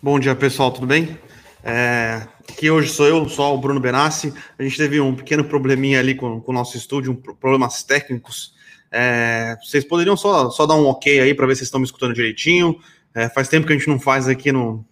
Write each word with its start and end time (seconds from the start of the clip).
Bom 0.00 0.20
dia, 0.20 0.32
pessoal, 0.36 0.70
tudo 0.70 0.86
bem? 0.86 1.18
É, 1.64 2.24
aqui 2.48 2.70
hoje 2.70 2.88
sou 2.88 3.04
eu, 3.04 3.28
só 3.28 3.52
o 3.52 3.58
Bruno 3.58 3.80
Benassi. 3.80 4.32
A 4.56 4.62
gente 4.62 4.76
teve 4.76 5.00
um 5.00 5.12
pequeno 5.12 5.42
probleminha 5.42 5.98
ali 5.98 6.14
com, 6.14 6.40
com 6.40 6.52
o 6.52 6.54
nosso 6.54 6.76
estúdio, 6.76 7.10
um, 7.10 7.16
problemas 7.34 7.82
técnicos. 7.82 8.54
É, 8.92 9.56
vocês 9.60 9.84
poderiam 9.84 10.16
só, 10.16 10.50
só 10.50 10.66
dar 10.66 10.76
um 10.76 10.86
ok 10.86 11.18
aí 11.18 11.34
para 11.34 11.48
ver 11.48 11.56
se 11.56 11.64
estão 11.64 11.80
me 11.80 11.84
escutando 11.84 12.14
direitinho. 12.14 12.78
É, 13.12 13.28
faz 13.28 13.48
tempo 13.48 13.66
que 13.66 13.72
a 13.72 13.76
gente 13.76 13.88
não 13.88 13.98
faz 13.98 14.28
aqui 14.28 14.52
no, 14.52 14.84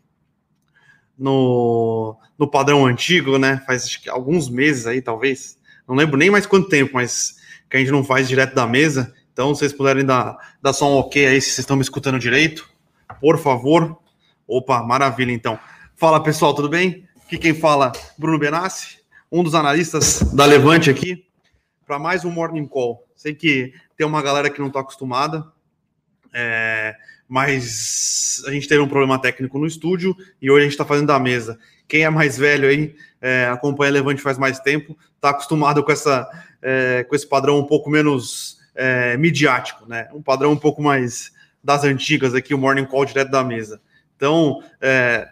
no, 1.17 2.17
no 2.37 2.51
padrão 2.51 2.85
antigo, 2.85 3.39
né? 3.39 3.63
Faz 3.65 4.01
alguns 4.09 4.49
meses 4.49 4.89
aí, 4.89 5.01
talvez. 5.01 5.57
Não 5.87 5.95
lembro 5.95 6.17
nem 6.17 6.31
mais 6.31 6.47
quanto 6.47 6.69
tempo, 6.69 6.95
mas 6.95 7.37
que 7.71 7.77
a 7.77 7.79
gente 7.79 7.93
não 7.93 8.03
faz 8.03 8.27
direto 8.27 8.57
da 8.57 8.67
mesa. 8.67 9.15
Então, 9.33 9.55
se 9.55 9.61
vocês 9.61 9.73
puderem 9.73 10.05
dar, 10.05 10.37
dar 10.61 10.73
só 10.73 10.91
um 10.91 10.97
ok 10.97 11.29
aí 11.29 11.41
se 11.41 11.51
vocês 11.51 11.61
estão 11.61 11.77
me 11.77 11.83
escutando 11.83 12.19
direito, 12.19 12.69
por 13.21 13.39
favor. 13.39 13.97
Opa, 14.49 14.81
maravilha, 14.81 15.33
então. 15.33 15.59
Fala, 15.97 16.23
pessoal, 16.23 16.55
tudo 16.55 16.69
bem? 16.69 17.05
Aqui 17.25 17.37
quem 17.37 17.53
fala, 17.53 17.91
Bruno 18.17 18.39
Benassi, 18.39 18.99
um 19.31 19.43
dos 19.43 19.57
analistas 19.57 20.21
da 20.35 20.45
Levante 20.45 20.89
aqui, 20.89 21.27
para 21.85 21.99
mais 21.99 22.25
um 22.25 22.31
Morning 22.31 22.65
Call. 22.65 23.05
Sei 23.17 23.35
que 23.35 23.73
tem 23.97 24.07
uma 24.07 24.23
galera 24.23 24.49
que 24.49 24.61
não 24.61 24.69
está 24.69 24.79
acostumada, 24.79 25.45
é, 26.33 26.95
mas 27.29 28.41
a 28.47 28.53
gente 28.53 28.69
teve 28.69 28.81
um 28.81 28.87
problema 28.87 29.21
técnico 29.21 29.59
no 29.59 29.67
estúdio 29.67 30.17
e 30.41 30.49
hoje 30.49 30.61
a 30.61 30.63
gente 30.63 30.73
está 30.75 30.85
fazendo 30.85 31.09
da 31.09 31.19
mesa. 31.19 31.59
Quem 31.89 32.05
é 32.05 32.11
mais 32.11 32.39
velho 32.39 32.69
aí, 32.69 32.95
é, 33.21 33.47
acompanha 33.47 33.91
Levante 33.91 34.23
faz 34.23 34.39
mais 34.39 34.61
tempo, 34.61 34.97
está 35.17 35.31
acostumado 35.31 35.83
com, 35.83 35.91
essa, 35.91 36.29
é, 36.63 37.03
com 37.03 37.17
esse 37.17 37.27
padrão 37.27 37.59
um 37.59 37.67
pouco 37.67 37.91
menos 37.91 38.59
é, 38.77 39.17
midiático, 39.17 39.87
né? 39.89 40.09
Um 40.15 40.23
padrão 40.23 40.53
um 40.53 40.57
pouco 40.57 40.81
mais 40.81 41.33
das 41.65 41.83
antigas 41.83 42.33
aqui, 42.33 42.55
o 42.55 42.59
Morning 42.59 42.87
Call 42.87 43.05
direto 43.05 43.33
da 43.33 43.43
mesa. 43.43 43.81
Então, 44.17 44.63
é, 44.81 45.29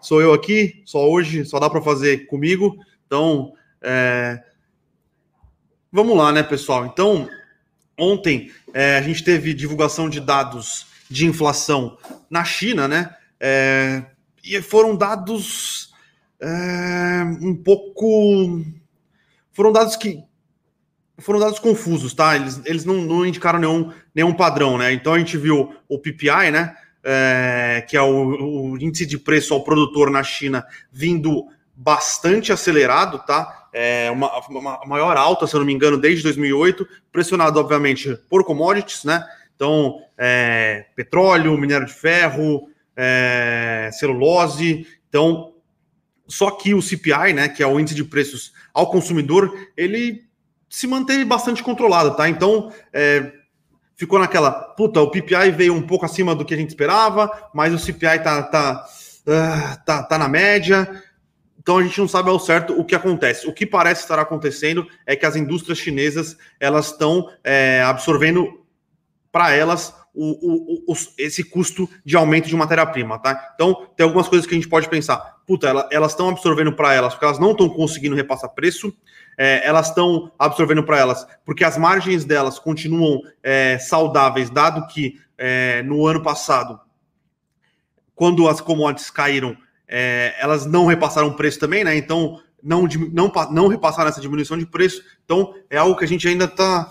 sou 0.00 0.20
eu 0.20 0.32
aqui, 0.34 0.82
só 0.84 1.08
hoje, 1.08 1.44
só 1.44 1.58
dá 1.58 1.70
para 1.70 1.80
fazer 1.80 2.26
comigo. 2.26 2.76
Então, 3.06 3.52
é, 3.80 4.42
vamos 5.90 6.16
lá, 6.16 6.32
né, 6.32 6.42
pessoal? 6.42 6.86
Então, 6.86 7.28
ontem 7.98 8.50
é, 8.72 8.98
a 8.98 9.02
gente 9.02 9.22
teve 9.22 9.54
divulgação 9.54 10.08
de 10.08 10.20
dados 10.20 10.86
de 11.08 11.26
inflação 11.26 11.96
na 12.28 12.44
China, 12.44 12.88
né? 12.88 13.14
É, 13.38 14.04
e 14.42 14.60
foram 14.60 14.96
dados 14.96 15.92
é, 16.40 17.24
um 17.40 17.54
pouco. 17.54 18.62
Foram 19.52 19.72
dados 19.72 19.96
que. 19.96 20.22
Foram 21.18 21.38
dados 21.38 21.60
confusos, 21.60 22.12
tá? 22.12 22.34
Eles, 22.34 22.60
eles 22.64 22.84
não, 22.84 22.96
não 22.96 23.24
indicaram 23.24 23.60
nenhum, 23.60 23.92
nenhum 24.12 24.34
padrão, 24.34 24.76
né? 24.76 24.92
Então 24.92 25.14
a 25.14 25.18
gente 25.18 25.38
viu 25.38 25.72
o 25.88 25.98
PPI, 25.98 26.50
né? 26.50 26.76
É, 27.04 27.84
que 27.88 27.96
é 27.96 28.02
o, 28.02 28.72
o, 28.72 28.78
índice 28.78 29.04
de 29.04 29.18
preço 29.18 29.52
ao 29.52 29.62
produtor 29.62 30.10
na 30.10 30.22
China, 30.22 30.64
vindo 30.90 31.46
bastante 31.76 32.52
acelerado, 32.52 33.18
tá? 33.26 33.68
É 33.72 34.10
uma, 34.10 34.38
uma 34.48 34.80
maior 34.86 35.16
alta, 35.16 35.46
se 35.46 35.54
eu 35.54 35.60
não 35.60 35.66
me 35.66 35.72
engano, 35.72 35.98
desde 35.98 36.22
2008, 36.22 36.86
pressionado, 37.12 37.60
obviamente, 37.60 38.16
por 38.30 38.44
commodities, 38.44 39.04
né? 39.04 39.24
Então, 39.54 40.00
é, 40.16 40.86
petróleo, 40.96 41.58
minério 41.58 41.86
de 41.86 41.92
ferro, 41.92 42.68
é, 42.96 43.90
celulose. 43.92 44.86
Então, 45.08 45.52
só 46.26 46.50
que 46.50 46.74
o 46.74 46.80
CPI, 46.80 47.32
né, 47.34 47.48
que 47.48 47.62
é 47.62 47.66
o 47.66 47.78
índice 47.78 47.94
de 47.94 48.04
preços 48.04 48.52
ao 48.72 48.90
consumidor, 48.90 49.52
ele 49.76 50.24
se 50.68 50.86
manteve 50.86 51.24
bastante 51.24 51.62
controlado, 51.62 52.16
tá? 52.16 52.28
Então, 52.28 52.72
é, 52.92 53.32
ficou 53.96 54.18
naquela, 54.18 54.50
puta, 54.50 55.00
o 55.00 55.10
PPI 55.10 55.50
veio 55.50 55.74
um 55.74 55.82
pouco 55.82 56.04
acima 56.04 56.34
do 56.34 56.44
que 56.44 56.54
a 56.54 56.56
gente 56.56 56.70
esperava, 56.70 57.30
mas 57.54 57.72
o 57.72 57.78
CPI 57.78 58.22
tá, 58.22 58.42
tá, 58.42 58.86
uh, 59.26 59.84
tá, 59.84 60.02
tá 60.02 60.18
na 60.18 60.28
média. 60.28 61.02
Então 61.58 61.78
a 61.78 61.82
gente 61.82 61.98
não 61.98 62.08
sabe 62.08 62.28
ao 62.28 62.38
certo 62.38 62.78
o 62.78 62.84
que 62.84 62.94
acontece. 62.94 63.48
O 63.48 63.52
que 63.52 63.64
parece 63.64 64.02
estar 64.02 64.18
acontecendo 64.18 64.86
é 65.06 65.16
que 65.16 65.24
as 65.24 65.36
indústrias 65.36 65.78
chinesas 65.78 66.36
elas 66.60 66.86
estão 66.90 67.30
é, 67.42 67.82
absorvendo 67.82 68.64
para 69.32 69.52
elas 69.52 69.94
o, 70.14 70.86
o, 70.86 70.92
o, 70.92 70.96
esse 71.18 71.42
custo 71.42 71.88
de 72.04 72.16
aumento 72.16 72.48
de 72.48 72.54
matéria-prima, 72.54 73.18
tá? 73.18 73.52
Então 73.54 73.88
tem 73.96 74.04
algumas 74.04 74.28
coisas 74.28 74.46
que 74.46 74.54
a 74.54 74.56
gente 74.56 74.68
pode 74.68 74.88
pensar. 74.88 75.38
Puta, 75.46 75.88
elas 75.90 76.12
estão 76.12 76.28
absorvendo 76.28 76.72
para 76.72 76.94
elas 76.94 77.14
porque 77.14 77.24
elas 77.24 77.38
não 77.38 77.50
estão 77.50 77.68
conseguindo 77.68 78.14
repassar 78.14 78.50
preço 78.50 78.94
é, 79.36 79.66
elas 79.66 79.88
estão 79.88 80.30
absorvendo 80.38 80.82
para 80.82 80.98
elas, 80.98 81.26
porque 81.44 81.64
as 81.64 81.76
margens 81.76 82.24
delas 82.24 82.58
continuam 82.58 83.20
é, 83.42 83.78
saudáveis, 83.78 84.50
dado 84.50 84.86
que 84.86 85.18
é, 85.36 85.82
no 85.82 86.06
ano 86.06 86.22
passado, 86.22 86.80
quando 88.14 88.48
as 88.48 88.60
commodities 88.60 89.10
caíram, 89.10 89.56
é, 89.88 90.34
elas 90.38 90.64
não 90.66 90.86
repassaram 90.86 91.32
preço 91.32 91.58
também, 91.58 91.84
né? 91.84 91.96
Então, 91.96 92.40
não, 92.62 92.86
não, 93.12 93.30
não 93.50 93.68
repassaram 93.68 94.08
essa 94.08 94.20
diminuição 94.20 94.56
de 94.56 94.66
preço. 94.66 95.02
Então, 95.24 95.54
é 95.68 95.76
algo 95.76 95.96
que 95.96 96.04
a 96.04 96.08
gente 96.08 96.26
ainda 96.26 96.46
está 96.46 96.88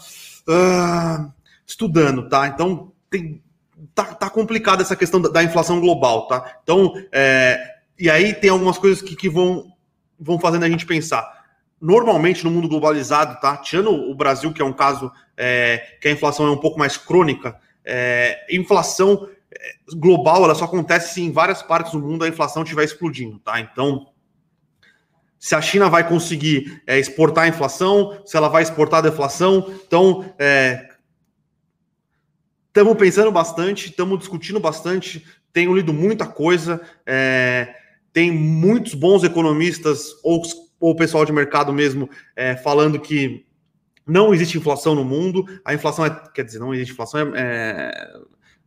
uh, 0.48 0.52
ah, 0.52 1.34
estudando, 1.66 2.30
tá? 2.30 2.48
Então, 2.48 2.92
tem, 3.10 3.42
tá, 3.96 4.04
tá 4.14 4.30
complicada 4.30 4.84
essa 4.84 4.96
questão 4.96 5.20
da, 5.22 5.30
da, 5.30 5.44
inflação 5.44 5.80
global, 5.80 6.28
tá? 6.28 6.60
Então, 6.62 6.94
é, 7.12 7.60
e 7.98 8.10
aí 8.10 8.34
tem 8.34 8.50
algumas 8.50 8.78
coisas 8.78 9.02
que, 9.02 9.16
que 9.16 9.30
vão, 9.30 9.66
vão 10.20 10.40
fazendo 10.40 10.64
a 10.64 10.70
gente 10.70 10.86
pensar 10.86 11.43
normalmente 11.84 12.46
no 12.46 12.50
mundo 12.50 12.70
globalizado, 12.70 13.42
tá? 13.42 13.58
Tirando 13.58 13.92
o 13.92 14.16
Brasil, 14.16 14.54
que 14.54 14.62
é 14.62 14.66
um 14.66 14.72
caso 14.72 15.12
é, 15.36 15.98
que 16.00 16.08
a 16.08 16.12
inflação 16.12 16.48
é 16.48 16.52
um 16.52 16.58
pouco 16.58 16.80
mais 16.80 16.96
crônica, 16.96 17.60
é, 17.84 18.46
inflação 18.50 19.28
é, 19.52 19.74
global 19.94 20.46
ela 20.46 20.56
só 20.56 20.64
acontece 20.64 21.16
se 21.16 21.22
em 21.22 21.30
várias 21.30 21.62
partes 21.62 21.92
do 21.92 22.00
mundo 22.00 22.24
a 22.24 22.28
inflação 22.30 22.64
estiver 22.64 22.86
explodindo, 22.86 23.38
tá? 23.40 23.60
Então, 23.60 24.08
se 25.38 25.56
a 25.56 25.62
China 25.62 25.90
vai 25.90 26.08
conseguir 26.08 26.82
é, 26.88 26.98
exportar 26.98 27.44
a 27.44 27.48
inflação, 27.50 28.18
se 28.26 28.38
ela 28.38 28.48
vai 28.48 28.64
exportar 28.64 29.00
a 29.00 29.10
deflação, 29.10 29.70
então 29.86 30.34
estamos 32.70 32.94
é, 32.94 32.96
pensando 32.98 33.30
bastante, 33.30 33.90
estamos 33.90 34.20
discutindo 34.20 34.58
bastante, 34.58 35.26
tenho 35.52 35.76
lido 35.76 35.92
muita 35.92 36.26
coisa, 36.26 36.80
é, 37.06 37.76
tem 38.14 38.32
muitos 38.32 38.94
bons 38.94 39.26
economistas 39.26 40.12
ou 40.24 40.42
ou 40.84 40.92
o 40.92 40.96
pessoal 40.98 41.24
de 41.24 41.32
mercado 41.32 41.72
mesmo 41.72 42.10
é, 42.36 42.58
falando 42.58 43.00
que 43.00 43.46
não 44.06 44.34
existe 44.34 44.58
inflação 44.58 44.94
no 44.94 45.06
mundo, 45.06 45.46
a 45.64 45.74
inflação 45.74 46.06
é, 46.06 46.10
quer 46.34 46.44
dizer, 46.44 46.60
não 46.60 46.74
existe 46.74 46.92
inflação, 46.92 47.34
é, 47.34 47.34
é 47.38 48.14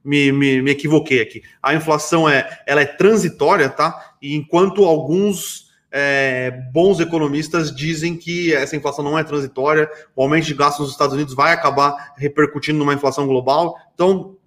me, 0.02 0.32
me, 0.32 0.62
me, 0.62 0.70
equivoquei 0.70 1.20
aqui. 1.20 1.42
A 1.62 1.74
inflação 1.74 2.26
é, 2.26 2.62
ela 2.66 2.80
é 2.80 2.86
transitória, 2.86 3.68
tá? 3.68 4.14
E 4.22 4.34
enquanto 4.34 4.86
alguns 4.86 5.66
é, 5.92 6.50
bons 6.72 7.00
economistas 7.00 7.74
dizem 7.74 8.16
que 8.16 8.54
essa 8.54 8.76
inflação 8.76 9.04
não 9.04 9.18
é 9.18 9.22
transitória, 9.22 9.86
o 10.14 10.22
aumento 10.22 10.46
de 10.46 10.54
gastos 10.54 10.86
nos 10.86 10.92
Estados 10.92 11.14
Unidos 11.14 11.34
vai 11.34 11.52
acabar 11.52 12.14
repercutindo 12.16 12.78
numa 12.78 12.94
inflação 12.94 13.26
global. 13.26 13.76
Então, 13.92 14.38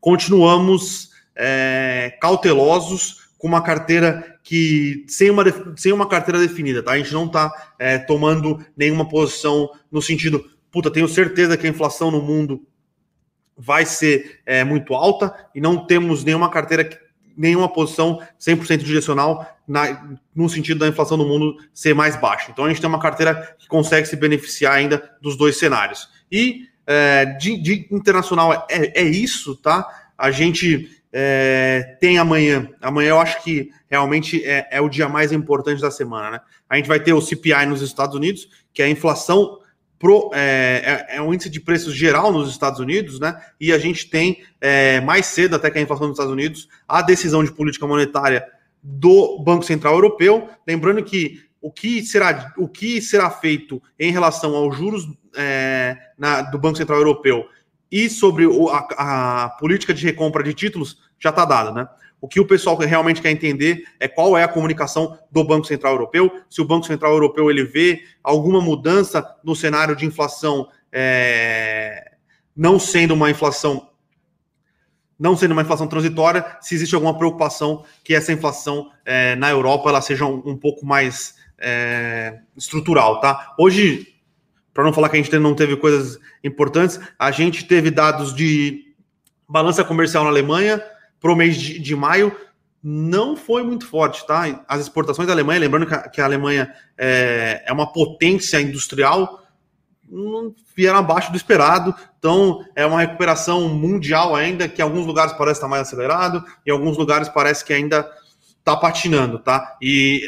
continuamos 0.00 1.10
é, 1.34 2.16
cautelosos 2.20 3.30
com 3.36 3.48
uma 3.48 3.62
carteira 3.62 4.37
que 4.48 5.04
sem 5.06 5.28
uma, 5.28 5.44
sem 5.76 5.92
uma 5.92 6.08
carteira 6.08 6.40
definida, 6.40 6.82
tá? 6.82 6.92
A 6.92 6.96
gente 6.96 7.12
não 7.12 7.26
está 7.26 7.52
é, 7.78 7.98
tomando 7.98 8.64
nenhuma 8.74 9.06
posição 9.06 9.68
no 9.92 10.00
sentido, 10.00 10.42
puta, 10.70 10.90
tenho 10.90 11.06
certeza 11.06 11.54
que 11.54 11.66
a 11.66 11.68
inflação 11.68 12.10
no 12.10 12.22
mundo 12.22 12.66
vai 13.54 13.84
ser 13.84 14.40
é, 14.46 14.64
muito 14.64 14.94
alta 14.94 15.34
e 15.54 15.60
não 15.60 15.84
temos 15.84 16.24
nenhuma 16.24 16.48
carteira, 16.48 16.88
nenhuma 17.36 17.68
posição 17.70 18.22
100% 18.40 18.78
direcional 18.78 19.46
na, 19.68 20.16
no 20.34 20.48
sentido 20.48 20.80
da 20.80 20.88
inflação 20.88 21.18
no 21.18 21.28
mundo 21.28 21.58
ser 21.74 21.94
mais 21.94 22.16
baixa. 22.16 22.50
Então 22.50 22.64
a 22.64 22.68
gente 22.70 22.80
tem 22.80 22.88
uma 22.88 22.98
carteira 22.98 23.54
que 23.58 23.68
consegue 23.68 24.08
se 24.08 24.16
beneficiar 24.16 24.72
ainda 24.72 25.14
dos 25.20 25.36
dois 25.36 25.58
cenários. 25.58 26.08
E 26.32 26.62
é, 26.86 27.26
de, 27.26 27.58
de 27.58 27.86
internacional 27.90 28.66
é, 28.70 28.98
é 28.98 29.04
isso, 29.04 29.56
tá? 29.56 29.86
A 30.16 30.30
gente 30.30 30.97
é, 31.12 31.96
tem 32.00 32.18
amanhã. 32.18 32.68
Amanhã 32.80 33.10
eu 33.10 33.20
acho 33.20 33.42
que 33.42 33.70
realmente 33.88 34.44
é, 34.44 34.68
é, 34.70 34.80
o 34.80 34.88
dia 34.88 35.08
mais 35.08 35.32
importante 35.32 35.80
da 35.80 35.90
semana, 35.90 36.30
né? 36.30 36.40
A 36.68 36.76
gente 36.76 36.88
vai 36.88 37.00
ter 37.00 37.12
o 37.12 37.20
CPI 37.20 37.66
nos 37.66 37.82
Estados 37.82 38.14
Unidos, 38.14 38.48
que 38.72 38.82
é 38.82 38.84
a 38.84 38.90
inflação 38.90 39.58
pro, 39.98 40.30
é, 40.32 41.06
é, 41.10 41.16
é 41.16 41.22
um 41.22 41.32
índice 41.32 41.50
de 41.50 41.60
preços 41.60 41.94
geral 41.94 42.30
nos 42.30 42.50
Estados 42.50 42.78
Unidos, 42.78 43.18
né? 43.18 43.40
E 43.60 43.72
a 43.72 43.78
gente 43.78 44.08
tem 44.08 44.42
é, 44.60 45.00
mais 45.00 45.26
cedo, 45.26 45.56
até 45.56 45.70
que 45.70 45.78
a 45.78 45.82
inflação 45.82 46.06
nos 46.06 46.16
Estados 46.16 46.32
Unidos, 46.32 46.68
a 46.86 47.02
decisão 47.02 47.42
de 47.42 47.52
política 47.52 47.86
monetária 47.86 48.44
do 48.82 49.42
Banco 49.42 49.64
Central 49.64 49.94
Europeu. 49.94 50.48
Lembrando 50.66 51.02
que 51.02 51.42
o 51.60 51.72
que 51.72 52.02
será, 52.02 52.52
o 52.56 52.68
que 52.68 53.00
será 53.00 53.30
feito 53.30 53.82
em 53.98 54.12
relação 54.12 54.54
aos 54.54 54.76
juros 54.76 55.08
é, 55.36 55.96
na, 56.16 56.42
do 56.42 56.58
Banco 56.58 56.76
Central 56.76 56.98
Europeu 56.98 57.46
e 57.90 58.08
sobre 58.08 58.44
a, 58.70 59.44
a, 59.44 59.48
política 59.50 59.94
de 59.94 60.04
recompra 60.04 60.42
de 60.42 60.54
títulos 60.54 60.98
já 61.18 61.30
está 61.30 61.44
dada, 61.44 61.72
né? 61.72 61.88
O 62.20 62.26
que 62.26 62.40
o 62.40 62.46
pessoal 62.46 62.76
realmente 62.76 63.22
quer 63.22 63.30
entender 63.30 63.84
é 64.00 64.08
qual 64.08 64.36
é 64.36 64.42
a 64.42 64.48
comunicação 64.48 65.16
do 65.30 65.44
Banco 65.44 65.66
Central 65.66 65.92
Europeu, 65.92 66.42
se 66.50 66.60
o 66.60 66.64
Banco 66.64 66.86
Central 66.86 67.12
Europeu 67.12 67.50
ele 67.50 67.64
vê 67.64 68.02
alguma 68.22 68.60
mudança 68.60 69.24
no 69.44 69.54
cenário 69.54 69.94
de 69.94 70.04
inflação 70.04 70.68
é, 70.92 72.12
não 72.56 72.78
sendo 72.78 73.14
uma 73.14 73.30
inflação 73.30 73.88
não 75.18 75.36
sendo 75.36 75.50
uma 75.50 75.62
inflação 75.62 75.88
transitória, 75.88 76.46
se 76.60 76.76
existe 76.76 76.94
alguma 76.94 77.16
preocupação 77.16 77.84
que 78.04 78.14
essa 78.14 78.32
inflação 78.32 78.92
é, 79.04 79.34
na 79.34 79.50
Europa 79.50 79.88
ela 79.88 80.00
seja 80.00 80.24
um, 80.24 80.40
um 80.46 80.56
pouco 80.56 80.86
mais 80.86 81.34
é, 81.58 82.38
estrutural, 82.56 83.20
tá? 83.20 83.52
Hoje, 83.58 84.14
para 84.72 84.84
não 84.84 84.92
falar 84.92 85.08
que 85.08 85.16
a 85.16 85.20
gente 85.20 85.36
não 85.40 85.56
teve 85.56 85.76
coisas 85.76 86.20
importantes, 86.44 87.00
a 87.18 87.32
gente 87.32 87.64
teve 87.64 87.90
dados 87.90 88.32
de 88.32 88.94
balança 89.48 89.82
comercial 89.82 90.22
na 90.22 90.30
Alemanha 90.30 90.80
para 91.20 91.32
o 91.32 91.36
mês 91.36 91.56
de, 91.56 91.78
de, 91.78 91.96
maio, 91.96 92.34
não 92.82 93.36
foi 93.36 93.62
muito 93.62 93.86
forte, 93.86 94.26
tá? 94.26 94.64
As 94.68 94.80
exportações 94.80 95.26
da 95.26 95.34
Alemanha, 95.34 95.60
lembrando 95.60 95.86
que 95.86 95.94
a, 95.94 96.08
que 96.08 96.20
a 96.20 96.24
Alemanha 96.24 96.72
é, 96.96 97.64
é 97.66 97.72
uma 97.72 97.92
potência 97.92 98.60
industrial, 98.60 99.42
vieram 100.74 100.98
abaixo 100.98 101.30
do 101.30 101.36
esperado. 101.36 101.94
Então, 102.18 102.64
é 102.74 102.86
uma 102.86 103.00
recuperação 103.00 103.68
mundial 103.68 104.34
ainda, 104.34 104.68
que 104.68 104.80
em 104.80 104.84
alguns 104.84 105.06
lugares 105.06 105.32
parece 105.32 105.58
estar 105.58 105.68
mais 105.68 105.82
acelerado, 105.82 106.44
em 106.66 106.70
alguns 106.70 106.96
lugares 106.96 107.28
parece 107.28 107.64
que 107.64 107.72
ainda 107.72 108.08
está 108.58 108.76
patinando, 108.76 109.38
tá? 109.38 109.76
E 109.80 110.22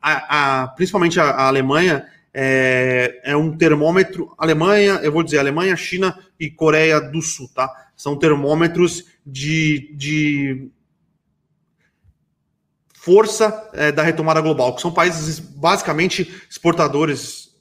a, 0.00 0.62
a, 0.62 0.68
principalmente 0.68 1.18
a, 1.20 1.24
a 1.24 1.46
Alemanha 1.48 2.06
é, 2.32 3.20
é, 3.24 3.36
um 3.36 3.56
termômetro. 3.56 4.34
Alemanha, 4.38 5.00
eu 5.02 5.12
vou 5.12 5.22
dizer, 5.22 5.38
Alemanha, 5.38 5.76
China 5.76 6.18
e 6.38 6.50
Coreia 6.50 7.00
do 7.00 7.20
Sul, 7.20 7.48
tá? 7.54 7.70
São 7.96 8.16
termômetros 8.16 9.04
de, 9.24 9.94
de 9.94 10.70
força 12.94 13.70
é, 13.74 13.92
da 13.92 14.02
retomada 14.02 14.40
global, 14.40 14.74
que 14.74 14.80
são 14.80 14.92
países 14.92 15.38
basicamente 15.38 16.42
exportadores 16.48 17.52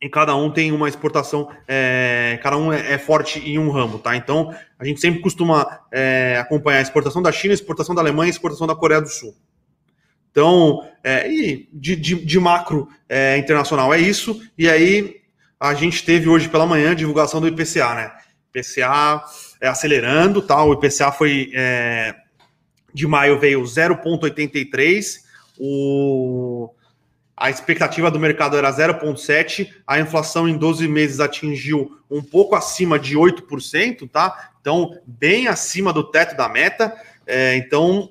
em 0.00 0.08
cada 0.08 0.34
um 0.36 0.50
tem 0.50 0.70
uma 0.70 0.88
exportação, 0.88 1.48
é, 1.66 2.38
cada 2.42 2.56
um 2.56 2.72
é, 2.72 2.92
é, 2.92 2.98
forte 2.98 3.40
em 3.40 3.58
um 3.58 3.70
ramo, 3.70 3.98
tá? 3.98 4.16
Então, 4.16 4.54
a 4.78 4.84
gente 4.84 5.00
sempre 5.00 5.20
costuma 5.20 5.80
é, 5.90 6.38
acompanhar 6.40 6.78
a 6.78 6.82
exportação 6.82 7.20
da 7.20 7.32
China, 7.32 7.52
a 7.52 7.56
exportação 7.56 7.94
da 7.94 8.00
Alemanha 8.00 8.28
e 8.28 8.30
a 8.30 8.34
exportação 8.34 8.66
da 8.66 8.76
Coreia 8.76 9.00
do 9.00 9.08
Sul. 9.08 9.34
Então, 10.30 10.88
é, 11.02 11.28
e 11.28 11.68
de, 11.72 11.96
de, 11.96 12.14
de 12.24 12.38
macro 12.38 12.88
é, 13.08 13.36
internacional 13.38 13.92
é 13.92 13.98
isso. 13.98 14.40
E 14.56 14.68
aí, 14.68 15.16
a 15.58 15.74
gente 15.74 16.04
teve 16.04 16.28
hoje 16.28 16.48
pela 16.48 16.64
manhã 16.64 16.94
divulgação 16.94 17.40
do 17.40 17.48
IPCA, 17.48 17.94
né? 17.94 18.12
IPCA 18.54 19.24
é, 19.60 19.68
acelerando, 19.68 20.42
tá? 20.42 20.62
O 20.62 20.72
IPCA 20.74 21.12
foi 21.12 21.50
é, 21.54 22.14
de 22.92 23.06
maio 23.06 23.38
veio 23.38 23.62
0,83, 23.62 25.18
o 25.58 26.70
a 27.40 27.48
expectativa 27.48 28.10
do 28.10 28.18
mercado 28.18 28.56
era 28.56 28.68
0,7%, 28.68 29.70
a 29.86 30.00
inflação 30.00 30.48
em 30.48 30.58
12 30.58 30.88
meses 30.88 31.20
atingiu 31.20 31.96
um 32.10 32.20
pouco 32.20 32.56
acima 32.56 32.98
de 32.98 33.16
8%, 33.16 34.10
tá? 34.10 34.50
Então, 34.60 34.98
bem 35.06 35.46
acima 35.46 35.92
do 35.92 36.02
teto 36.02 36.36
da 36.36 36.48
meta. 36.48 36.92
É, 37.24 37.54
então, 37.56 38.10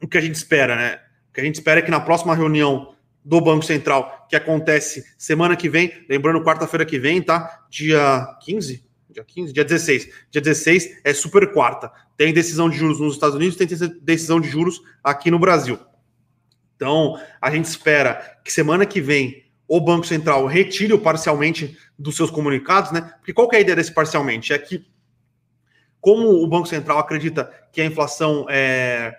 o 0.00 0.06
que 0.06 0.16
a 0.16 0.20
gente 0.20 0.36
espera, 0.36 0.76
né? 0.76 1.00
O 1.30 1.34
que 1.34 1.40
a 1.40 1.44
gente 1.44 1.56
espera 1.56 1.80
é 1.80 1.82
que 1.82 1.90
na 1.90 1.98
próxima 1.98 2.32
reunião 2.32 2.94
do 3.24 3.40
Banco 3.40 3.64
Central, 3.64 4.24
que 4.30 4.36
acontece 4.36 5.04
semana 5.18 5.56
que 5.56 5.68
vem, 5.68 5.92
lembrando, 6.08 6.44
quarta-feira 6.44 6.84
que 6.84 6.98
vem, 6.98 7.20
tá? 7.20 7.64
Dia 7.68 8.24
15? 8.42 8.84
Dia 9.14 9.24
15? 9.24 9.52
Dia 9.52 9.64
16. 9.64 10.08
Dia 10.30 10.42
16 10.42 11.00
é 11.04 11.14
super 11.14 11.52
quarta. 11.52 11.90
Tem 12.16 12.34
decisão 12.34 12.68
de 12.68 12.76
juros 12.76 12.98
nos 12.98 13.14
Estados 13.14 13.36
Unidos, 13.36 13.56
tem 13.56 13.66
decisão 14.02 14.40
de 14.40 14.48
juros 14.48 14.82
aqui 15.02 15.30
no 15.30 15.38
Brasil. 15.38 15.78
Então, 16.74 17.18
a 17.40 17.50
gente 17.50 17.66
espera 17.66 18.38
que 18.44 18.52
semana 18.52 18.84
que 18.84 19.00
vem 19.00 19.44
o 19.68 19.80
Banco 19.80 20.06
Central 20.06 20.44
retire 20.46 20.98
parcialmente 20.98 21.78
dos 21.98 22.16
seus 22.16 22.30
comunicados, 22.30 22.90
né? 22.90 23.12
Porque 23.18 23.32
qual 23.32 23.48
é 23.52 23.56
a 23.56 23.60
ideia 23.60 23.76
desse 23.76 23.92
parcialmente? 23.92 24.52
É 24.52 24.58
que, 24.58 24.84
como 26.00 26.28
o 26.42 26.46
Banco 26.46 26.66
Central 26.66 26.98
acredita 26.98 27.50
que 27.72 27.80
a 27.80 27.86
inflação 27.86 28.46
é, 28.50 29.16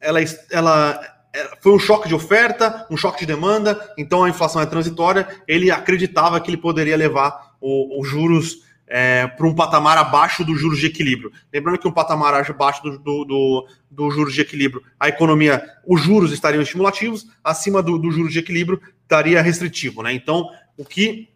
ela, 0.00 0.20
ela 0.50 1.00
é, 1.34 1.50
foi 1.60 1.72
um 1.72 1.78
choque 1.78 2.08
de 2.08 2.14
oferta, 2.14 2.86
um 2.88 2.96
choque 2.96 3.20
de 3.20 3.26
demanda, 3.26 3.92
então 3.98 4.24
a 4.24 4.28
inflação 4.28 4.62
é 4.62 4.66
transitória, 4.66 5.28
ele 5.46 5.70
acreditava 5.70 6.40
que 6.40 6.48
ele 6.48 6.56
poderia 6.56 6.96
levar 6.96 7.56
os 7.60 8.08
juros 8.08 8.65
é, 8.86 9.26
para 9.26 9.46
um 9.46 9.54
patamar 9.54 9.98
abaixo 9.98 10.44
dos 10.44 10.60
juros 10.60 10.78
de 10.78 10.86
equilíbrio. 10.86 11.32
Lembrando 11.52 11.78
que 11.78 11.88
um 11.88 11.92
patamar 11.92 12.34
abaixo 12.34 12.82
do, 12.82 12.98
do, 12.98 13.24
do, 13.24 13.68
do 13.90 14.10
juros 14.10 14.34
de 14.34 14.40
equilíbrio, 14.40 14.82
a 14.98 15.08
economia, 15.08 15.62
os 15.86 16.02
juros 16.02 16.32
estariam 16.32 16.62
estimulativos, 16.62 17.26
acima 17.42 17.82
do, 17.82 17.98
do 17.98 18.10
juros 18.10 18.32
de 18.32 18.38
equilíbrio 18.38 18.80
estaria 19.02 19.42
restritivo. 19.42 20.02
Né? 20.02 20.12
Então, 20.12 20.48
o 20.76 20.84
que 20.84 21.28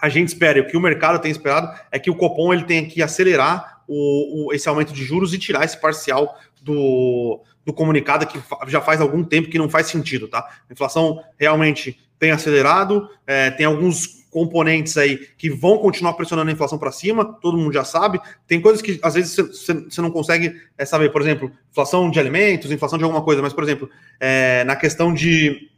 a 0.00 0.08
gente 0.08 0.28
espera, 0.28 0.58
e 0.58 0.62
o 0.62 0.66
que 0.66 0.76
o 0.76 0.80
mercado 0.80 1.20
tem 1.20 1.30
esperado, 1.30 1.68
é 1.90 1.98
que 1.98 2.10
o 2.10 2.16
Copom 2.16 2.52
ele 2.52 2.64
tenha 2.64 2.86
que 2.86 3.02
acelerar 3.02 3.82
o, 3.86 4.48
o, 4.48 4.52
esse 4.52 4.68
aumento 4.68 4.92
de 4.92 5.04
juros 5.04 5.34
e 5.34 5.38
tirar 5.38 5.64
esse 5.64 5.80
parcial 5.80 6.38
do, 6.60 7.40
do 7.64 7.72
comunicado 7.72 8.26
que 8.26 8.40
já 8.66 8.80
faz 8.80 9.00
algum 9.00 9.22
tempo 9.22 9.48
que 9.48 9.58
não 9.58 9.68
faz 9.68 9.88
sentido. 9.88 10.26
Tá? 10.28 10.48
A 10.68 10.72
inflação 10.72 11.22
realmente 11.38 12.00
tem 12.18 12.30
acelerado, 12.30 13.08
é, 13.26 13.50
tem 13.50 13.66
alguns 13.66 14.21
componentes 14.32 14.96
aí 14.96 15.18
que 15.36 15.50
vão 15.50 15.76
continuar 15.76 16.14
pressionando 16.14 16.48
a 16.50 16.52
inflação 16.52 16.78
para 16.78 16.90
cima, 16.90 17.22
todo 17.22 17.58
mundo 17.58 17.72
já 17.72 17.84
sabe. 17.84 18.18
Tem 18.46 18.62
coisas 18.62 18.80
que 18.80 18.98
às 19.02 19.12
vezes 19.12 19.36
você 19.36 20.00
não 20.00 20.10
consegue 20.10 20.58
é, 20.76 20.86
saber, 20.86 21.12
por 21.12 21.20
exemplo, 21.20 21.52
inflação 21.70 22.10
de 22.10 22.18
alimentos, 22.18 22.72
inflação 22.72 22.96
de 22.96 23.04
alguma 23.04 23.22
coisa, 23.22 23.42
mas, 23.42 23.52
por 23.52 23.62
exemplo, 23.62 23.90
é, 24.18 24.64
na 24.64 24.74
questão 24.74 25.12
de, 25.12 25.70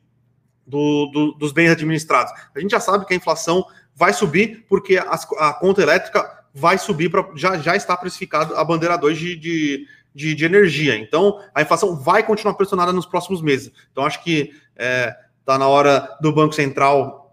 do, 0.64 1.10
do, 1.12 1.32
dos 1.32 1.50
bens 1.50 1.70
administrados, 1.70 2.32
a 2.54 2.60
gente 2.60 2.70
já 2.70 2.78
sabe 2.78 3.04
que 3.04 3.12
a 3.12 3.16
inflação 3.16 3.66
vai 3.92 4.12
subir 4.12 4.64
porque 4.68 4.98
a 4.98 5.52
conta 5.54 5.82
elétrica 5.82 6.44
vai 6.54 6.78
subir 6.78 7.10
para 7.10 7.28
já, 7.34 7.58
já 7.58 7.74
está 7.74 7.96
precificado 7.96 8.54
a 8.54 8.64
bandeira 8.64 8.96
2 8.96 9.18
de, 9.18 9.36
de, 9.36 9.86
de, 10.14 10.34
de, 10.36 10.44
energia. 10.44 10.96
Então, 10.96 11.40
a 11.52 11.60
inflação 11.60 11.96
vai 11.96 12.22
continuar 12.22 12.54
pressionada 12.54 12.92
nos 12.92 13.04
próximos 13.04 13.42
meses. 13.42 13.72
Então, 13.90 14.06
acho 14.06 14.22
que 14.22 14.52
está 14.52 14.54
é, 14.76 15.16
tá 15.44 15.58
na 15.58 15.66
hora 15.66 16.16
do 16.20 16.32
Banco 16.32 16.54
Central 16.54 17.23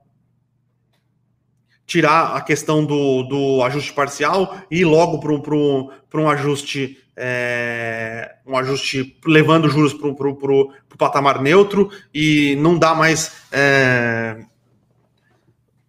tirar 1.92 2.38
a 2.38 2.42
questão 2.42 2.86
do, 2.86 3.24
do 3.24 3.62
ajuste 3.64 3.92
parcial 3.92 4.56
e 4.72 4.80
ir 4.80 4.86
logo 4.86 5.20
para 5.20 6.22
um 6.22 6.30
ajuste 6.30 6.98
é, 7.18 8.38
um 8.48 8.56
ajuste 8.58 9.20
levando 9.26 9.68
juros 9.68 9.94
para 9.94 10.08
o 10.08 10.74
patamar 10.98 11.42
neutro 11.42 11.92
e 12.14 12.56
não 12.56 12.80
dá 12.80 12.96
mais 12.96 13.34
é, 13.52 14.46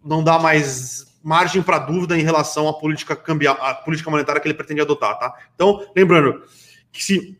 não 0.05 0.25
dá 0.25 0.41
mais 0.41 1.07
margem 1.23 1.63
para 1.63 1.79
dúvida 1.79 2.19
em 2.19 2.23
relação 2.23 2.69
à 2.69 2.73
política 2.75 3.15
cambial, 3.15 3.57
à 3.61 3.73
política 3.73 4.11
monetária 4.11 4.41
que 4.41 4.49
ele 4.49 4.55
pretende 4.55 4.81
adotar, 4.81 5.17
tá? 5.21 5.33
Então, 5.55 5.87
lembrando 5.95 6.43
que 6.91 7.05
se 7.05 7.39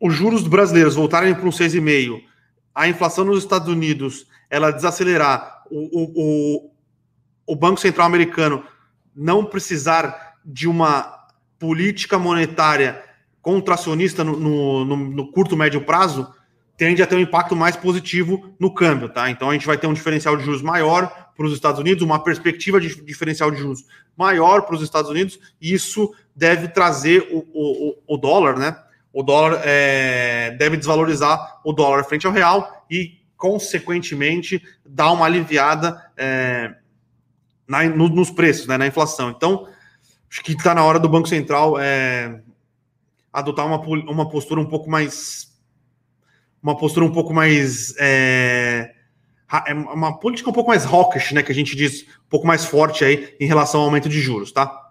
os 0.00 0.14
juros 0.14 0.48
brasileiros 0.48 0.94
voltarem 0.94 1.34
para 1.34 1.44
um 1.44 1.50
6,5, 1.50 2.22
a 2.74 2.88
inflação 2.88 3.26
nos 3.26 3.40
Estados 3.40 3.68
Unidos 3.68 4.26
ela 4.48 4.70
desacelerar, 4.70 5.64
o, 5.70 6.00
o, 6.00 6.66
o 6.68 6.71
Banco 7.56 7.80
Central 7.80 8.06
americano 8.06 8.64
não 9.14 9.44
precisar 9.44 10.36
de 10.44 10.68
uma 10.68 11.26
política 11.58 12.18
monetária 12.18 13.02
contracionista 13.40 14.22
no, 14.24 14.36
no, 14.84 14.96
no, 14.96 15.32
curto 15.32 15.56
médio 15.56 15.80
prazo, 15.84 16.32
tende 16.76 17.02
a 17.02 17.06
ter 17.06 17.16
um 17.16 17.20
impacto 17.20 17.54
mais 17.54 17.76
positivo 17.76 18.54
no 18.58 18.72
câmbio, 18.72 19.08
tá? 19.08 19.28
Então 19.30 19.50
a 19.50 19.52
gente 19.52 19.66
vai 19.66 19.76
ter 19.76 19.86
um 19.86 19.92
diferencial 19.92 20.36
de 20.36 20.44
juros 20.44 20.62
maior 20.62 21.30
para 21.36 21.46
os 21.46 21.52
Estados 21.52 21.80
Unidos, 21.80 22.02
uma 22.02 22.22
perspectiva 22.22 22.80
de 22.80 23.02
diferencial 23.04 23.50
de 23.50 23.58
juros 23.58 23.84
maior 24.16 24.62
para 24.62 24.76
os 24.76 24.82
Estados 24.82 25.10
Unidos, 25.10 25.38
e 25.60 25.72
isso 25.72 26.14
deve 26.34 26.68
trazer 26.68 27.28
o, 27.30 27.46
o, 27.52 28.14
o 28.14 28.16
dólar, 28.16 28.58
né? 28.58 28.76
O 29.12 29.22
dólar 29.22 29.60
é, 29.64 30.52
deve 30.58 30.76
desvalorizar 30.76 31.60
o 31.64 31.72
dólar 31.72 32.04
frente 32.04 32.26
ao 32.26 32.32
real 32.32 32.86
e, 32.90 33.18
consequentemente, 33.36 34.62
dar 34.86 35.12
uma 35.12 35.26
aliviada. 35.26 36.00
É, 36.16 36.74
na, 37.66 37.84
no, 37.84 38.08
nos 38.08 38.30
preços, 38.30 38.66
né, 38.66 38.76
na 38.76 38.86
inflação. 38.86 39.30
Então, 39.30 39.66
acho 40.30 40.42
que 40.42 40.52
está 40.52 40.74
na 40.74 40.84
hora 40.84 40.98
do 40.98 41.08
Banco 41.08 41.28
Central 41.28 41.78
é, 41.78 42.40
adotar 43.32 43.66
uma, 43.66 43.78
uma 43.78 44.28
postura 44.28 44.60
um 44.60 44.66
pouco 44.66 44.90
mais. 44.90 45.50
Uma 46.62 46.76
postura 46.76 47.04
um 47.04 47.12
pouco 47.12 47.32
mais. 47.32 47.94
É, 47.98 48.92
é, 49.66 49.74
uma 49.74 50.18
política 50.18 50.50
um 50.50 50.52
pouco 50.52 50.70
mais 50.70 50.84
hawkish, 50.84 51.32
né? 51.32 51.42
Que 51.42 51.52
a 51.52 51.54
gente 51.54 51.74
diz, 51.76 52.02
um 52.02 52.28
pouco 52.28 52.46
mais 52.46 52.64
forte 52.64 53.04
aí 53.04 53.34
em 53.40 53.46
relação 53.46 53.80
ao 53.80 53.86
aumento 53.86 54.08
de 54.08 54.20
juros, 54.20 54.52
tá? 54.52 54.90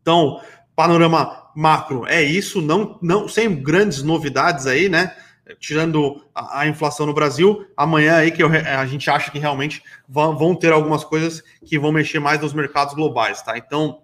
Então, 0.00 0.40
panorama 0.74 1.50
macro 1.54 2.06
é 2.06 2.22
isso, 2.22 2.62
não, 2.62 2.98
não 3.02 3.28
sem 3.28 3.54
grandes 3.54 4.02
novidades 4.02 4.66
aí, 4.66 4.88
né? 4.88 5.14
Tirando 5.58 6.24
a, 6.34 6.60
a, 6.60 6.68
inflação 6.68 7.06
no 7.06 7.14
Brasil, 7.14 7.66
amanhã 7.76 8.16
aí 8.16 8.30
que 8.30 8.42
eu, 8.42 8.48
a 8.48 8.86
gente 8.86 9.10
acha 9.10 9.30
que 9.30 9.38
realmente 9.38 9.82
vão, 10.08 10.36
vão, 10.36 10.54
ter 10.54 10.72
algumas 10.72 11.04
coisas 11.04 11.42
que 11.64 11.78
vão 11.78 11.92
mexer 11.92 12.18
mais 12.18 12.40
nos 12.40 12.52
mercados 12.52 12.94
globais, 12.94 13.42
tá? 13.42 13.56
Então, 13.56 14.02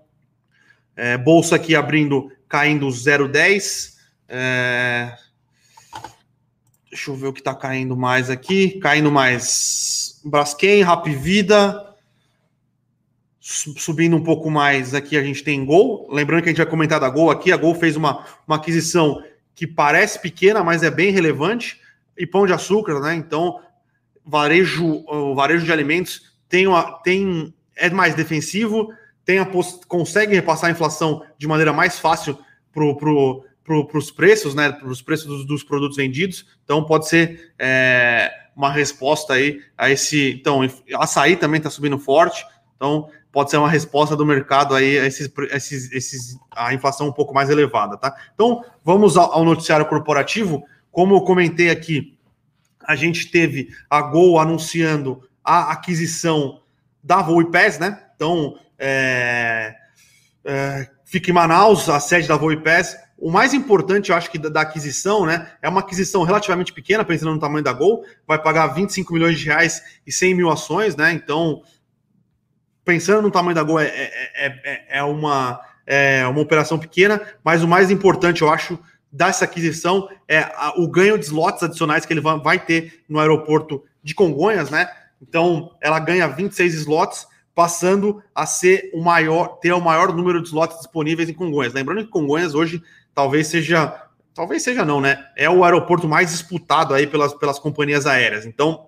é, 0.96 1.16
bolsa 1.16 1.56
aqui 1.56 1.74
abrindo, 1.74 2.30
caindo 2.48 2.86
0,10. 2.88 3.94
É, 4.28 5.14
deixa 6.90 7.10
eu 7.10 7.14
ver 7.14 7.28
o 7.28 7.32
que 7.32 7.40
está 7.40 7.54
caindo 7.54 7.96
mais 7.96 8.30
aqui. 8.30 8.78
Caindo 8.80 9.12
mais 9.12 10.20
Braskem, 10.24 10.82
Rap 10.82 11.08
Vida, 11.10 11.94
subindo 13.40 14.16
um 14.16 14.24
pouco 14.24 14.50
mais, 14.50 14.92
aqui 14.92 15.16
a 15.16 15.22
gente 15.22 15.44
tem 15.44 15.64
Gol. 15.64 16.08
Lembrando 16.10 16.42
que 16.42 16.48
a 16.48 16.52
gente 16.52 16.58
vai 16.58 16.66
comentar 16.66 16.98
da 16.98 17.08
Gol 17.08 17.30
aqui. 17.30 17.52
A 17.52 17.56
Gol 17.56 17.74
fez 17.74 17.94
uma, 17.94 18.24
uma 18.46 18.56
aquisição 18.56 19.22
que 19.56 19.66
parece 19.66 20.20
pequena, 20.20 20.62
mas 20.62 20.82
é 20.82 20.90
bem 20.90 21.10
relevante. 21.10 21.80
E 22.16 22.26
pão 22.26 22.46
de 22.46 22.52
açúcar, 22.52 23.00
né? 23.00 23.14
Então, 23.14 23.60
varejo, 24.24 25.04
o 25.06 25.34
varejo 25.34 25.64
de 25.64 25.72
alimentos 25.72 26.32
tem, 26.48 26.66
uma, 26.66 26.92
tem 27.02 27.52
é 27.74 27.90
mais 27.90 28.14
defensivo, 28.14 28.92
tem 29.24 29.38
a, 29.38 29.48
consegue 29.88 30.34
repassar 30.34 30.68
a 30.68 30.72
inflação 30.72 31.22
de 31.36 31.46
maneira 31.46 31.72
mais 31.72 31.98
fácil 31.98 32.38
para 32.72 32.94
pro, 32.94 33.44
pro, 33.64 33.88
os 33.94 34.10
preços, 34.10 34.54
né? 34.54 34.70
Para 34.72 34.88
os 34.88 35.02
preços 35.02 35.26
dos, 35.26 35.46
dos, 35.46 35.64
produtos 35.64 35.96
vendidos. 35.96 36.46
Então, 36.64 36.84
pode 36.84 37.08
ser 37.08 37.52
é, 37.58 38.30
uma 38.54 38.70
resposta 38.70 39.34
aí 39.34 39.60
a 39.76 39.90
esse. 39.90 40.32
Então, 40.32 40.60
açaí 40.94 41.36
também 41.36 41.58
está 41.58 41.70
subindo 41.70 41.98
forte. 41.98 42.44
Então, 42.76 43.08
pode 43.36 43.50
ser 43.50 43.58
uma 43.58 43.68
resposta 43.68 44.16
do 44.16 44.24
mercado 44.24 44.74
aí 44.74 44.98
a 44.98 45.04
esses, 45.04 45.30
esses, 45.50 45.92
esses, 45.92 46.38
a 46.56 46.72
inflação 46.72 47.08
um 47.08 47.12
pouco 47.12 47.34
mais 47.34 47.50
elevada, 47.50 47.98
tá? 47.98 48.16
Então, 48.34 48.64
vamos 48.82 49.14
ao, 49.14 49.30
ao 49.30 49.44
noticiário 49.44 49.84
corporativo. 49.84 50.64
Como 50.90 51.14
eu 51.14 51.20
comentei 51.20 51.68
aqui, 51.68 52.16
a 52.82 52.96
gente 52.96 53.30
teve 53.30 53.68
a 53.90 54.00
Gol 54.00 54.40
anunciando 54.40 55.22
a 55.44 55.70
aquisição 55.70 56.62
da 57.04 57.20
VoiPass, 57.20 57.78
né? 57.78 58.04
Então, 58.14 58.58
é, 58.78 59.74
é, 60.42 60.88
fica 61.04 61.30
em 61.30 61.34
Manaus, 61.34 61.90
a 61.90 62.00
sede 62.00 62.26
da 62.26 62.38
VoiPass. 62.38 62.96
O 63.18 63.30
mais 63.30 63.52
importante, 63.52 64.08
eu 64.08 64.16
acho 64.16 64.30
que 64.30 64.38
da, 64.38 64.48
da, 64.48 64.62
aquisição, 64.62 65.26
né? 65.26 65.52
É 65.60 65.68
uma 65.68 65.80
aquisição 65.80 66.22
relativamente 66.22 66.72
pequena, 66.72 67.04
pensando 67.04 67.34
no 67.34 67.38
tamanho 67.38 67.62
da 67.62 67.74
Gol, 67.74 68.02
vai 68.26 68.42
pagar 68.42 68.68
25 68.68 69.12
milhões 69.12 69.38
de 69.38 69.44
reais 69.44 69.82
e 70.06 70.10
100 70.10 70.34
mil 70.34 70.50
ações, 70.50 70.96
né? 70.96 71.12
Então, 71.12 71.60
pensando 72.86 73.20
no 73.20 73.32
tamanho 73.32 73.56
da 73.56 73.64
Gol, 73.64 73.80
é, 73.80 73.86
é, 73.88 74.46
é, 74.64 74.84
é, 74.98 75.02
uma, 75.02 75.60
é 75.84 76.24
uma 76.28 76.40
operação 76.40 76.78
pequena, 76.78 77.20
mas 77.42 77.62
o 77.64 77.68
mais 77.68 77.90
importante, 77.90 78.42
eu 78.42 78.48
acho, 78.48 78.78
dessa 79.10 79.44
aquisição 79.44 80.08
é 80.28 80.38
a, 80.38 80.72
o 80.78 80.88
ganho 80.88 81.18
de 81.18 81.24
slots 81.24 81.64
adicionais 81.64 82.06
que 82.06 82.12
ele 82.12 82.20
vai, 82.20 82.38
vai 82.38 82.58
ter 82.64 83.02
no 83.08 83.18
aeroporto 83.18 83.82
de 84.04 84.14
Congonhas, 84.14 84.70
né? 84.70 84.88
Então, 85.20 85.72
ela 85.80 85.98
ganha 85.98 86.28
26 86.28 86.74
slots, 86.74 87.26
passando 87.52 88.22
a 88.32 88.46
ser 88.46 88.90
o 88.94 89.02
maior, 89.02 89.58
ter 89.58 89.72
o 89.72 89.80
maior 89.80 90.14
número 90.14 90.40
de 90.40 90.46
slots 90.46 90.78
disponíveis 90.78 91.28
em 91.28 91.34
Congonhas. 91.34 91.72
Lembrando 91.72 92.04
que 92.04 92.10
Congonhas 92.10 92.54
hoje 92.54 92.80
talvez 93.12 93.48
seja, 93.48 94.00
talvez 94.32 94.62
seja 94.62 94.84
não, 94.84 95.00
né? 95.00 95.26
É 95.34 95.50
o 95.50 95.64
aeroporto 95.64 96.06
mais 96.06 96.30
disputado 96.30 96.94
aí 96.94 97.06
pelas, 97.06 97.34
pelas 97.34 97.58
companhias 97.58 98.06
aéreas. 98.06 98.46
Então, 98.46 98.86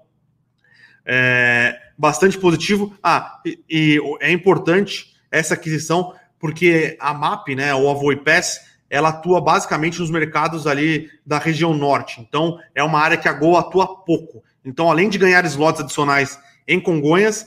é, 1.05 1.77
bastante 1.99 2.39
positivo. 2.39 2.97
Ah, 3.03 3.41
e, 3.45 3.59
e, 3.69 4.01
é 4.21 4.31
importante 4.31 5.15
essa 5.31 5.55
aquisição, 5.55 6.15
porque 6.39 6.97
a 7.01 7.13
MAP, 7.13 7.49
né, 7.57 7.75
ou 7.75 7.91
a 7.91 7.95
VoiPass, 7.95 8.61
ela 8.89 9.09
atua 9.09 9.41
basicamente 9.41 9.99
nos 9.99 10.11
mercados 10.11 10.67
ali 10.67 11.11
da 11.27 11.39
região 11.39 11.75
norte. 11.75 12.21
Então, 12.21 12.59
é 12.75 12.83
uma 12.83 13.01
área 13.01 13.17
que 13.17 13.29
a 13.29 13.33
Gol 13.33 13.59
atua 13.59 14.03
pouco. 14.05 14.43
Então, 14.65 14.91
além 14.91 15.09
de 15.09 15.19
ganhar 15.19 15.45
slots 15.45 15.81
adicionais 15.81 16.39
em 16.67 16.81
Congonhas, 16.81 17.47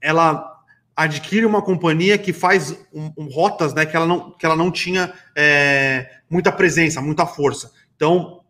ela 0.00 0.50
adquire 0.94 1.46
uma 1.46 1.62
companhia 1.62 2.18
que 2.18 2.32
faz 2.32 2.72
um, 2.92 3.10
um, 3.16 3.28
rotas 3.30 3.72
né, 3.72 3.86
que, 3.86 3.96
ela 3.96 4.06
não, 4.06 4.32
que 4.32 4.44
ela 4.44 4.56
não 4.56 4.70
tinha 4.70 5.12
é, 5.34 6.10
muita 6.28 6.52
presença, 6.52 7.00
muita 7.00 7.24
força. 7.24 7.72
Então, 7.96 8.40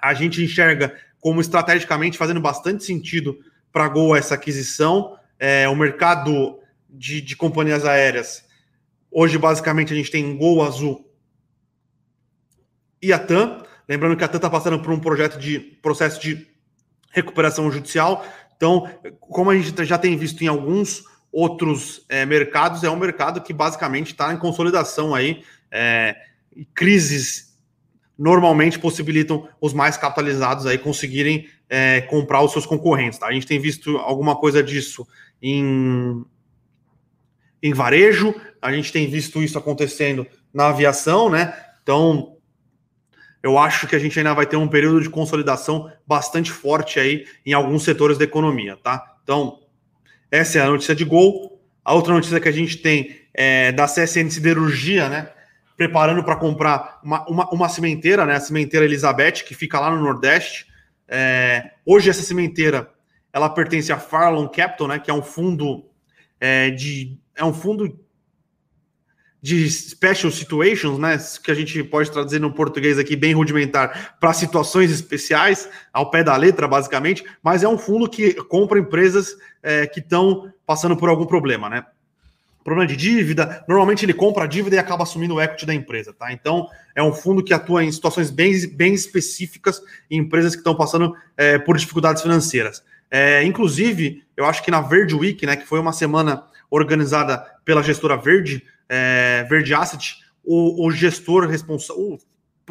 a 0.00 0.12
gente 0.12 0.42
enxerga 0.42 0.94
como 1.20 1.40
estrategicamente 1.40 2.18
fazendo 2.18 2.40
bastante 2.40 2.84
sentido 2.84 3.38
para 3.72 3.88
Gol 3.88 4.16
essa 4.16 4.34
aquisição. 4.34 5.16
É, 5.38 5.68
o 5.68 5.76
mercado 5.76 6.58
de, 6.88 7.20
de, 7.20 7.36
companhias 7.36 7.84
aéreas, 7.84 8.44
hoje 9.10 9.38
basicamente 9.38 9.92
a 9.92 9.96
gente 9.96 10.10
tem 10.10 10.36
Gol 10.36 10.64
Azul 10.64 11.08
e 13.00 13.12
a 13.12 13.18
TAM. 13.18 13.62
Lembrando 13.88 14.16
que 14.16 14.24
a 14.24 14.28
TAM 14.28 14.38
está 14.38 14.50
passando 14.50 14.80
por 14.80 14.92
um 14.92 15.00
projeto 15.00 15.38
de 15.38 15.60
processo 15.60 16.20
de 16.20 16.46
recuperação 17.10 17.70
judicial. 17.70 18.26
Então, 18.56 18.90
como 19.20 19.50
a 19.50 19.56
gente 19.56 19.84
já 19.84 19.96
tem 19.96 20.16
visto 20.16 20.42
em 20.42 20.48
alguns 20.48 21.04
outros 21.30 22.04
é, 22.08 22.26
mercados, 22.26 22.82
é 22.82 22.90
um 22.90 22.96
mercado 22.96 23.40
que 23.40 23.52
basicamente 23.52 24.12
está 24.12 24.32
em 24.32 24.38
consolidação 24.38 25.14
aí. 25.14 25.44
É, 25.70 26.16
crises 26.74 27.47
normalmente 28.18 28.78
possibilitam 28.78 29.48
os 29.60 29.72
mais 29.72 29.96
capitalizados 29.96 30.66
aí 30.66 30.76
conseguirem 30.76 31.48
é, 31.68 32.00
comprar 32.00 32.42
os 32.42 32.50
seus 32.50 32.66
concorrentes. 32.66 33.18
Tá? 33.18 33.28
A 33.28 33.32
gente 33.32 33.46
tem 33.46 33.60
visto 33.60 33.96
alguma 33.98 34.34
coisa 34.34 34.62
disso 34.62 35.06
em, 35.40 36.24
em 37.62 37.72
varejo, 37.72 38.34
a 38.60 38.72
gente 38.72 38.92
tem 38.92 39.08
visto 39.08 39.40
isso 39.40 39.56
acontecendo 39.56 40.26
na 40.52 40.68
aviação, 40.68 41.30
né? 41.30 41.54
Então, 41.82 42.36
eu 43.40 43.56
acho 43.56 43.86
que 43.86 43.94
a 43.94 43.98
gente 43.98 44.18
ainda 44.18 44.34
vai 44.34 44.46
ter 44.46 44.56
um 44.56 44.66
período 44.66 45.00
de 45.00 45.08
consolidação 45.08 45.90
bastante 46.04 46.50
forte 46.50 46.98
aí 46.98 47.24
em 47.46 47.52
alguns 47.52 47.84
setores 47.84 48.18
da 48.18 48.24
economia, 48.24 48.76
tá? 48.76 49.16
Então, 49.22 49.60
essa 50.30 50.58
é 50.58 50.62
a 50.62 50.66
notícia 50.66 50.94
de 50.94 51.04
Gol. 51.04 51.62
A 51.84 51.94
outra 51.94 52.12
notícia 52.12 52.40
que 52.40 52.48
a 52.48 52.52
gente 52.52 52.78
tem 52.78 53.20
é 53.32 53.70
da 53.70 53.86
CSN 53.86 54.28
Siderurgia, 54.28 55.08
né? 55.08 55.30
Preparando 55.78 56.22
para 56.22 56.36
comprar 56.36 57.00
uma, 57.02 57.26
uma, 57.26 57.48
uma, 57.50 57.68
cimenteira, 57.70 58.26
né? 58.26 58.34
A 58.34 58.40
cimenteira 58.40 58.84
Elizabeth, 58.84 59.44
que 59.46 59.54
fica 59.54 59.80
lá 59.80 59.90
no 59.90 60.02
Nordeste. 60.02 60.66
É, 61.08 61.70
hoje 61.86 62.10
essa 62.10 62.22
cimenteira 62.22 62.90
ela 63.32 63.48
pertence 63.48 63.92
a 63.92 63.98
Farlon 63.98 64.48
Capital, 64.48 64.88
né, 64.88 64.98
que 64.98 65.10
é 65.10 65.14
um 65.14 65.22
fundo 65.22 65.86
é, 66.40 66.70
de 66.70 67.18
é 67.34 67.44
um 67.44 67.54
fundo 67.54 67.98
de 69.40 69.70
special 69.70 70.32
situations, 70.32 70.98
né, 70.98 71.16
que 71.42 71.50
a 71.50 71.54
gente 71.54 71.82
pode 71.84 72.10
traduzir 72.10 72.40
no 72.40 72.52
português 72.52 72.98
aqui 72.98 73.14
bem 73.14 73.32
rudimentar 73.32 74.16
para 74.18 74.32
situações 74.32 74.90
especiais, 74.90 75.68
ao 75.92 76.10
pé 76.10 76.24
da 76.24 76.36
letra, 76.36 76.66
basicamente, 76.66 77.24
mas 77.40 77.62
é 77.62 77.68
um 77.68 77.78
fundo 77.78 78.08
que 78.10 78.34
compra 78.34 78.80
empresas 78.80 79.36
é, 79.62 79.86
que 79.86 80.00
estão 80.00 80.52
passando 80.66 80.96
por 80.96 81.08
algum 81.08 81.24
problema, 81.24 81.68
né? 81.68 81.86
Problema 82.68 82.86
de 82.86 82.96
dívida, 82.96 83.64
normalmente 83.66 84.04
ele 84.04 84.12
compra 84.12 84.44
a 84.44 84.46
dívida 84.46 84.76
e 84.76 84.78
acaba 84.78 85.02
assumindo 85.02 85.34
o 85.34 85.40
equity 85.40 85.64
da 85.64 85.72
empresa, 85.74 86.12
tá? 86.12 86.30
Então, 86.30 86.68
é 86.94 87.02
um 87.02 87.14
fundo 87.14 87.42
que 87.42 87.54
atua 87.54 87.82
em 87.82 87.90
situações 87.90 88.30
bem, 88.30 88.52
bem 88.68 88.92
específicas 88.92 89.80
em 90.10 90.18
empresas 90.18 90.52
que 90.52 90.60
estão 90.60 90.74
passando 90.74 91.14
é, 91.36 91.58
por 91.58 91.78
dificuldades 91.78 92.22
financeiras. 92.22 92.84
É, 93.10 93.42
inclusive, 93.42 94.22
eu 94.36 94.44
acho 94.44 94.62
que 94.62 94.70
na 94.70 94.82
Verde 94.82 95.14
Week, 95.14 95.46
né, 95.46 95.56
que 95.56 95.66
foi 95.66 95.80
uma 95.80 95.94
semana 95.94 96.44
organizada 96.70 97.38
pela 97.64 97.82
gestora 97.82 98.18
Verde, 98.18 98.62
é, 98.86 99.46
Verde 99.48 99.72
Asset, 99.72 100.16
o, 100.44 100.86
o 100.86 100.90
gestor 100.90 101.46
responsável, 101.46 102.18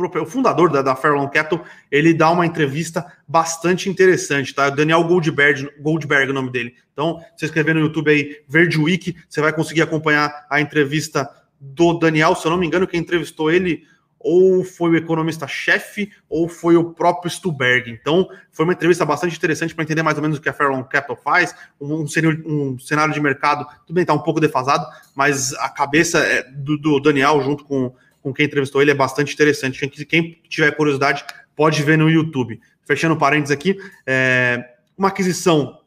o 0.05 0.25
fundador 0.25 0.69
da, 0.69 0.81
da 0.81 0.95
Fairlawn 0.95 1.27
Capital, 1.27 1.63
ele 1.91 2.13
dá 2.13 2.29
uma 2.29 2.45
entrevista 2.45 3.05
bastante 3.27 3.89
interessante, 3.89 4.53
tá? 4.53 4.69
Daniel 4.69 5.03
Goldberg, 5.03 5.69
Goldberg, 5.79 6.31
o 6.31 6.33
nome 6.33 6.51
dele. 6.51 6.75
Então, 6.93 7.19
se 7.35 7.45
escrever 7.45 7.73
no 7.75 7.81
YouTube 7.81 8.09
aí, 8.09 8.41
Verde 8.47 8.77
Week, 8.77 9.15
você 9.27 9.41
vai 9.41 9.53
conseguir 9.53 9.81
acompanhar 9.81 10.45
a 10.49 10.61
entrevista 10.61 11.29
do 11.59 11.93
Daniel. 11.93 12.35
Se 12.35 12.45
eu 12.45 12.51
não 12.51 12.57
me 12.57 12.67
engano, 12.67 12.87
quem 12.87 12.99
entrevistou 12.99 13.51
ele 13.51 13.83
ou 14.19 14.63
foi 14.63 14.91
o 14.91 14.95
economista-chefe, 14.95 16.11
ou 16.27 16.49
foi 16.49 16.75
o 16.75 16.91
próprio 16.93 17.29
Stuberg. 17.29 17.89
Então, 17.89 18.27
foi 18.51 18.65
uma 18.65 18.73
entrevista 18.73 19.05
bastante 19.05 19.37
interessante 19.37 19.73
para 19.73 19.83
entender 19.83 20.03
mais 20.03 20.17
ou 20.17 20.21
menos 20.21 20.37
o 20.37 20.41
que 20.41 20.49
a 20.49 20.53
Fairlawn 20.53 20.83
Capital 20.83 21.15
faz, 21.15 21.55
um, 21.79 22.03
um, 22.03 22.05
um 22.45 22.79
cenário 22.79 23.13
de 23.13 23.21
mercado, 23.21 23.65
tudo 23.85 23.95
bem, 23.95 24.01
está 24.01 24.13
um 24.13 24.19
pouco 24.19 24.39
defasado, 24.39 24.85
mas 25.15 25.53
a 25.53 25.69
cabeça 25.69 26.19
é 26.19 26.43
do, 26.43 26.77
do 26.77 26.99
Daniel, 26.99 27.41
junto 27.41 27.63
com 27.63 27.93
com 28.21 28.33
quem 28.33 28.45
entrevistou 28.45 28.81
ele 28.81 28.91
é 28.91 28.95
bastante 28.95 29.33
interessante. 29.33 29.85
Quem 30.05 30.41
tiver 30.49 30.71
curiosidade 30.71 31.23
pode 31.55 31.81
ver 31.83 31.97
no 31.97 32.09
YouTube. 32.09 32.59
Fechando 32.85 33.17
parênteses 33.17 33.51
aqui, 33.51 33.77
é, 34.05 34.63
uma 34.97 35.09
aquisição 35.09 35.81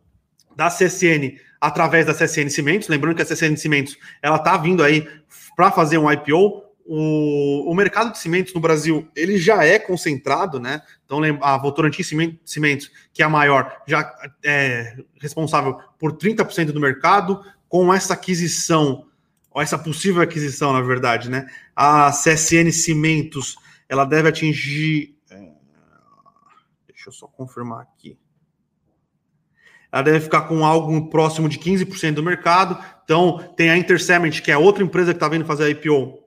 da 0.54 0.68
CSN 0.68 1.38
através 1.60 2.06
da 2.06 2.14
CSN 2.14 2.48
Cimentos. 2.48 2.88
Lembrando 2.88 3.16
que 3.16 3.22
a 3.22 3.24
CSN 3.24 3.56
Cimentos 3.56 3.96
ela 4.22 4.36
está 4.36 4.56
vindo 4.56 4.82
aí 4.82 5.06
para 5.56 5.70
fazer 5.70 5.98
um 5.98 6.10
IPO. 6.10 6.64
O, 6.92 7.70
o, 7.70 7.74
mercado 7.74 8.10
de 8.10 8.18
cimentos 8.18 8.52
no 8.52 8.60
Brasil 8.60 9.08
ele 9.14 9.38
já 9.38 9.64
é 9.64 9.78
concentrado, 9.78 10.58
né? 10.58 10.82
Então 11.04 11.20
a 11.40 11.56
Votorantim 11.56 12.02
Cimentos, 12.02 12.90
que 13.12 13.22
é 13.22 13.26
a 13.26 13.28
maior, 13.28 13.80
já 13.86 14.12
é 14.42 14.96
responsável 15.20 15.78
por 15.98 16.14
30% 16.14 16.72
do 16.72 16.80
mercado. 16.80 17.40
Com 17.68 17.94
essa 17.94 18.14
aquisição 18.14 19.06
essa 19.56 19.78
possível 19.78 20.22
aquisição, 20.22 20.72
na 20.72 20.80
verdade, 20.80 21.30
né? 21.30 21.46
A 21.74 22.10
CSN 22.10 22.70
Cimentos, 22.70 23.56
ela 23.88 24.04
deve 24.04 24.28
atingir. 24.28 25.16
É, 25.30 25.50
deixa 26.86 27.08
eu 27.08 27.12
só 27.12 27.26
confirmar 27.26 27.80
aqui. 27.82 28.16
Ela 29.90 30.02
deve 30.02 30.20
ficar 30.20 30.42
com 30.42 30.64
algo 30.64 31.10
próximo 31.10 31.48
de 31.48 31.58
15% 31.58 32.14
do 32.14 32.22
mercado. 32.22 32.78
Então, 33.02 33.38
tem 33.56 33.70
a 33.70 33.76
Intercement, 33.76 34.30
que 34.30 34.52
é 34.52 34.56
outra 34.56 34.84
empresa 34.84 35.12
que 35.12 35.16
está 35.16 35.28
vindo 35.28 35.44
fazer 35.44 35.64
a 35.64 35.70
IPO, 35.70 36.20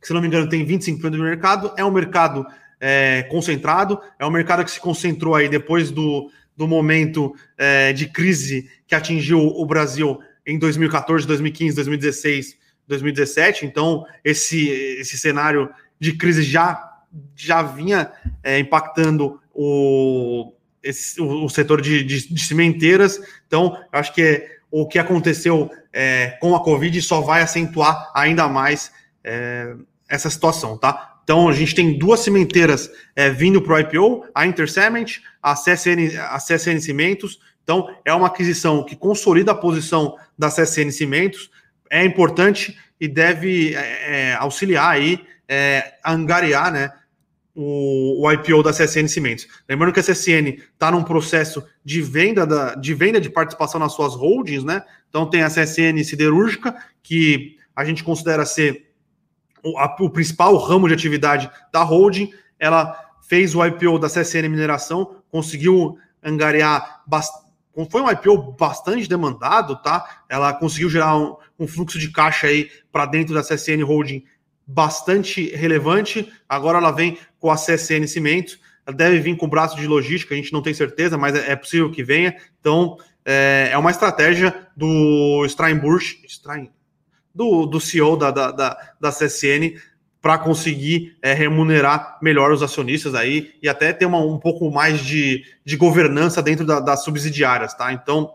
que, 0.00 0.06
se 0.06 0.12
não 0.12 0.20
me 0.20 0.28
engano, 0.28 0.48
tem 0.48 0.64
25% 0.64 1.10
do 1.10 1.18
mercado. 1.18 1.72
É 1.76 1.84
um 1.84 1.90
mercado 1.90 2.46
é, 2.80 3.24
concentrado, 3.24 4.00
é 4.18 4.24
um 4.24 4.30
mercado 4.30 4.64
que 4.64 4.70
se 4.70 4.78
concentrou 4.78 5.34
aí 5.34 5.48
depois 5.48 5.90
do, 5.90 6.30
do 6.56 6.68
momento 6.68 7.34
é, 7.56 7.92
de 7.92 8.06
crise 8.06 8.70
que 8.86 8.94
atingiu 8.94 9.40
o 9.40 9.66
Brasil 9.66 10.20
em 10.48 10.58
2014, 10.58 11.26
2015, 11.26 11.76
2016, 11.76 12.56
2017. 12.88 13.66
Então, 13.66 14.06
esse, 14.24 14.68
esse 14.68 15.18
cenário 15.18 15.68
de 16.00 16.14
crise 16.14 16.42
já, 16.42 16.82
já 17.36 17.62
vinha 17.62 18.10
é, 18.42 18.58
impactando 18.58 19.38
o, 19.52 20.54
esse, 20.82 21.20
o, 21.20 21.44
o, 21.44 21.50
setor 21.50 21.82
de, 21.82 22.02
de, 22.02 22.32
de, 22.32 22.42
cimenteiras. 22.42 23.20
Então, 23.46 23.78
acho 23.92 24.14
que 24.14 24.22
é, 24.22 24.50
o 24.70 24.88
que 24.88 24.98
aconteceu 24.98 25.70
é, 25.92 26.38
com 26.40 26.56
a 26.56 26.64
Covid 26.64 27.00
só 27.02 27.20
vai 27.20 27.42
acentuar 27.42 28.10
ainda 28.14 28.48
mais 28.48 28.90
é, 29.22 29.74
essa 30.08 30.30
situação, 30.30 30.78
tá? 30.78 31.16
Então, 31.22 31.46
a 31.46 31.52
gente 31.52 31.74
tem 31.74 31.98
duas 31.98 32.20
cimenteiras 32.20 32.90
é, 33.14 33.28
vindo 33.28 33.60
para 33.60 33.74
o 33.74 33.78
IPO, 33.78 34.24
a 34.34 34.46
Intercement, 34.46 35.04
a 35.42 35.54
CSN, 35.54 36.16
a 36.18 36.38
CSN 36.38 36.80
Cimentos. 36.80 37.38
Então, 37.68 37.94
é 38.02 38.14
uma 38.14 38.28
aquisição 38.28 38.82
que 38.82 38.96
consolida 38.96 39.52
a 39.52 39.54
posição 39.54 40.16
da 40.38 40.48
CSN 40.48 40.90
Cimentos, 40.90 41.50
é 41.90 42.02
importante 42.02 42.74
e 42.98 43.06
deve 43.06 43.74
é, 43.74 44.30
é, 44.30 44.34
auxiliar 44.36 44.88
aí 44.88 45.22
é, 45.46 45.98
angariar 46.02 46.72
né, 46.72 46.90
o, 47.54 48.24
o, 48.24 48.32
IPO 48.32 48.62
da 48.62 48.72
CSN 48.72 49.06
Cimentos. 49.06 49.46
Lembrando 49.68 49.92
que 49.92 50.00
a 50.00 50.02
CSN 50.02 50.62
está 50.72 50.90
num 50.90 51.02
processo 51.02 51.62
de 51.84 52.00
venda, 52.00 52.46
da, 52.46 52.74
de 52.74 52.94
venda 52.94 53.20
de 53.20 53.28
participação 53.28 53.78
nas 53.78 53.92
suas 53.92 54.14
holdings, 54.14 54.64
né? 54.64 54.82
Então 55.10 55.28
tem 55.28 55.42
a 55.42 55.50
CSN 55.50 56.02
Siderúrgica, 56.04 56.74
que 57.02 57.58
a 57.76 57.84
gente 57.84 58.02
considera 58.02 58.46
ser 58.46 58.92
o, 59.62 59.76
a, 59.76 59.94
o 60.00 60.08
principal 60.08 60.56
ramo 60.56 60.88
de 60.88 60.94
atividade 60.94 61.50
da 61.70 61.82
holding. 61.82 62.32
Ela 62.58 62.98
fez 63.28 63.54
o 63.54 63.62
IPO 63.62 63.98
da 63.98 64.08
CSN 64.08 64.48
Mineração, 64.48 65.16
conseguiu 65.30 65.98
angariar 66.24 67.02
bastante. 67.06 67.47
Foi 67.86 68.00
um 68.00 68.10
IPO 68.10 68.52
bastante 68.52 69.08
demandado, 69.08 69.80
tá? 69.82 70.22
Ela 70.28 70.52
conseguiu 70.52 70.88
gerar 70.90 71.16
um, 71.16 71.36
um 71.58 71.66
fluxo 71.66 71.98
de 71.98 72.10
caixa 72.10 72.46
aí 72.46 72.70
para 72.90 73.06
dentro 73.06 73.34
da 73.34 73.42
CSN 73.42 73.82
Holding 73.84 74.24
bastante 74.66 75.48
relevante. 75.54 76.30
Agora 76.48 76.78
ela 76.78 76.90
vem 76.90 77.18
com 77.38 77.50
a 77.50 77.56
CSN 77.56 78.06
Cimentos. 78.06 78.58
Ela 78.86 78.96
deve 78.96 79.20
vir 79.20 79.36
com 79.36 79.48
braço 79.48 79.76
de 79.76 79.86
logística, 79.86 80.34
a 80.34 80.36
gente 80.36 80.52
não 80.52 80.62
tem 80.62 80.74
certeza, 80.74 81.16
mas 81.16 81.34
é, 81.34 81.52
é 81.52 81.56
possível 81.56 81.90
que 81.90 82.02
venha. 82.02 82.36
Então, 82.60 82.96
é, 83.24 83.70
é 83.72 83.78
uma 83.78 83.90
estratégia 83.90 84.66
do 84.76 85.46
Steinbusch, 85.48 86.16
Stein, 86.28 86.70
do, 87.34 87.66
do 87.66 87.80
CEO 87.80 88.16
da, 88.16 88.30
da, 88.30 88.50
da, 88.50 88.92
da 89.00 89.10
CSN 89.10 89.78
para 90.28 90.36
conseguir 90.36 91.16
é, 91.22 91.32
remunerar 91.32 92.18
melhor 92.20 92.52
os 92.52 92.62
acionistas 92.62 93.14
aí 93.14 93.54
e 93.62 93.66
até 93.66 93.94
ter 93.94 94.04
uma, 94.04 94.18
um 94.18 94.36
pouco 94.36 94.70
mais 94.70 95.00
de, 95.00 95.42
de 95.64 95.74
governança 95.74 96.42
dentro 96.42 96.66
da, 96.66 96.80
das 96.80 97.02
subsidiárias, 97.02 97.72
tá? 97.72 97.94
Então 97.94 98.34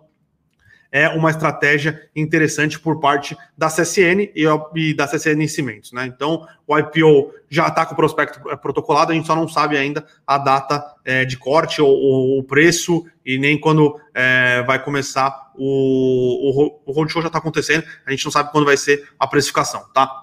é 0.91 1.07
uma 1.09 1.29
estratégia 1.29 2.01
interessante 2.15 2.79
por 2.79 2.99
parte 2.99 3.37
da 3.55 3.67
CSN 3.67 4.31
e, 4.35 4.43
e 4.75 4.93
da 4.95 5.07
CSN 5.07 5.47
Cimentos, 5.47 5.91
né? 5.91 6.07
Então 6.07 6.47
o 6.65 6.75
IPO 6.75 7.31
já 7.47 7.67
está 7.67 7.85
com 7.85 7.93
o 7.93 7.95
prospecto 7.95 8.49
é, 8.49 8.55
protocolado, 8.55 9.11
a 9.11 9.15
gente 9.15 9.27
só 9.27 9.35
não 9.35 9.47
sabe 9.47 9.77
ainda 9.77 10.03
a 10.25 10.39
data 10.39 10.83
é, 11.05 11.25
de 11.25 11.37
corte 11.37 11.79
ou, 11.79 12.39
o 12.39 12.43
preço 12.43 13.05
e 13.23 13.37
nem 13.37 13.55
quando 13.55 13.99
é, 14.15 14.63
vai 14.63 14.83
começar 14.83 15.51
o, 15.55 16.73
o, 16.73 16.81
o 16.87 16.91
roadshow 16.91 17.21
já 17.21 17.27
está 17.27 17.37
acontecendo, 17.37 17.83
a 18.03 18.09
gente 18.09 18.25
não 18.25 18.31
sabe 18.31 18.51
quando 18.51 18.65
vai 18.65 18.77
ser 18.77 19.07
a 19.19 19.27
precificação, 19.27 19.85
tá? 19.93 20.22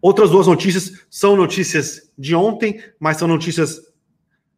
Outras 0.00 0.30
duas 0.30 0.46
notícias 0.46 1.04
são 1.10 1.36
notícias 1.36 2.10
de 2.16 2.34
ontem, 2.34 2.80
mas 2.98 3.16
são 3.16 3.26
notícias. 3.26 3.80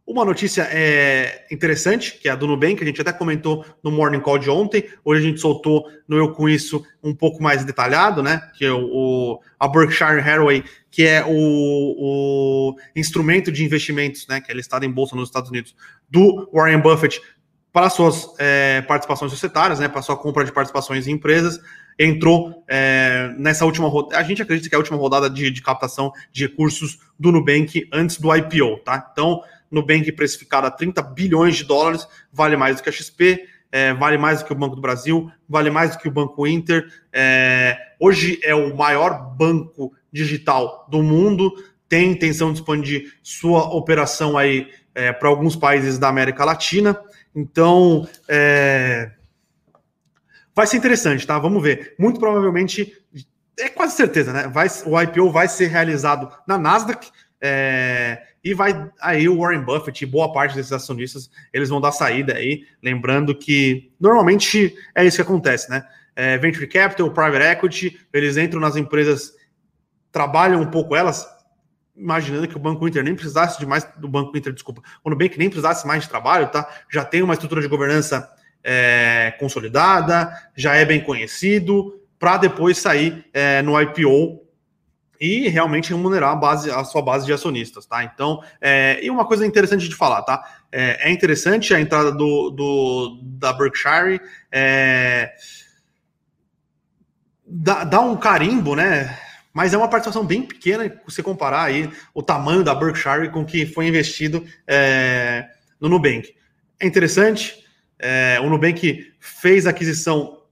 Uma 0.07 0.25
notícia 0.25 0.67
é 0.71 1.47
interessante, 1.53 2.19
que 2.19 2.29
é 2.29 2.33
a 2.33 2.35
do 2.35 2.47
Nubank, 2.47 2.77
que 2.77 2.83
a 2.83 2.87
gente 2.87 3.01
até 3.01 3.13
comentou 3.13 3.65
no 3.83 3.93
Morning 3.93 4.21
Call 4.21 4.39
de 4.39 4.51
ontem. 4.51 4.85
Hoje 5.05 5.23
a 5.23 5.29
gente 5.29 5.41
soltou 5.41 5.87
no 6.09 6.17
Eu 6.17 6.33
Com 6.33 6.49
Isso 6.49 6.85
um 7.03 7.15
pouco 7.15 7.43
mais 7.43 7.65
detalhado, 7.65 8.23
né? 8.23 8.51
Que 8.55 8.65
é 8.65 8.73
o, 8.73 9.41
a 9.59 9.69
Berkshire 9.69 10.21
Hathaway, 10.21 10.65
que 10.91 11.07
é 11.07 11.25
o, 11.25 11.31
o 11.31 12.77
instrumento 12.97 13.53
de 13.53 13.65
investimentos, 13.65 14.27
né? 14.27 14.41
Que 14.41 14.51
é 14.51 14.55
listado 14.55 14.85
em 14.85 14.91
bolsa 14.91 15.15
nos 15.15 15.29
Estados 15.29 15.49
Unidos, 15.49 15.77
do 16.11 16.51
Warren 16.53 16.81
Buffett, 16.81 17.21
para 17.73 17.89
suas 17.89 18.29
é, 18.39 18.83
participações 18.83 19.31
societárias, 19.31 19.79
né, 19.79 19.89
para 19.89 20.03
sua 20.03 20.17
compra 20.17 20.45
de 20.45 20.53
participações 20.53 21.07
em 21.07 21.13
empresas, 21.13 21.61
entrou 22.03 22.65
é, 22.67 23.31
nessa 23.37 23.67
última 23.67 23.87
rodada. 23.87 24.17
A 24.17 24.23
gente 24.23 24.41
acredita 24.41 24.71
que 24.71 24.75
é 24.75 24.77
a 24.77 24.79
última 24.79 24.97
rodada 24.97 25.29
de, 25.29 25.51
de, 25.51 25.61
captação 25.61 26.11
de 26.33 26.47
recursos 26.47 26.99
do 27.19 27.31
Nubank 27.31 27.87
antes 27.93 28.17
do 28.17 28.35
IPO, 28.35 28.79
tá? 28.79 29.11
Então, 29.13 29.43
Nubank 29.71 30.11
precificado 30.13 30.67
a 30.67 30.71
30 30.71 31.03
bilhões 31.03 31.57
de 31.57 31.65
dólares, 31.65 32.09
vale 32.33 32.57
mais 32.57 32.77
do 32.77 32.83
que 32.83 32.89
a 32.89 32.93
XP, 32.93 33.47
é, 33.71 33.93
vale 33.93 34.17
mais 34.17 34.39
do 34.39 34.47
que 34.47 34.53
o 34.53 34.57
Banco 34.57 34.75
do 34.75 34.81
Brasil, 34.81 35.31
vale 35.47 35.69
mais 35.69 35.91
do 35.91 35.99
que 35.99 36.09
o 36.09 36.11
Banco 36.11 36.47
Inter. 36.47 36.91
É, 37.13 37.77
hoje 38.01 38.41
é 38.43 38.55
o 38.55 38.75
maior 38.75 39.37
banco 39.37 39.93
digital 40.11 40.89
do 40.91 41.03
mundo, 41.03 41.53
tem 41.87 42.13
intenção 42.13 42.51
de 42.51 42.61
expandir 42.61 43.13
sua 43.23 43.75
operação 43.75 44.39
aí 44.39 44.69
é, 44.95 45.13
para 45.13 45.29
alguns 45.29 45.55
países 45.55 45.99
da 45.99 46.09
América 46.09 46.47
Latina. 46.47 46.99
Então, 47.35 48.09
é... 48.27 49.11
vai 50.55 50.67
ser 50.67 50.77
interessante, 50.77 51.27
tá? 51.27 51.39
Vamos 51.39 51.63
ver. 51.63 51.95
Muito 51.99 52.19
provavelmente, 52.21 52.93
é 53.59 53.69
quase 53.69 53.97
certeza, 53.97 54.33
né? 54.33 54.49
Vai, 54.49 54.69
o 54.87 55.01
IPO 55.01 55.31
vai 55.31 55.49
ser 55.49 55.67
realizado 55.67 56.31
na 56.47 56.59
Nasdaq. 56.59 57.11
É, 57.43 58.23
e 58.45 58.53
vai 58.55 58.91
aí 59.01 59.29
o 59.29 59.39
Warren 59.39 59.63
Buffett 59.63 60.05
e 60.05 60.07
boa 60.07 60.33
parte 60.33 60.55
desses 60.55 60.73
acionistas 60.73 61.31
eles 61.53 61.69
vão 61.69 61.81
dar 61.81 61.93
saída 61.93 62.35
aí, 62.35 62.67
lembrando 62.83 63.35
que 63.35 63.91
normalmente 63.99 64.75
é 64.95 65.05
isso 65.05 65.17
que 65.17 65.23
acontece, 65.23 65.71
né? 65.71 65.87
É, 66.17 66.37
venture 66.37 66.67
capital, 66.67 67.11
private 67.11 67.45
equity, 67.45 68.01
eles 68.13 68.37
entram 68.37 68.61
nas 68.61 68.77
empresas, 68.77 69.33
trabalham 70.13 70.61
um 70.61 70.67
pouco 70.67 70.95
elas, 70.95 71.27
imaginando 71.97 72.49
que 72.49 72.57
o 72.57 72.61
Banco 72.61 72.87
Inter 72.87 73.03
nem 73.03 73.15
precisasse 73.15 73.59
de 73.59 73.67
mais 73.67 73.85
do 73.97 74.09
Banco 74.09 74.37
Inter, 74.37 74.53
desculpa, 74.53 74.83
o 75.05 75.11
Nubank 75.11 75.39
nem 75.39 75.49
precisasse 75.49 75.87
mais 75.87 76.03
de 76.03 76.09
trabalho, 76.09 76.49
tá? 76.49 76.69
Já 76.91 77.05
tem 77.05 77.23
uma 77.23 77.35
estrutura 77.35 77.61
de 77.61 77.69
governança 77.69 78.31
é, 78.63 79.35
consolidada, 79.39 80.33
já 80.57 80.75
é 80.75 80.85
bem 80.85 81.01
conhecido, 81.01 82.01
para 82.19 82.37
depois 82.37 82.79
sair 82.79 83.25
é, 83.33 83.63
no 83.63 83.81
IPO 83.81 84.41
e 85.21 85.49
realmente 85.49 85.91
remunerar 85.91 86.31
a, 86.31 86.37
base, 86.37 86.71
a 86.71 86.83
sua 86.85 87.03
base 87.03 87.27
de 87.27 87.33
acionistas, 87.33 87.85
tá? 87.87 88.03
Então, 88.05 88.43
é, 88.61 88.99
e 89.03 89.11
uma 89.11 89.27
coisa 89.27 89.47
interessante 89.47 89.89
de 89.89 89.95
falar, 89.95 90.23
tá? 90.23 90.43
É, 90.73 91.09
é 91.09 91.13
interessante 91.13 91.75
a 91.75 91.81
entrada 91.81 92.11
do, 92.11 92.51
do 92.51 93.21
da 93.23 93.53
Berkshire, 93.53 94.21
é, 94.51 95.33
dá, 97.47 97.85
dá 97.85 98.01
um 98.01 98.17
carimbo, 98.17 98.75
né? 98.75 99.19
mas 99.53 99.75
é 99.75 99.77
uma 99.77 99.89
participação 99.89 100.25
bem 100.25 100.43
pequena 100.43 101.01
se 101.09 101.23
comparar 101.23 101.65
aí 101.65 101.91
o 102.15 102.23
tamanho 102.23 102.63
da 102.63 102.75
Berkshire 102.75 103.31
com 103.31 103.43
o 103.43 103.45
que 103.45 103.67
foi 103.67 103.87
investido 103.87 104.45
é, 104.67 105.49
no 105.81 105.89
Nubank. 105.89 106.35
É 106.79 106.87
interessante, 106.87 107.65
é, 108.01 108.41
o 108.41 108.49
Nubank 108.49 109.13
fez 109.19 109.67
a 109.67 109.71
aquisição 109.71 110.43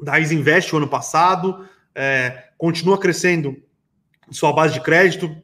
da 0.00 0.18
Isinvest 0.18 0.72
o 0.72 0.78
ano 0.78 0.88
passado, 0.88 1.68
é, 1.94 2.44
continua 2.56 2.98
crescendo 2.98 3.56
sua 4.30 4.52
base 4.52 4.74
de 4.74 4.80
crédito, 4.80 5.34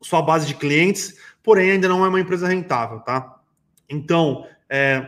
sua 0.00 0.22
base 0.22 0.46
de 0.46 0.54
clientes, 0.54 1.16
porém 1.42 1.72
ainda 1.72 1.88
não 1.88 2.04
é 2.04 2.08
uma 2.08 2.20
empresa 2.20 2.48
rentável, 2.48 3.00
tá? 3.00 3.40
Então, 3.88 4.46
é, 4.68 5.06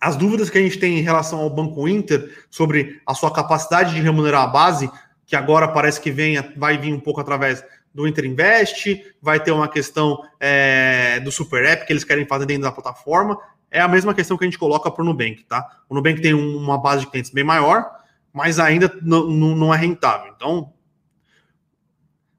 as 0.00 0.16
dúvidas 0.16 0.50
que 0.50 0.58
a 0.58 0.60
gente 0.60 0.78
tem 0.78 0.98
em 0.98 1.02
relação 1.02 1.40
ao 1.40 1.50
Banco 1.50 1.88
Inter 1.88 2.46
sobre 2.50 3.00
a 3.06 3.14
sua 3.14 3.32
capacidade 3.32 3.94
de 3.94 4.00
remunerar 4.00 4.42
a 4.42 4.46
base 4.46 4.90
que 5.26 5.36
agora 5.36 5.68
parece 5.68 6.00
que 6.00 6.10
vem, 6.10 6.36
vai 6.56 6.78
vir 6.78 6.92
um 6.94 7.00
pouco 7.00 7.20
através 7.20 7.62
do 7.92 8.06
Inter 8.08 8.24
Invest, 8.24 9.04
vai 9.20 9.38
ter 9.38 9.50
uma 9.50 9.68
questão 9.68 10.22
é, 10.40 11.20
do 11.20 11.30
Super 11.30 11.64
App 11.66 11.86
que 11.86 11.92
eles 11.92 12.04
querem 12.04 12.26
fazer 12.26 12.46
dentro 12.46 12.62
da 12.62 12.72
plataforma. 12.72 13.38
É 13.70 13.80
a 13.80 13.88
mesma 13.88 14.14
questão 14.14 14.36
que 14.36 14.44
a 14.44 14.46
gente 14.46 14.58
coloca 14.58 14.90
para 14.90 15.02
o 15.02 15.04
Nubank, 15.04 15.44
tá? 15.44 15.66
O 15.88 15.94
Nubank 15.94 16.20
tem 16.20 16.34
uma 16.34 16.78
base 16.78 17.00
de 17.04 17.10
clientes 17.10 17.30
bem 17.30 17.44
maior, 17.44 17.90
mas 18.32 18.58
ainda 18.58 18.90
não 19.02 19.72
é 19.72 19.76
rentável. 19.76 20.32
Então, 20.34 20.72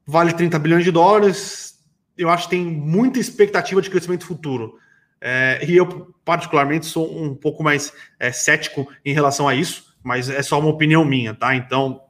vale 0.06 0.32
30 0.32 0.58
bilhões 0.58 0.84
de 0.84 0.90
dólares. 0.90 1.78
Eu 2.16 2.28
acho 2.28 2.44
que 2.44 2.50
tem 2.50 2.64
muita 2.64 3.18
expectativa 3.18 3.80
de 3.80 3.90
crescimento 3.90 4.26
futuro. 4.26 4.78
É, 5.20 5.64
e 5.68 5.76
eu, 5.76 6.14
particularmente, 6.24 6.86
sou 6.86 7.22
um 7.22 7.34
pouco 7.34 7.62
mais 7.62 7.92
é, 8.18 8.32
cético 8.32 8.88
em 9.04 9.12
relação 9.12 9.46
a 9.46 9.54
isso, 9.54 9.94
mas 10.02 10.30
é 10.30 10.42
só 10.42 10.58
uma 10.58 10.70
opinião 10.70 11.04
minha, 11.04 11.34
tá? 11.34 11.54
Então, 11.54 12.02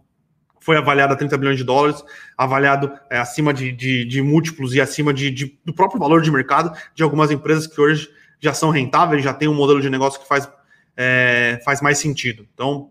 foi 0.61 0.77
avaliado 0.77 1.13
a 1.13 1.17
30 1.17 1.37
bilhões 1.39 1.59
de 1.59 1.65
dólares, 1.65 2.05
avaliado 2.37 2.93
é, 3.11 3.19
acima 3.19 3.53
de, 3.53 3.73
de, 3.73 4.05
de, 4.05 4.23
múltiplos 4.23 4.75
e 4.75 4.81
acima 4.81 5.13
de, 5.13 5.31
de, 5.31 5.59
do 5.65 5.75
próprio 5.75 5.99
valor 5.99 6.23
de 6.23 6.31
mercado 6.31 6.77
de 6.95 7.03
algumas 7.03 7.31
empresas 7.31 7.67
que 7.67 7.81
hoje 7.81 8.09
já 8.41 8.53
são 8.55 8.71
rentáveis, 8.71 9.23
já 9.23 9.35
tem 9.35 9.49
um 9.49 9.55
modelo 9.55 9.81
de 9.81 9.91
negócio 9.91 10.21
que 10.21 10.27
faz, 10.27 10.49
é, 10.97 11.61
faz 11.65 11.81
mais 11.81 11.99
sentido. 11.99 12.47
Então, 12.55 12.91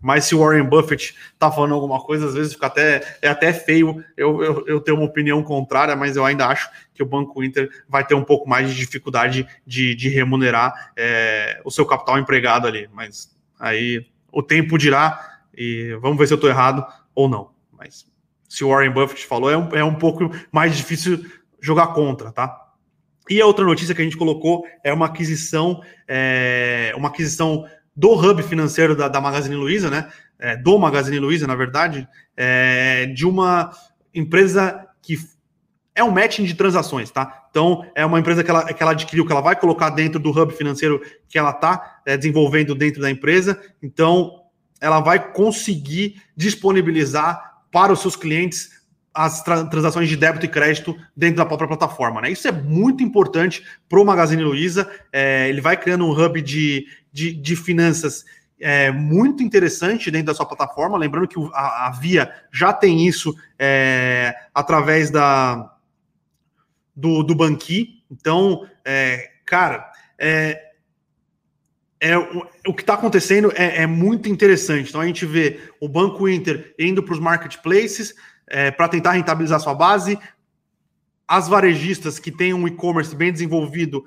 mas 0.00 0.24
se 0.24 0.34
o 0.34 0.38
Warren 0.38 0.64
Buffett 0.64 1.14
está 1.32 1.50
falando 1.50 1.74
alguma 1.74 2.00
coisa, 2.00 2.26
às 2.26 2.34
vezes 2.34 2.52
fica 2.52 2.66
até, 2.66 3.18
é 3.20 3.28
até 3.28 3.52
feio 3.52 4.04
eu, 4.16 4.42
eu, 4.42 4.64
eu 4.66 4.80
ter 4.80 4.92
uma 4.92 5.04
opinião 5.04 5.42
contrária, 5.42 5.96
mas 5.96 6.16
eu 6.16 6.24
ainda 6.24 6.46
acho 6.46 6.70
que 6.94 7.02
o 7.02 7.06
Banco 7.06 7.42
Inter 7.42 7.68
vai 7.88 8.06
ter 8.06 8.14
um 8.14 8.22
pouco 8.22 8.48
mais 8.48 8.70
de 8.70 8.76
dificuldade 8.76 9.46
de, 9.66 9.94
de 9.96 10.08
remunerar 10.08 10.92
é, 10.96 11.60
o 11.64 11.70
seu 11.70 11.84
capital 11.84 12.18
empregado 12.18 12.66
ali. 12.66 12.88
Mas 12.92 13.36
aí 13.58 14.06
o 14.30 14.42
tempo 14.42 14.78
dirá 14.78 15.40
e 15.56 15.98
vamos 16.00 16.16
ver 16.16 16.28
se 16.28 16.32
eu 16.32 16.36
estou 16.36 16.50
errado 16.50 16.86
ou 17.12 17.28
não. 17.28 17.50
Mas 17.72 18.06
se 18.48 18.62
o 18.62 18.68
Warren 18.68 18.92
Buffett 18.92 19.26
falou, 19.26 19.50
é 19.50 19.56
um, 19.56 19.76
é 19.76 19.82
um 19.82 19.94
pouco 19.94 20.30
mais 20.52 20.76
difícil 20.76 21.24
jogar 21.60 21.88
contra, 21.88 22.30
tá? 22.30 22.67
E 23.28 23.40
a 23.40 23.46
outra 23.46 23.64
notícia 23.64 23.94
que 23.94 24.00
a 24.00 24.04
gente 24.04 24.16
colocou 24.16 24.64
é 24.82 24.92
uma 24.92 25.06
aquisição, 25.06 25.82
é, 26.06 26.92
uma 26.96 27.08
aquisição 27.08 27.64
do 27.94 28.12
hub 28.12 28.42
financeiro 28.42 28.94
da, 28.94 29.08
da 29.08 29.20
Magazine 29.20 29.56
Luiza, 29.56 29.90
né? 29.90 30.08
É, 30.38 30.56
do 30.56 30.78
Magazine 30.78 31.18
Luiza, 31.18 31.46
na 31.46 31.56
verdade, 31.56 32.06
é, 32.36 33.06
de 33.06 33.26
uma 33.26 33.70
empresa 34.14 34.86
que 35.02 35.16
é 35.94 36.04
um 36.04 36.12
matching 36.12 36.44
de 36.44 36.54
transações, 36.54 37.10
tá? 37.10 37.48
Então, 37.50 37.84
é 37.94 38.06
uma 38.06 38.20
empresa 38.20 38.44
que 38.44 38.50
ela, 38.50 38.72
que 38.72 38.80
ela 38.80 38.92
adquiriu, 38.92 39.26
que 39.26 39.32
ela 39.32 39.40
vai 39.40 39.56
colocar 39.56 39.90
dentro 39.90 40.20
do 40.20 40.30
hub 40.30 40.54
financeiro 40.54 41.02
que 41.28 41.36
ela 41.36 41.50
está 41.50 42.00
é, 42.06 42.16
desenvolvendo 42.16 42.72
dentro 42.72 43.02
da 43.02 43.10
empresa. 43.10 43.60
Então, 43.82 44.44
ela 44.80 45.00
vai 45.00 45.32
conseguir 45.32 46.22
disponibilizar 46.36 47.62
para 47.72 47.92
os 47.92 48.00
seus 48.00 48.14
clientes 48.14 48.77
as 49.18 49.42
tra 49.42 49.64
transações 49.64 50.08
de 50.08 50.16
débito 50.16 50.46
e 50.46 50.48
crédito 50.48 50.96
dentro 51.16 51.38
da 51.38 51.46
própria 51.46 51.66
plataforma. 51.66 52.20
Né? 52.20 52.30
Isso 52.30 52.46
é 52.46 52.52
muito 52.52 53.02
importante 53.02 53.64
para 53.88 54.00
o 54.00 54.04
Magazine 54.04 54.44
Luiza. 54.44 54.88
É, 55.12 55.48
ele 55.48 55.60
vai 55.60 55.76
criando 55.76 56.06
um 56.06 56.12
hub 56.12 56.40
de, 56.40 56.86
de, 57.12 57.32
de 57.32 57.56
finanças 57.56 58.24
é, 58.60 58.92
muito 58.92 59.42
interessante 59.42 60.08
dentro 60.08 60.28
da 60.28 60.34
sua 60.34 60.46
plataforma. 60.46 60.96
Lembrando 60.96 61.26
que 61.26 61.36
a, 61.52 61.88
a 61.88 61.90
Via 61.90 62.32
já 62.52 62.72
tem 62.72 63.08
isso 63.08 63.34
é, 63.58 64.32
através 64.54 65.10
da, 65.10 65.74
do, 66.94 67.24
do 67.24 67.34
Banqui. 67.34 68.04
Então, 68.08 68.68
é, 68.84 69.30
cara, 69.44 69.90
é, 70.16 70.62
é, 72.00 72.16
o, 72.16 72.46
o 72.68 72.72
que 72.72 72.82
está 72.82 72.94
acontecendo 72.94 73.52
é, 73.56 73.82
é, 73.82 73.86
muito 73.86 74.28
interessante. 74.28 74.90
Então 74.90 75.00
a 75.00 75.06
gente 75.06 75.26
vê 75.26 75.58
o 75.80 75.88
Banco 75.88 76.28
Inter 76.28 76.72
indo 76.78 77.02
para 77.02 77.14
os 77.14 77.20
marketplaces 77.20 78.14
é, 78.50 78.70
para 78.70 78.88
tentar 78.88 79.12
rentabilizar 79.12 79.60
sua 79.60 79.74
base, 79.74 80.18
as 81.26 81.48
varejistas 81.48 82.18
que 82.18 82.32
têm 82.32 82.54
um 82.54 82.66
e-commerce 82.66 83.14
bem 83.14 83.32
desenvolvido 83.32 84.04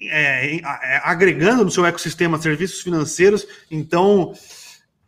é, 0.00 0.56
é, 0.56 1.00
agregando 1.04 1.64
no 1.64 1.70
seu 1.70 1.86
ecossistema 1.86 2.40
serviços 2.40 2.80
financeiros. 2.80 3.46
Então, 3.70 4.32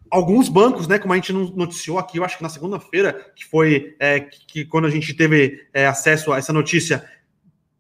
alguns 0.09 0.49
bancos, 0.49 0.87
né, 0.87 0.99
como 0.99 1.13
a 1.13 1.17
gente 1.17 1.33
noticiou 1.33 1.99
aqui, 1.99 2.19
eu 2.19 2.25
acho 2.25 2.37
que 2.37 2.43
na 2.43 2.49
segunda-feira, 2.49 3.33
que 3.35 3.45
foi 3.45 3.97
é, 3.99 4.21
que, 4.21 4.47
que, 4.47 4.65
quando 4.65 4.87
a 4.87 4.91
gente 4.91 5.13
teve 5.15 5.67
é, 5.73 5.87
acesso 5.87 6.33
a 6.33 6.39
essa 6.39 6.53
notícia, 6.53 7.05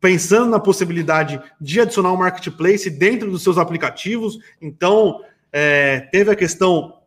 pensando 0.00 0.50
na 0.50 0.58
possibilidade 0.58 1.40
de 1.60 1.80
adicionar 1.80 2.12
um 2.12 2.16
marketplace 2.16 2.90
dentro 2.90 3.30
dos 3.30 3.42
seus 3.42 3.56
aplicativos. 3.56 4.38
Então, 4.60 5.22
é, 5.52 6.00
teve 6.00 6.30
a 6.30 6.36
questão 6.36 6.98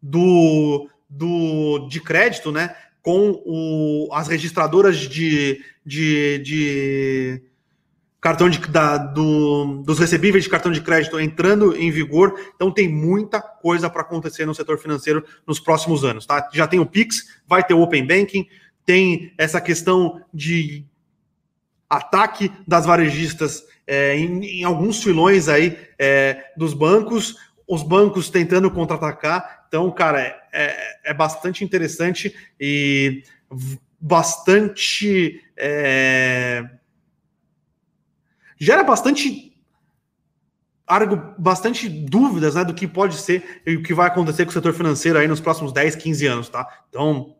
do, 0.00 0.88
do 1.10 1.88
de 1.88 2.00
crédito, 2.00 2.52
né? 2.52 2.74
Com 3.02 3.42
o, 3.44 4.08
as 4.12 4.28
registradoras 4.28 4.96
de, 4.96 5.62
de, 5.84 6.38
de 6.38 7.42
cartão 8.20 8.48
de, 8.48 8.58
da, 8.58 8.98
do, 8.98 9.82
dos 9.84 9.98
recebíveis 9.98 10.44
de 10.44 10.50
cartão 10.50 10.70
de 10.70 10.80
crédito 10.80 11.18
entrando 11.18 11.76
em 11.76 11.90
vigor. 11.90 12.38
Então 12.54 12.70
tem 12.70 12.88
muita 12.88 13.40
coisa 13.40 13.90
para 13.90 14.02
acontecer 14.02 14.46
no 14.46 14.54
setor 14.54 14.78
financeiro 14.78 15.24
nos 15.46 15.58
próximos 15.58 16.04
anos. 16.04 16.26
Tá? 16.26 16.48
Já 16.52 16.66
tem 16.68 16.78
o 16.78 16.86
Pix, 16.86 17.40
vai 17.46 17.64
ter 17.64 17.74
o 17.74 17.80
Open 17.80 18.06
Banking, 18.06 18.46
tem 18.84 19.32
essa 19.36 19.60
questão 19.60 20.22
de 20.32 20.84
ataque 21.88 22.52
das 22.68 22.86
varejistas 22.86 23.64
é, 23.86 24.16
em, 24.16 24.60
em, 24.60 24.64
alguns 24.64 25.02
filões 25.02 25.48
aí 25.48 25.76
é, 25.98 26.44
dos 26.56 26.72
bancos, 26.72 27.34
os 27.66 27.82
bancos 27.82 28.30
tentando 28.30 28.70
contra-atacar. 28.70 29.59
Então, 29.70 29.88
cara, 29.92 30.20
é, 30.20 30.42
é, 30.52 31.00
é 31.10 31.14
bastante 31.14 31.62
interessante 31.62 32.34
e 32.58 33.22
bastante. 34.00 35.40
É, 35.56 36.68
gera 38.58 38.82
bastante. 38.82 39.48
Argo, 40.84 41.36
bastante 41.38 41.88
dúvidas 41.88 42.56
né, 42.56 42.64
do 42.64 42.74
que 42.74 42.88
pode 42.88 43.14
ser 43.14 43.62
e 43.64 43.76
o 43.76 43.82
que 43.84 43.94
vai 43.94 44.08
acontecer 44.08 44.44
com 44.44 44.50
o 44.50 44.52
setor 44.52 44.74
financeiro 44.74 45.16
aí 45.16 45.28
nos 45.28 45.40
próximos 45.40 45.72
10, 45.72 45.94
15 45.94 46.26
anos, 46.26 46.48
tá? 46.48 46.66
Então, 46.88 47.36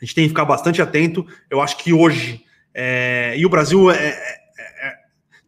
a 0.00 0.04
gente 0.04 0.14
tem 0.14 0.24
que 0.26 0.28
ficar 0.28 0.44
bastante 0.44 0.80
atento. 0.80 1.26
Eu 1.50 1.60
acho 1.60 1.76
que 1.76 1.92
hoje 1.92 2.46
é, 2.72 3.34
e 3.36 3.44
o 3.44 3.48
Brasil 3.48 3.90
é, 3.90 3.96
é, 3.96 4.10
é, 4.10 4.94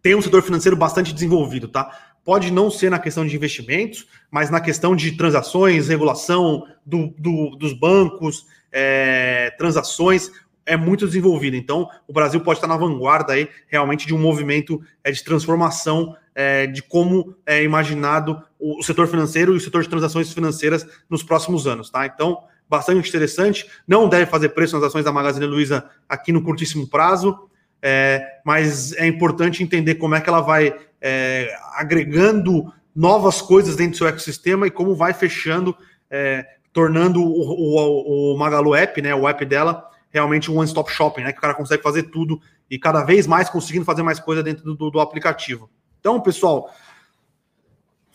tem 0.02 0.16
um 0.16 0.20
setor 0.20 0.42
financeiro 0.42 0.76
bastante 0.76 1.14
desenvolvido, 1.14 1.68
tá? 1.68 2.09
Pode 2.30 2.52
não 2.52 2.70
ser 2.70 2.92
na 2.92 3.00
questão 3.00 3.26
de 3.26 3.34
investimentos, 3.34 4.06
mas 4.30 4.50
na 4.50 4.60
questão 4.60 4.94
de 4.94 5.16
transações, 5.16 5.88
regulação 5.88 6.64
do, 6.86 7.12
do, 7.18 7.56
dos 7.56 7.72
bancos, 7.72 8.46
é, 8.70 9.52
transações, 9.58 10.30
é 10.64 10.76
muito 10.76 11.08
desenvolvido. 11.08 11.56
Então, 11.56 11.90
o 12.06 12.12
Brasil 12.12 12.40
pode 12.40 12.58
estar 12.58 12.68
na 12.68 12.76
vanguarda 12.76 13.32
aí, 13.32 13.48
realmente, 13.66 14.06
de 14.06 14.14
um 14.14 14.18
movimento 14.18 14.80
é, 15.02 15.10
de 15.10 15.24
transformação 15.24 16.16
é, 16.32 16.68
de 16.68 16.84
como 16.84 17.34
é 17.44 17.64
imaginado 17.64 18.40
o, 18.60 18.78
o 18.78 18.82
setor 18.84 19.08
financeiro 19.08 19.54
e 19.54 19.56
o 19.56 19.60
setor 19.60 19.82
de 19.82 19.88
transações 19.88 20.32
financeiras 20.32 20.86
nos 21.10 21.24
próximos 21.24 21.66
anos, 21.66 21.90
tá? 21.90 22.06
Então, 22.06 22.44
bastante 22.68 23.08
interessante. 23.08 23.68
Não 23.88 24.08
deve 24.08 24.26
fazer 24.26 24.50
preço 24.50 24.76
nas 24.76 24.84
ações 24.84 25.04
da 25.04 25.10
Magazine 25.10 25.46
Luiza 25.46 25.84
aqui 26.08 26.30
no 26.30 26.44
curtíssimo 26.44 26.86
prazo, 26.86 27.49
é, 27.82 28.40
mas 28.44 28.92
é 28.94 29.06
importante 29.06 29.62
entender 29.62 29.96
como 29.96 30.14
é 30.14 30.20
que 30.20 30.28
ela 30.28 30.40
vai 30.40 30.76
é, 31.00 31.54
agregando 31.74 32.72
novas 32.94 33.40
coisas 33.40 33.76
dentro 33.76 33.92
do 33.92 33.96
seu 33.98 34.08
ecossistema 34.08 34.66
e 34.66 34.70
como 34.70 34.94
vai 34.94 35.12
fechando, 35.12 35.76
é, 36.10 36.46
tornando 36.72 37.22
o, 37.22 37.24
o, 37.24 38.34
o, 38.34 38.38
Magalu 38.38 38.74
App, 38.74 39.00
né, 39.00 39.14
o 39.14 39.28
app 39.28 39.44
dela, 39.44 39.88
realmente 40.10 40.50
um 40.50 40.58
one-stop 40.58 40.90
shopping, 40.92 41.22
né, 41.22 41.32
que 41.32 41.38
o 41.38 41.42
cara 41.42 41.54
consegue 41.54 41.82
fazer 41.82 42.04
tudo 42.04 42.40
e 42.70 42.78
cada 42.78 43.02
vez 43.02 43.26
mais 43.26 43.48
conseguindo 43.48 43.84
fazer 43.84 44.02
mais 44.02 44.20
coisa 44.20 44.42
dentro 44.42 44.74
do, 44.74 44.90
do 44.90 45.00
aplicativo. 45.00 45.70
Então, 46.00 46.20
pessoal, 46.20 46.70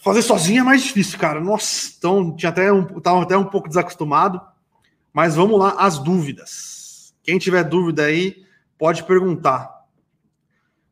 Fazer 0.05 0.21
sozinho 0.21 0.59
é 0.59 0.63
mais 0.63 0.83
difícil, 0.83 1.17
cara. 1.17 1.41
Nossa, 1.41 1.91
então 1.97 2.35
tinha 2.35 2.51
até 2.51 2.71
um, 2.71 2.85
tava 2.99 3.23
até 3.23 3.35
um 3.35 3.43
pouco 3.43 3.67
desacostumado. 3.67 4.39
Mas 5.11 5.35
vamos 5.35 5.57
lá, 5.57 5.77
as 5.79 5.97
dúvidas. 5.97 7.11
Quem 7.23 7.39
tiver 7.39 7.63
dúvida 7.63 8.03
aí, 8.03 8.44
pode 8.77 9.03
perguntar. 9.03 9.85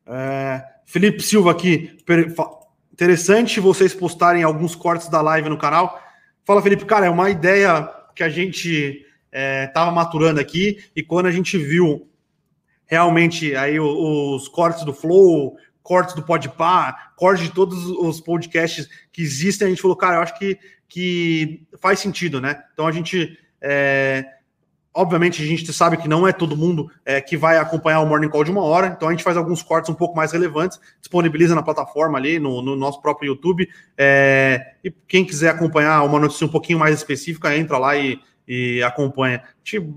É, 0.06 0.64
Felipe 0.84 1.22
Silva 1.22 1.50
aqui. 1.50 1.96
Interessante 2.92 3.60
vocês 3.60 3.94
postarem 3.94 4.42
alguns 4.42 4.74
cortes 4.74 5.08
da 5.08 5.20
live 5.20 5.48
no 5.48 5.58
canal. 5.58 6.00
Fala, 6.44 6.62
Felipe, 6.62 6.84
cara, 6.84 7.06
é 7.06 7.10
uma 7.10 7.30
ideia 7.30 7.90
que 8.14 8.22
a 8.22 8.28
gente 8.28 9.04
estava 9.32 9.90
é, 9.90 9.94
maturando 9.94 10.40
aqui 10.40 10.84
e 10.94 11.02
quando 11.02 11.26
a 11.26 11.30
gente 11.30 11.58
viu 11.58 12.08
realmente 12.86 13.56
aí 13.56 13.80
os 13.80 14.46
cortes 14.48 14.84
do 14.84 14.92
Flow, 14.92 15.56
cortes 15.82 16.14
do 16.14 16.22
Podpah, 16.22 17.12
cortes 17.16 17.44
de 17.44 17.52
todos 17.52 17.86
os 17.86 18.20
podcasts 18.20 18.88
que 19.12 19.22
existem, 19.22 19.66
a 19.66 19.70
gente 19.70 19.82
falou, 19.82 19.96
cara, 19.96 20.16
eu 20.16 20.22
acho 20.22 20.38
que, 20.38 20.58
que 20.88 21.66
faz 21.80 21.98
sentido, 21.98 22.40
né? 22.40 22.62
Então 22.72 22.86
a 22.86 22.92
gente. 22.92 23.38
É, 23.60 24.24
obviamente, 24.94 25.42
a 25.42 25.46
gente 25.46 25.70
sabe 25.72 25.96
que 25.96 26.08
não 26.08 26.26
é 26.26 26.32
todo 26.32 26.56
mundo 26.56 26.90
é, 27.04 27.20
que 27.20 27.36
vai 27.36 27.58
acompanhar 27.58 28.00
o 28.00 28.06
Morning 28.06 28.28
Call 28.28 28.44
de 28.44 28.50
uma 28.50 28.62
hora, 28.62 28.86
então 28.86 29.08
a 29.08 29.10
gente 29.10 29.24
faz 29.24 29.36
alguns 29.36 29.62
cortes 29.62 29.90
um 29.90 29.94
pouco 29.94 30.16
mais 30.16 30.32
relevantes, 30.32 30.80
disponibiliza 31.00 31.54
na 31.54 31.62
plataforma 31.62 32.16
ali, 32.16 32.38
no, 32.38 32.62
no 32.62 32.76
nosso 32.76 33.02
próprio 33.02 33.32
YouTube. 33.32 33.68
É, 33.98 34.74
e 34.84 34.90
quem 35.08 35.24
quiser 35.24 35.50
acompanhar 35.50 36.02
uma 36.04 36.20
notícia 36.20 36.46
um 36.46 36.50
pouquinho 36.50 36.78
mais 36.78 36.94
específica, 36.94 37.56
entra 37.56 37.76
lá 37.76 37.96
e, 37.96 38.20
e 38.46 38.82
acompanha. 38.82 39.38
A 39.38 39.48
gente, 39.64 39.92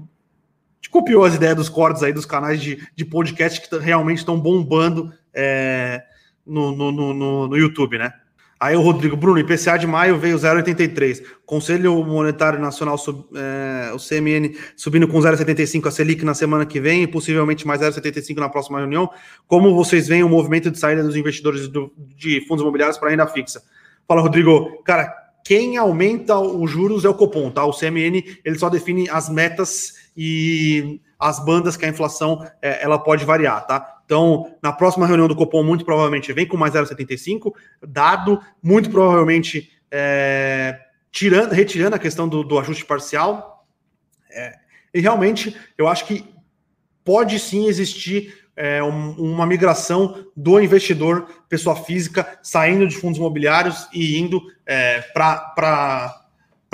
copiou 0.89 1.25
as 1.25 1.35
ideias 1.35 1.55
dos 1.55 1.69
cortes 1.69 2.01
aí 2.01 2.13
dos 2.13 2.25
canais 2.25 2.61
de, 2.61 2.87
de 2.95 3.05
podcast 3.05 3.61
que 3.61 3.77
realmente 3.77 4.19
estão 4.19 4.39
bombando 4.39 5.13
é, 5.33 6.01
no, 6.45 6.71
no, 6.71 6.91
no, 6.91 7.47
no, 7.47 7.57
YouTube, 7.57 7.97
né? 7.97 8.13
Aí 8.59 8.75
o 8.75 8.81
Rodrigo, 8.81 9.15
Bruno, 9.15 9.39
IPCA 9.39 9.77
de 9.77 9.85
maio 9.85 10.17
veio 10.17 10.35
0,83. 10.35 11.23
Conselho 11.45 12.03
Monetário 12.03 12.59
Nacional, 12.59 12.97
sub, 12.97 13.25
é, 13.35 13.91
o 13.93 13.97
CMN, 13.97 14.55
subindo 14.75 15.07
com 15.07 15.19
0,75 15.19 15.87
a 15.87 15.91
Selic 15.91 16.25
na 16.25 16.33
semana 16.33 16.65
que 16.65 16.79
vem 16.79 17.03
e 17.03 17.07
possivelmente 17.07 17.67
mais 17.67 17.81
0,75 17.81 18.37
na 18.37 18.49
próxima 18.49 18.79
reunião. 18.79 19.09
Como 19.47 19.75
vocês 19.75 20.07
veem 20.07 20.23
o 20.23 20.29
movimento 20.29 20.71
de 20.71 20.79
saída 20.79 21.03
dos 21.03 21.15
investidores 21.15 21.67
do, 21.67 21.93
de 22.15 22.41
fundos 22.47 22.63
imobiliários 22.63 22.97
para 22.97 23.11
renda 23.11 23.27
fixa? 23.27 23.61
Fala, 24.07 24.21
Rodrigo. 24.21 24.81
Cara, 24.83 25.13
quem 25.43 25.77
aumenta 25.77 26.37
os 26.39 26.71
juros 26.71 27.05
é 27.05 27.09
o 27.09 27.13
Copom, 27.13 27.51
tá? 27.51 27.63
O 27.63 27.71
CMN 27.71 28.23
ele 28.43 28.57
só 28.57 28.69
define 28.69 29.07
as 29.09 29.29
metas 29.29 29.93
e 30.15 30.99
as 31.19 31.43
bandas 31.43 31.77
que 31.77 31.85
a 31.85 31.89
inflação 31.89 32.43
é, 32.61 32.83
ela 32.83 32.97
pode 32.97 33.23
variar, 33.23 33.65
tá? 33.67 33.96
Então, 34.07 34.55
na 34.63 34.71
próxima 34.71 35.05
reunião 35.05 35.27
do 35.27 35.35
Copom, 35.35 35.61
muito 35.61 35.83
provavelmente 35.83 36.31
vem 36.31 36.47
com 36.47 36.55
mais 36.55 36.73
0,75, 36.73 37.53
dado, 37.85 38.41
muito 38.63 38.89
provavelmente 38.89 39.69
é, 39.91 40.79
tirando, 41.11 41.51
retirando 41.51 41.93
a 41.93 41.99
questão 41.99 42.25
do, 42.25 42.41
do 42.41 42.57
ajuste 42.57 42.85
parcial. 42.85 43.67
É, 44.31 44.53
e 44.93 45.01
realmente, 45.01 45.57
eu 45.77 45.89
acho 45.89 46.05
que 46.05 46.23
pode 47.03 47.37
sim 47.37 47.67
existir 47.67 48.33
é, 48.55 48.81
um, 48.81 49.11
uma 49.11 49.45
migração 49.45 50.25
do 50.33 50.57
investidor, 50.57 51.27
pessoa 51.49 51.75
física, 51.75 52.39
saindo 52.41 52.87
de 52.87 52.95
fundos 52.95 53.17
imobiliários 53.17 53.89
e 53.93 54.17
indo 54.17 54.41
é, 54.65 55.01
para 55.01 56.23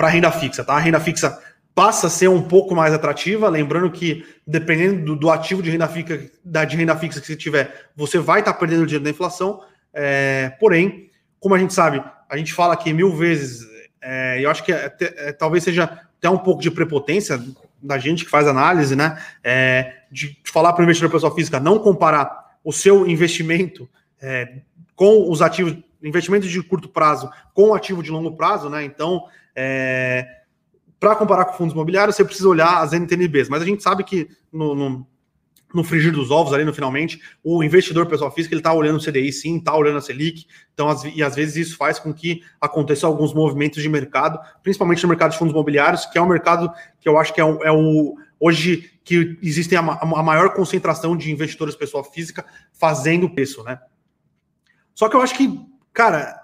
renda 0.02 0.30
fixa. 0.30 0.62
Tá? 0.62 0.74
A 0.74 0.78
renda 0.78 1.00
fixa 1.00 1.36
passa 1.74 2.06
a 2.06 2.10
ser 2.10 2.28
um 2.28 2.40
pouco 2.40 2.74
mais 2.74 2.94
atrativa, 2.94 3.48
lembrando 3.48 3.90
que 3.90 4.24
dependendo 4.46 5.04
do, 5.04 5.16
do 5.16 5.30
ativo 5.30 5.62
de 5.62 5.70
renda, 5.70 5.88
fixa, 5.88 6.30
da, 6.44 6.64
de 6.64 6.76
renda 6.76 6.96
fixa 6.96 7.20
que 7.20 7.26
você 7.26 7.36
tiver, 7.36 7.88
você 7.96 8.18
vai 8.18 8.40
estar 8.40 8.52
tá 8.52 8.58
perdendo 8.58 8.86
dinheiro 8.86 9.04
da 9.04 9.10
inflação. 9.10 9.60
É, 9.92 10.50
porém, 10.60 11.10
como 11.40 11.54
a 11.54 11.58
gente 11.58 11.74
sabe, 11.74 12.02
a 12.28 12.36
gente 12.36 12.52
fala 12.52 12.74
aqui 12.74 12.92
mil 12.92 13.16
vezes, 13.16 13.66
é, 14.00 14.38
eu 14.40 14.50
acho 14.50 14.62
que 14.62 14.72
é, 14.72 14.94
é, 15.00 15.32
talvez 15.32 15.64
seja 15.64 15.84
até 15.84 16.30
um 16.30 16.38
pouco 16.38 16.62
de 16.62 16.70
prepotência 16.70 17.42
da 17.82 17.98
gente 17.98 18.24
que 18.24 18.30
faz 18.30 18.46
análise, 18.46 18.94
né? 18.94 19.20
É, 19.42 19.94
de 20.10 20.38
falar 20.44 20.72
para 20.72 20.80
o 20.80 20.84
investidor 20.84 21.10
pessoa 21.10 21.34
física 21.34 21.58
não 21.58 21.78
comparar 21.78 22.56
o 22.62 22.72
seu 22.72 23.06
investimento 23.06 23.88
com 24.96 25.30
os 25.30 25.42
ativos, 25.42 25.76
investimentos 26.02 26.48
de 26.48 26.62
curto 26.62 26.88
prazo 26.88 27.30
com 27.52 27.70
o 27.70 27.74
ativo 27.74 28.02
de 28.02 28.10
longo 28.10 28.32
prazo, 28.32 28.70
né? 28.70 28.84
Então, 28.84 29.24
é, 29.54 30.26
para 31.04 31.16
comparar 31.16 31.44
com 31.44 31.52
fundos 31.52 31.74
imobiliários, 31.74 32.16
você 32.16 32.24
precisa 32.24 32.48
olhar 32.48 32.78
as 32.82 32.94
NTNBs, 32.94 33.50
mas 33.50 33.60
a 33.60 33.66
gente 33.66 33.82
sabe 33.82 34.04
que 34.04 34.28
no, 34.50 34.74
no 34.74 35.06
no 35.74 35.82
frigir 35.82 36.12
dos 36.12 36.30
ovos 36.30 36.52
ali 36.52 36.64
no 36.64 36.72
finalmente, 36.72 37.20
o 37.42 37.60
investidor 37.64 38.06
pessoal 38.06 38.30
físico 38.30 38.54
ele 38.54 38.60
está 38.60 38.72
olhando 38.72 38.96
o 38.96 39.04
CDI 39.04 39.32
sim, 39.32 39.58
está 39.58 39.76
olhando 39.76 39.98
a 39.98 40.00
Selic, 40.00 40.46
então 40.72 40.88
as, 40.88 41.02
e 41.02 41.20
às 41.20 41.34
vezes 41.34 41.56
isso 41.56 41.76
faz 41.76 41.98
com 41.98 42.14
que 42.14 42.44
aconteçam 42.60 43.10
alguns 43.10 43.34
movimentos 43.34 43.82
de 43.82 43.88
mercado, 43.88 44.38
principalmente 44.62 45.02
no 45.02 45.08
mercado 45.08 45.32
de 45.32 45.38
fundos 45.38 45.52
imobiliários, 45.52 46.06
que 46.06 46.16
é 46.16 46.22
um 46.22 46.28
mercado 46.28 46.72
que 47.00 47.08
eu 47.08 47.18
acho 47.18 47.34
que 47.34 47.40
é, 47.40 47.44
é 47.44 47.72
o 47.72 48.16
hoje 48.38 48.88
que 49.02 49.36
existe 49.42 49.74
a, 49.74 49.80
a, 49.80 50.22
maior 50.22 50.54
concentração 50.54 51.16
de 51.16 51.32
investidores 51.32 51.74
pessoal 51.74 52.04
física 52.04 52.46
fazendo 52.72 53.28
preço, 53.28 53.64
né? 53.64 53.80
Só 54.94 55.08
que 55.08 55.16
eu 55.16 55.20
acho 55.20 55.36
que, 55.36 55.60
cara, 55.92 56.40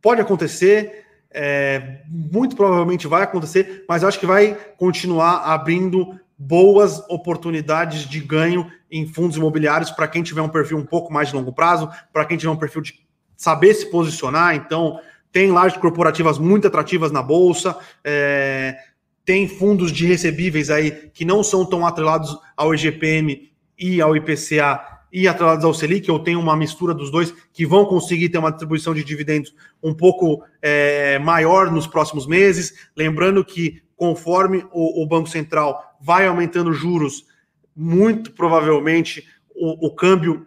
pode 0.00 0.22
acontecer, 0.22 1.07
é, 1.30 2.00
muito 2.08 2.56
provavelmente 2.56 3.06
vai 3.06 3.22
acontecer, 3.22 3.84
mas 3.88 4.02
acho 4.02 4.18
que 4.18 4.26
vai 4.26 4.56
continuar 4.76 5.44
abrindo 5.44 6.18
boas 6.38 7.00
oportunidades 7.08 8.08
de 8.08 8.20
ganho 8.20 8.70
em 8.90 9.06
fundos 9.06 9.36
imobiliários 9.36 9.90
para 9.90 10.08
quem 10.08 10.22
tiver 10.22 10.40
um 10.40 10.48
perfil 10.48 10.78
um 10.78 10.84
pouco 10.84 11.12
mais 11.12 11.28
de 11.28 11.34
longo 11.34 11.52
prazo, 11.52 11.90
para 12.12 12.24
quem 12.24 12.36
tiver 12.36 12.52
um 12.52 12.56
perfil 12.56 12.80
de 12.80 12.94
saber 13.36 13.74
se 13.74 13.90
posicionar. 13.90 14.54
Então, 14.54 15.00
tem 15.32 15.50
lajes 15.50 15.78
corporativas 15.78 16.38
muito 16.38 16.66
atrativas 16.66 17.12
na 17.12 17.22
bolsa, 17.22 17.76
é, 18.02 18.76
tem 19.24 19.46
fundos 19.46 19.92
de 19.92 20.06
recebíveis 20.06 20.70
aí 20.70 21.10
que 21.12 21.24
não 21.24 21.42
são 21.42 21.66
tão 21.66 21.86
atrelados 21.86 22.36
ao 22.56 22.74
IGPM 22.74 23.52
e 23.78 24.00
ao 24.00 24.16
IPCA 24.16 24.97
e 25.12 25.26
atrelados 25.26 25.64
ao 25.64 25.74
Selic, 25.74 26.08
eu 26.08 26.18
tenho 26.18 26.40
uma 26.40 26.56
mistura 26.56 26.94
dos 26.94 27.10
dois 27.10 27.34
que 27.52 27.66
vão 27.66 27.84
conseguir 27.84 28.28
ter 28.28 28.38
uma 28.38 28.50
distribuição 28.50 28.94
de 28.94 29.04
dividendos 29.04 29.54
um 29.82 29.94
pouco 29.94 30.42
é, 30.60 31.18
maior 31.18 31.70
nos 31.70 31.86
próximos 31.86 32.26
meses. 32.26 32.88
Lembrando 32.96 33.44
que 33.44 33.82
conforme 33.96 34.64
o, 34.72 35.02
o 35.02 35.06
Banco 35.06 35.28
Central 35.28 35.96
vai 36.00 36.26
aumentando 36.26 36.72
juros, 36.72 37.26
muito 37.74 38.32
provavelmente 38.32 39.26
o, 39.54 39.86
o 39.86 39.94
câmbio 39.94 40.46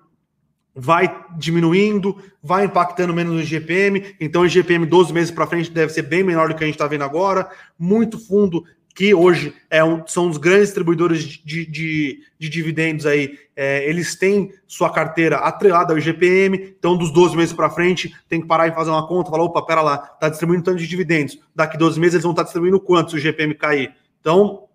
vai 0.74 1.26
diminuindo, 1.38 2.16
vai 2.42 2.66
impactando 2.66 3.14
menos 3.14 3.34
no 3.34 3.42
IGPM, 3.42 4.16
então 4.20 4.44
o 4.44 4.46
IGPM 4.46 4.86
12 4.86 5.12
meses 5.12 5.32
para 5.32 5.48
frente 5.48 5.70
deve 5.70 5.92
ser 5.92 6.04
bem 6.04 6.24
menor 6.24 6.48
do 6.48 6.56
que 6.56 6.64
a 6.64 6.68
gente 6.68 6.76
está 6.76 6.88
vendo 6.88 7.04
agora. 7.04 7.50
Muito 7.78 8.18
fundo 8.18 8.64
que 8.94 9.14
hoje 9.14 9.54
é 9.70 9.84
um, 9.84 10.06
são 10.06 10.30
os 10.30 10.38
grandes 10.38 10.68
distribuidores 10.68 11.24
de, 11.24 11.66
de, 11.66 12.24
de 12.38 12.50
dividendos 12.50 13.06
aí, 13.06 13.38
é, 13.56 13.88
eles 13.88 14.16
têm 14.16 14.54
sua 14.68 14.92
carteira 14.92 15.38
atrelada 15.38 15.94
ao 15.94 16.00
IGPM, 16.00 16.76
então 16.78 16.98
dos 16.98 17.12
12 17.12 17.36
meses 17.36 17.54
para 17.54 17.70
frente 17.70 18.14
tem 18.28 18.42
que 18.42 18.48
parar 18.48 18.68
e 18.68 18.74
fazer 18.74 18.90
uma 18.90 19.08
conta, 19.08 19.30
falar, 19.30 19.44
opa, 19.44 19.62
pera 19.66 19.82
lá, 19.82 20.12
está 20.14 20.30
distribuindo 20.30 20.64
tanto 20.64 20.80
de 20.80 20.88
dividendos, 20.88 21.40
daqui 21.56 21.78
12 21.78 22.00
meses 22.00 22.16
eles 22.16 22.24
vão 22.24 22.32
estar 22.32 22.44
tá 22.44 22.46
distribuindo 22.46 22.80
quanto 22.80 23.12
se 23.12 23.18
o 23.18 23.20
IGPM 23.20 23.56
cair? 23.56 23.94
Então, 24.20 24.66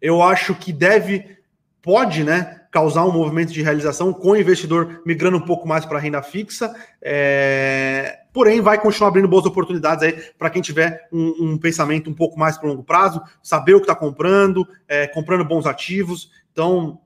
eu 0.00 0.22
acho 0.22 0.54
que 0.54 0.72
deve, 0.72 1.36
pode, 1.82 2.22
né, 2.22 2.65
causar 2.76 3.06
um 3.06 3.12
movimento 3.12 3.54
de 3.54 3.62
realização 3.62 4.12
com 4.12 4.32
o 4.32 4.36
investidor 4.36 5.00
migrando 5.06 5.38
um 5.38 5.40
pouco 5.40 5.66
mais 5.66 5.86
para 5.86 5.98
renda 5.98 6.22
fixa, 6.22 6.76
é... 7.00 8.18
porém 8.34 8.60
vai 8.60 8.78
continuar 8.78 9.08
abrindo 9.08 9.26
boas 9.26 9.46
oportunidades 9.46 10.04
aí 10.04 10.12
para 10.36 10.50
quem 10.50 10.60
tiver 10.60 11.08
um, 11.10 11.52
um, 11.52 11.58
pensamento 11.58 12.10
um 12.10 12.12
pouco 12.12 12.38
mais 12.38 12.58
para 12.58 12.68
longo 12.68 12.84
prazo, 12.84 13.22
saber 13.42 13.72
o 13.72 13.78
que 13.78 13.84
está 13.84 13.94
comprando, 13.94 14.68
é, 14.86 15.06
comprando 15.06 15.42
bons 15.42 15.64
ativos. 15.64 16.30
Então, 16.52 17.00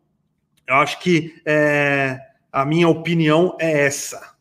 eu 0.66 0.74
acho 0.74 0.98
que 0.98 1.40
é, 1.46 2.18
a 2.50 2.64
minha 2.64 2.88
opinião 2.88 3.56
é 3.60 3.86
essa. 3.86 4.34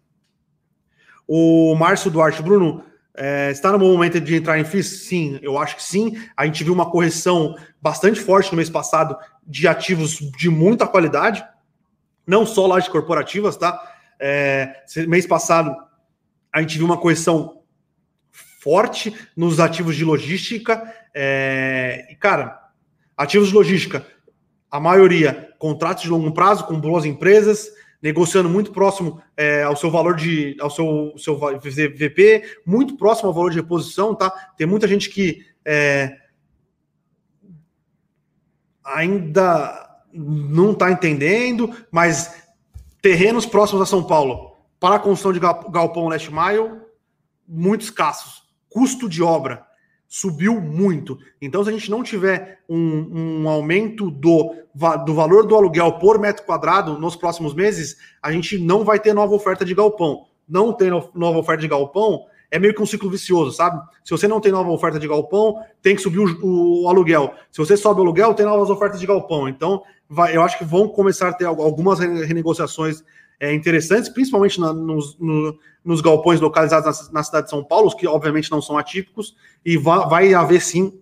O 1.27 1.75
Márcio 1.75 2.09
Duarte, 2.09 2.41
Bruno, 2.41 2.83
é, 3.21 3.51
está 3.51 3.69
no 3.73 3.79
momento 3.79 4.17
de 4.21 4.33
entrar 4.33 4.57
em 4.57 4.63
FIIs? 4.63 5.03
Sim, 5.03 5.39
eu 5.41 5.57
acho 5.57 5.75
que 5.75 5.83
sim. 5.83 6.17
A 6.37 6.45
gente 6.45 6.63
viu 6.63 6.73
uma 6.73 6.89
correção 6.89 7.53
bastante 7.81 8.17
forte 8.17 8.49
no 8.51 8.55
mês 8.55 8.69
passado 8.69 9.17
de 9.45 9.67
ativos 9.67 10.19
de 10.37 10.49
muita 10.49 10.87
qualidade, 10.87 11.45
não 12.25 12.45
só 12.45 12.65
lajes 12.65 12.87
corporativas, 12.87 13.57
tá? 13.57 13.77
É, 14.17 14.83
mês 15.05 15.27
passado 15.27 15.75
a 16.51 16.61
gente 16.61 16.77
viu 16.77 16.85
uma 16.85 16.97
correção 16.97 17.61
forte 18.61 19.13
nos 19.35 19.59
ativos 19.59 19.97
de 19.97 20.05
logística. 20.05 20.81
É, 21.13 22.07
e, 22.09 22.15
cara, 22.15 22.57
ativos 23.17 23.49
de 23.49 23.53
logística, 23.53 24.05
a 24.71 24.79
maioria 24.79 25.53
contratos 25.59 26.03
de 26.03 26.09
longo 26.09 26.31
prazo 26.31 26.65
com 26.65 26.79
boas 26.79 27.03
empresas, 27.03 27.69
negociando 28.01 28.49
muito 28.49 28.71
próximo 28.71 29.21
é, 29.35 29.63
ao 29.63 29.75
seu 29.75 29.91
valor 29.91 30.15
de 30.15 30.55
ao 30.59 30.69
seu, 30.69 31.13
seu 31.17 31.37
VP, 31.37 32.43
muito 32.65 32.95
próximo 32.95 33.27
ao 33.27 33.33
valor 33.33 33.51
de 33.51 33.57
reposição, 33.57 34.15
tá? 34.15 34.29
Tem 34.57 34.65
muita 34.65 34.87
gente 34.87 35.09
que 35.09 35.45
é, 35.65 36.17
ainda 38.83 39.87
não 40.13 40.71
está 40.71 40.91
entendendo, 40.91 41.75
mas 41.91 42.43
terrenos 43.01 43.45
próximos 43.45 43.81
a 43.81 43.85
São 43.85 44.03
Paulo 44.03 44.57
para 44.79 44.95
a 44.95 44.99
construção 44.99 45.33
de 45.33 45.39
galpão 45.39 46.07
last 46.07 46.31
mile, 46.31 46.81
muito 47.47 47.81
escassos. 47.81 48.43
Custo 48.69 49.09
de 49.09 49.21
obra 49.21 49.68
subiu 50.09 50.59
muito. 50.59 51.19
Então, 51.39 51.63
se 51.63 51.69
a 51.69 51.71
gente 51.71 51.91
não 51.91 52.01
tiver 52.01 52.59
um, 52.67 53.43
um 53.43 53.47
aumento 53.47 54.09
do, 54.09 54.55
do 55.05 55.13
valor 55.13 55.45
do 55.45 55.55
aluguel 55.55 55.99
por 55.99 56.19
metro 56.19 56.43
quadrado 56.43 56.97
nos 56.97 57.15
próximos 57.15 57.53
meses, 57.53 57.95
a 58.21 58.31
gente 58.31 58.57
não 58.57 58.83
vai 58.83 58.99
ter 58.99 59.13
nova 59.13 59.35
oferta 59.35 59.63
de 59.63 59.75
galpão. 59.75 60.25
Não 60.47 60.73
ter 60.73 60.89
nova 60.89 61.37
oferta 61.37 61.61
de 61.61 61.67
galpão 61.67 62.25
é 62.49 62.57
meio 62.57 62.73
que 62.73 62.81
um 62.81 62.85
ciclo 62.87 63.07
vicioso, 63.07 63.51
sabe? 63.51 63.79
Se 64.03 64.09
você 64.09 64.27
não 64.27 64.41
tem 64.41 64.51
nova 64.51 64.71
oferta 64.71 64.97
de 64.97 65.07
galpão, 65.07 65.57
tem 65.79 65.95
que 65.95 66.01
subir 66.01 66.17
o, 66.17 66.83
o 66.83 66.89
aluguel. 66.89 67.35
Se 67.51 67.59
você 67.59 67.77
sobe 67.77 67.99
o 67.99 68.03
aluguel, 68.03 68.33
tem 68.33 68.47
novas 68.47 68.71
ofertas 68.71 68.99
de 68.99 69.05
galpão. 69.05 69.47
Então, 69.47 69.83
vai, 70.09 70.35
eu 70.35 70.41
acho 70.41 70.57
que 70.57 70.65
vão 70.65 70.87
começar 70.87 71.29
a 71.29 71.33
ter 71.33 71.45
algumas 71.45 71.99
renegociações 71.99 73.03
é, 73.39 73.53
interessantes, 73.53 74.09
principalmente 74.09 74.59
na, 74.59 74.73
nos, 74.73 75.17
no, 75.17 75.57
nos 75.83 76.01
galpões 76.01 76.41
localizados 76.41 77.07
na, 77.07 77.13
na, 77.13 77.23
cidade 77.23 77.45
de 77.45 77.51
São 77.51 77.63
Paulo, 77.63 77.95
que 77.95 78.07
obviamente 78.07 78.51
não 78.51 78.61
são 78.61 78.77
atípicos, 78.77 79.35
e 79.65 79.77
va, 79.77 80.05
vai 80.07 80.33
haver 80.33 80.61
sim 80.61 80.99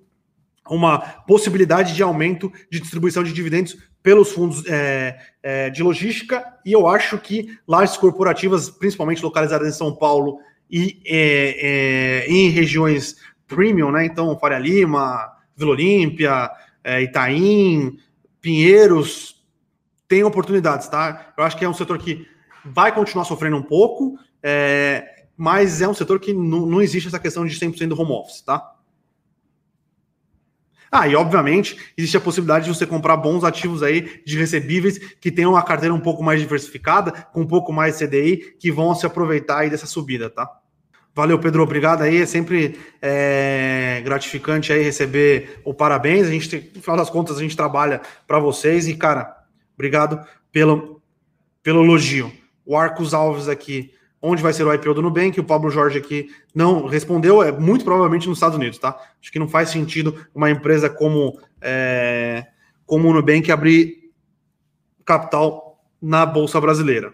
uma 0.69 0.99
possibilidade 0.99 1.95
de 1.95 2.03
aumento 2.03 2.51
de 2.69 2.79
distribuição 2.79 3.23
de 3.23 3.33
dividendos 3.33 3.77
pelos 4.03 4.31
fundos 4.31 4.65
é, 4.67 5.17
é, 5.41 5.69
de 5.69 5.81
logística, 5.81 6.43
e 6.65 6.71
eu 6.71 6.87
acho 6.87 7.17
que 7.17 7.57
lajes 7.67 7.97
corporativas, 7.97 8.69
principalmente 8.69 9.23
localizadas 9.23 9.67
em 9.67 9.77
São 9.77 9.95
Paulo 9.95 10.39
e 10.69 11.01
é, 11.05 12.25
é, 12.25 12.31
em 12.31 12.49
regiões 12.49 13.15
premium, 13.47 13.91
né? 13.91 14.05
Então, 14.05 14.37
Faria 14.37 14.59
Lima, 14.59 15.31
Vila 15.55 15.71
Olímpia, 15.71 16.51
é, 16.83 17.01
Itaim, 17.01 17.97
Pinheiros, 18.41 19.36
tem 20.07 20.23
oportunidades, 20.23 20.87
tá? 20.87 21.33
Eu 21.37 21.43
acho 21.43 21.57
que 21.57 21.65
é 21.65 21.69
um 21.69 21.73
setor 21.73 21.97
que 21.97 22.27
vai 22.63 22.93
continuar 22.93 23.25
sofrendo 23.25 23.57
um 23.57 23.63
pouco, 23.63 24.17
é, 24.41 25.25
mas 25.35 25.81
é 25.81 25.87
um 25.87 25.93
setor 25.93 26.19
que 26.19 26.33
não 26.33 26.81
existe 26.81 27.07
essa 27.07 27.19
questão 27.19 27.45
de 27.45 27.57
100% 27.57 27.89
do 27.89 27.99
home 27.99 28.11
office, 28.11 28.41
tá? 28.41 28.73
Ah, 30.91 31.07
e 31.07 31.15
obviamente 31.15 31.77
existe 31.97 32.15
a 32.15 32.21
possibilidade 32.21 32.65
de 32.65 32.73
você 32.73 32.85
comprar 32.85 33.17
bons 33.17 33.43
ativos 33.43 33.83
aí 33.83 34.21
de 34.25 34.37
recebíveis 34.37 34.97
que 34.97 35.31
tenham 35.31 35.51
uma 35.51 35.61
carteira 35.61 35.93
um 35.93 35.99
pouco 35.99 36.23
mais 36.23 36.39
diversificada, 36.39 37.11
com 37.11 37.41
um 37.41 37.47
pouco 37.47 37.73
mais 37.73 37.97
CDI, 37.97 38.55
que 38.57 38.71
vão 38.71 38.95
se 38.95 39.05
aproveitar 39.05 39.59
aí 39.59 39.69
dessa 39.69 39.85
subida, 39.85 40.29
tá? 40.29 40.49
Valeu, 41.13 41.39
Pedro, 41.39 41.63
obrigado 41.63 42.03
aí. 42.03 42.21
É 42.21 42.25
sempre 42.25 42.77
é, 43.01 44.01
gratificante 44.05 44.71
aí 44.71 44.83
receber 44.83 45.61
o 45.65 45.73
parabéns. 45.73 46.27
A 46.27 46.29
gente, 46.29 46.71
no 46.75 46.81
final 46.81 46.95
das 46.95 47.09
contas, 47.09 47.37
a 47.37 47.41
gente 47.41 47.57
trabalha 47.57 48.01
para 48.27 48.37
vocês 48.39 48.87
e, 48.87 48.95
cara, 48.95 49.36
obrigado 49.77 50.27
pelo, 50.51 51.01
pelo 51.61 51.83
elogio. 51.83 52.31
O 52.65 52.75
Arcos 52.75 53.13
Alves 53.13 53.47
aqui 53.47 53.93
onde 54.21 54.41
vai 54.41 54.51
ser 54.51 54.63
o 54.63 54.73
IPO 54.73 54.95
do 54.95 55.01
Nubank, 55.01 55.39
o 55.39 55.43
Pablo 55.43 55.69
Jorge 55.69 55.99
aqui 55.99 56.29
não 56.53 56.85
respondeu, 56.85 57.41
é 57.43 57.51
muito 57.51 57.85
provavelmente 57.85 58.27
nos 58.27 58.37
Estados 58.37 58.57
Unidos, 58.57 58.79
tá? 58.79 58.99
Acho 59.21 59.31
que 59.31 59.39
não 59.39 59.47
faz 59.47 59.69
sentido 59.69 60.27
uma 60.33 60.49
empresa 60.49 60.89
como, 60.89 61.39
é, 61.61 62.47
como 62.85 63.07
o 63.07 63.13
Nubank 63.13 63.51
abrir 63.51 64.11
capital 65.05 65.79
na 66.01 66.25
Bolsa 66.25 66.59
Brasileira. 66.59 67.13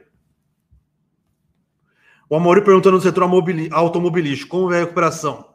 O 2.30 2.36
Amaury 2.36 2.64
perguntando 2.64 2.96
no 2.96 3.02
setor 3.04 3.24
automobilístico, 3.72 4.50
como 4.50 4.74
é 4.74 4.78
a 4.78 4.80
recuperação? 4.82 5.54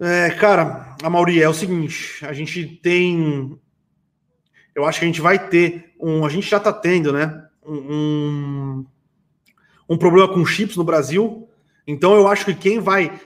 É, 0.00 0.30
cara, 0.30 0.96
Amaury, 1.02 1.42
é 1.42 1.48
o 1.48 1.54
seguinte, 1.54 2.24
a 2.24 2.32
gente 2.32 2.64
tem... 2.64 3.58
Eu 4.74 4.84
acho 4.84 4.98
que 4.98 5.04
a 5.04 5.08
gente 5.08 5.20
vai 5.20 5.38
ter 5.38 5.94
um... 6.00 6.24
A 6.24 6.28
gente 6.28 6.48
já 6.48 6.56
está 6.56 6.72
tendo, 6.72 7.12
né? 7.12 7.44
Um, 7.66 8.84
um 9.88 9.96
problema 9.96 10.28
com 10.28 10.44
chips 10.44 10.76
no 10.76 10.84
Brasil. 10.84 11.48
Então 11.86 12.14
eu 12.14 12.28
acho 12.28 12.44
que 12.44 12.54
quem 12.54 12.78
vai 12.78 13.20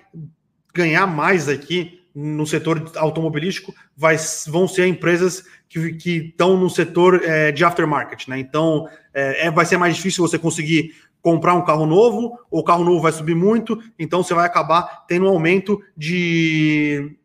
ganhar 0.75 1.07
mais 1.07 1.49
aqui 1.49 2.01
no 2.15 2.47
setor 2.47 2.93
automobilístico 2.97 3.75
vai, 3.97 4.17
vão 4.47 4.69
ser 4.69 4.87
empresas 4.87 5.45
que, 5.69 5.95
que 5.95 6.11
estão 6.29 6.57
no 6.57 6.71
setor 6.71 7.23
é, 7.25 7.51
de 7.51 7.65
aftermarket, 7.65 8.29
né? 8.29 8.39
Então 8.39 8.89
é, 9.13 9.47
é, 9.47 9.51
vai 9.51 9.67
ser 9.67 9.77
mais 9.77 9.97
difícil 9.97 10.27
você 10.27 10.39
conseguir 10.39 10.95
comprar 11.21 11.55
um 11.55 11.65
carro 11.65 11.87
novo, 11.87 12.39
o 12.51 12.63
carro 12.63 12.85
novo 12.85 13.01
vai 13.01 13.11
subir 13.11 13.35
muito, 13.35 13.83
então 13.99 14.23
você 14.23 14.35
vai 14.35 14.47
acabar 14.47 15.05
tendo 15.09 15.25
um 15.25 15.31
aumento 15.31 15.83
de, 15.97 17.17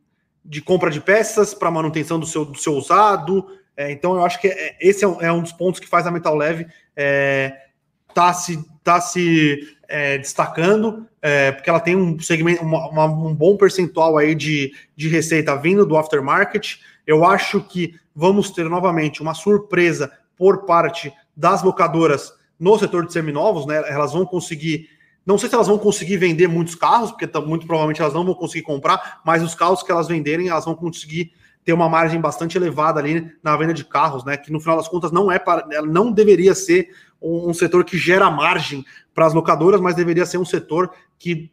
de 0.44 0.62
compra 0.62 0.90
de 0.90 1.02
peças 1.02 1.54
para 1.54 1.70
manutenção 1.70 2.18
do 2.20 2.26
seu, 2.26 2.46
do 2.46 2.58
seu 2.58 2.74
usado. 2.74 3.46
É, 3.80 3.90
então 3.94 4.14
eu 4.14 4.26
acho 4.26 4.42
que 4.42 4.50
é, 4.50 4.76
esse 4.82 5.06
é, 5.06 5.08
é, 5.22 5.32
um 5.32 5.42
dos 5.42 5.54
pontos 5.54 5.80
que 5.80 5.88
faz 5.88 6.06
a 6.06 6.12
Metal 6.12 6.36
Leve 6.36 6.68
é, 6.98 7.68
tá 8.14 8.34
se, 8.34 8.62
tá 8.84 9.00
se 9.00 9.58
é, 9.88 10.18
destacando, 10.18 11.08
é, 11.22 11.54
porque 11.54 11.70
ela 11.70 11.80
tem 11.80 11.96
um 11.96 12.20
segmento, 12.20 12.62
uma, 12.62 12.90
uma, 12.90 13.06
um 13.06 13.34
bom 13.34 13.56
percentual 13.56 14.18
aí 14.18 14.36
de, 14.36 14.74
de 14.98 15.08
receita 15.08 15.56
vindo 15.56 15.86
do 15.86 15.96
aftermarket. 15.96 16.82
Eu 17.08 17.24
acho 17.24 17.62
que 17.62 17.96
vamos 18.14 18.52
ter 18.52 18.66
novamente 18.70 19.22
uma 19.22 19.34
surpresa 19.34 20.12
por 20.36 20.66
parte 20.66 21.14
das 21.34 21.64
locadoras 21.64 22.34
no 22.60 22.78
setor 22.78 23.06
de 23.06 23.14
seminovos, 23.14 23.66
né? 23.66 23.78
Elas 23.88 24.12
vão 24.12 24.26
conseguir. 24.26 24.90
Não 25.26 25.38
sei 25.38 25.48
se 25.48 25.56
elas 25.56 25.68
vão 25.68 25.78
conseguir 25.78 26.18
vender 26.18 26.50
muitos 26.50 26.76
carros, 26.76 27.12
porque 27.12 27.26
muito 27.40 27.66
provavelmente 27.66 28.02
elas 28.02 28.14
não 28.14 28.26
vão 28.26 28.36
conseguir 28.36 28.64
comprar, 28.64 29.22
mas 29.24 29.42
os 29.42 29.56
carros 29.56 29.82
que 29.84 29.92
elas 29.92 30.10
venderem, 30.10 30.50
elas 30.50 30.66
vão 30.66 30.76
conseguir 30.76 31.32
ter 31.64 31.74
uma 31.74 31.90
margem 31.90 32.20
bastante 32.20 32.58
elevada 32.58 33.00
ali 33.00 33.32
na 33.44 33.56
venda 33.56 33.74
de 33.74 33.86
carros, 33.86 34.24
né? 34.24 34.38
Que 34.38 34.52
no 34.52 34.60
final 34.60 34.78
das 34.78 34.88
contas 34.88 35.12
não 35.12 35.32
é 35.32 35.38
para, 35.38 35.66
não 35.84 36.12
deveria 36.12 36.56
ser 36.56 36.90
um, 37.22 37.54
setor 37.54 37.84
que 37.84 37.98
gera 37.98 38.30
margem 38.32 38.86
para 39.14 39.26
as 39.26 39.34
locadoras, 39.34 39.82
mas 39.82 39.96
deveria 39.96 40.26
ser 40.26 40.38
um 40.38 40.46
setor 40.46 40.92
que 41.18 41.52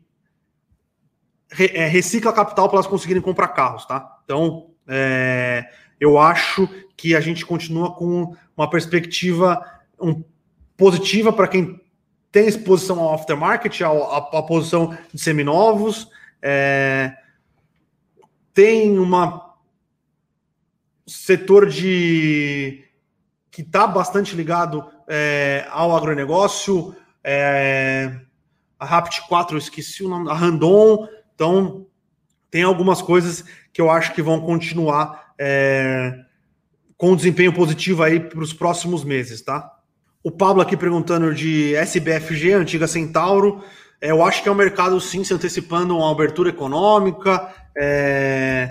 é, 1.59 1.87
recicla 1.87 2.33
capital 2.33 2.69
para 2.69 2.77
elas 2.77 2.87
conseguirem 2.87 3.23
comprar 3.23 3.49
carros, 3.49 3.85
tá? 3.85 4.19
Então, 4.25 4.71
é, 4.87 5.65
eu 6.01 6.19
acho 6.19 6.69
que 6.97 7.15
a 7.15 7.21
gente 7.21 7.45
continua 7.45 7.95
com 7.95 8.35
uma 8.57 8.71
perspectiva 8.71 9.65
um, 10.01 10.23
positiva 10.77 11.33
para 11.33 11.49
quem 11.49 11.81
tem 12.31 12.47
exposição 12.47 13.01
ao 13.01 13.15
aftermarket, 13.15 13.81
à 13.83 14.43
posição 14.43 14.97
de 15.13 15.21
seminovos. 15.21 16.09
É, 16.43 17.17
tem 18.53 18.99
uma 18.99 19.46
setor 21.07 21.69
de 21.69 22.85
que 23.51 23.63
está 23.63 23.87
bastante 23.87 24.35
ligado 24.37 24.85
é, 25.09 25.67
ao 25.71 25.97
agronegócio, 25.97 26.95
é, 27.25 28.21
a 28.79 28.85
Rapt 28.85 29.23
4, 29.29 29.57
eu 29.57 29.59
esqueci 29.59 30.05
o 30.05 30.09
nome, 30.09 30.29
a 30.31 30.35
Randon, 30.35 31.09
então 31.35 31.87
tem 32.51 32.63
algumas 32.63 33.01
coisas 33.01 33.45
que 33.73 33.81
eu 33.81 33.91
acho 33.91 34.13
que 34.13 34.21
vão 34.21 34.41
continuar 34.41 35.33
é, 35.39 36.19
com 36.97 37.17
desempenho 37.17 37.53
positivo 37.53 38.03
aí 38.03 38.21
para 38.21 38.41
os 38.41 38.53
próximos 38.53 39.05
meses, 39.05 39.43
tá? 39.43 39.73
O 40.23 40.31
Pablo 40.31 40.61
aqui 40.61 40.77
perguntando 40.77 41.33
de 41.33 41.75
SBFG, 41.77 42.55
antiga 42.55 42.89
Centauro. 42.89 43.63
É, 44.01 44.11
eu 44.11 44.25
acho 44.25 44.43
que 44.43 44.49
é 44.49 44.53
um 44.53 44.57
mercado 44.57 45.01
sim 45.01 45.23
se 45.23 45.33
antecipando 45.33 45.95
a 45.95 45.99
uma 45.99 46.11
abertura 46.11 46.51
econômica. 46.51 47.49
É, 47.77 48.69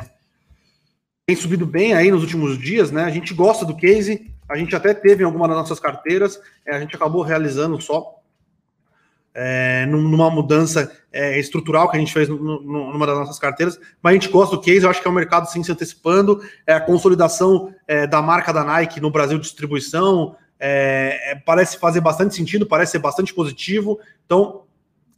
tem 1.25 1.35
subido 1.35 1.65
bem 1.65 1.93
aí 1.93 2.11
nos 2.11 2.21
últimos 2.21 2.57
dias, 2.57 2.91
né? 2.91 3.03
A 3.03 3.09
gente 3.09 3.33
gosta 3.33 3.65
do 3.65 3.75
case, 3.75 4.31
a 4.47 4.55
gente 4.57 4.75
até 4.75 4.93
teve 4.93 5.23
em 5.23 5.25
alguma 5.25 5.47
das 5.47 5.57
nossas 5.57 5.79
carteiras, 5.79 6.39
é, 6.63 6.75
a 6.75 6.79
gente 6.79 6.95
acabou 6.95 7.23
realizando 7.23 7.81
só 7.81 8.19
é, 9.33 9.87
numa 9.87 10.29
mudança 10.29 10.95
é, 11.11 11.39
estrutural 11.39 11.89
que 11.89 11.97
a 11.97 11.99
gente 11.99 12.13
fez 12.13 12.29
numa 12.29 13.07
das 13.07 13.17
nossas 13.17 13.39
carteiras, 13.39 13.79
mas 14.03 14.11
a 14.11 14.13
gente 14.13 14.29
gosta 14.29 14.55
do 14.55 14.61
case, 14.61 14.83
eu 14.83 14.89
acho 14.89 15.01
que 15.01 15.07
é 15.07 15.09
o 15.09 15.13
mercado 15.13 15.47
sim 15.47 15.63
se 15.63 15.71
antecipando, 15.71 16.43
é 16.65 16.73
a 16.73 16.79
consolidação 16.79 17.73
é, 17.87 18.05
da 18.05 18.21
marca 18.21 18.53
da 18.53 18.63
Nike 18.63 19.01
no 19.01 19.09
Brasil 19.09 19.39
de 19.39 19.45
distribuição, 19.45 20.35
é, 20.59 21.31
é, 21.31 21.35
parece 21.35 21.79
fazer 21.79 22.01
bastante 22.01 22.35
sentido, 22.35 22.67
parece 22.67 22.91
ser 22.93 22.99
bastante 22.99 23.33
positivo, 23.33 23.99
então 24.27 24.61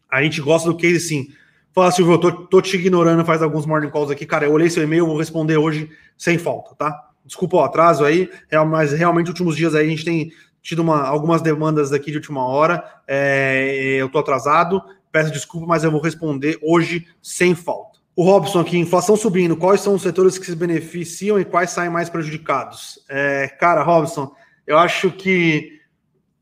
a 0.10 0.24
gente 0.24 0.40
gosta 0.40 0.70
do 0.70 0.78
case 0.78 1.02
sim. 1.02 1.28
Fala, 1.78 1.92
Silvio, 1.92 2.16
eu 2.16 2.18
tô, 2.18 2.32
tô 2.32 2.60
te 2.60 2.76
ignorando 2.76 3.24
faz 3.24 3.44
alguns 3.44 3.68
morning 3.68 3.92
calls 3.92 4.10
aqui. 4.10 4.26
Cara, 4.26 4.46
eu 4.48 4.52
olhei 4.52 4.68
seu 4.68 4.82
e-mail, 4.82 5.06
vou 5.06 5.16
responder 5.16 5.58
hoje 5.58 5.92
sem 6.18 6.36
falta, 6.36 6.74
tá? 6.74 7.10
Desculpa 7.24 7.58
o 7.58 7.64
atraso 7.64 8.04
aí, 8.04 8.32
mas 8.68 8.94
realmente, 8.94 9.28
últimos 9.28 9.56
dias 9.56 9.76
aí 9.76 9.86
a 9.86 9.90
gente 9.92 10.04
tem 10.04 10.32
tido 10.60 10.80
uma, 10.80 11.04
algumas 11.04 11.40
demandas 11.40 11.94
aqui 11.94 12.10
de 12.10 12.18
última 12.18 12.44
hora. 12.48 12.84
É, 13.08 13.98
eu 14.00 14.10
tô 14.10 14.18
atrasado, 14.18 14.82
peço 15.12 15.32
desculpa, 15.32 15.68
mas 15.68 15.84
eu 15.84 15.92
vou 15.92 16.02
responder 16.02 16.58
hoje 16.64 17.06
sem 17.22 17.54
falta. 17.54 18.00
O 18.16 18.24
Robson 18.24 18.62
aqui, 18.62 18.80
inflação 18.80 19.16
subindo, 19.16 19.56
quais 19.56 19.80
são 19.80 19.94
os 19.94 20.02
setores 20.02 20.40
que 20.40 20.48
se 20.48 20.56
beneficiam 20.56 21.40
e 21.40 21.46
quais 21.46 21.70
saem 21.70 21.92
mais 21.92 22.10
prejudicados? 22.10 22.98
É, 23.08 23.50
cara, 23.60 23.84
Robson, 23.84 24.32
eu 24.66 24.80
acho 24.80 25.12
que 25.12 25.80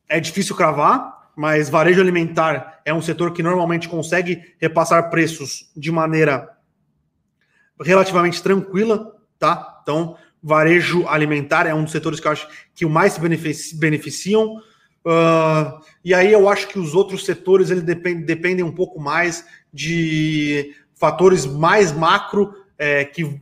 é 0.07 0.17
difícil 0.17 0.55
cravar, 0.55 1.14
mas 1.35 1.69
varejo 1.69 2.01
alimentar 2.01 2.81
é 2.85 2.93
um 2.93 3.01
setor 3.01 3.33
que 3.33 3.43
normalmente 3.43 3.89
consegue 3.89 4.55
repassar 4.59 5.09
preços 5.09 5.71
de 5.75 5.91
maneira 5.91 6.49
relativamente 7.81 8.41
tranquila, 8.41 9.15
tá? 9.37 9.79
Então, 9.81 10.17
varejo 10.41 11.07
alimentar 11.07 11.67
é 11.67 11.73
um 11.73 11.83
dos 11.83 11.91
setores 11.91 12.19
que 12.19 12.27
eu 12.27 12.31
acho 12.31 12.47
que 12.73 12.85
o 12.85 12.89
mais 12.89 13.13
se 13.13 13.75
beneficiam. 13.77 14.57
Uh, 15.05 15.79
e 16.03 16.13
aí 16.13 16.31
eu 16.31 16.47
acho 16.49 16.67
que 16.67 16.79
os 16.79 16.95
outros 16.95 17.25
setores 17.25 17.69
eles 17.69 17.83
dependem, 17.83 18.23
dependem 18.23 18.65
um 18.65 18.71
pouco 18.71 18.99
mais 18.99 19.45
de 19.73 20.73
fatores 20.95 21.45
mais 21.45 21.91
macro 21.91 22.55
é, 22.77 23.05
que, 23.05 23.39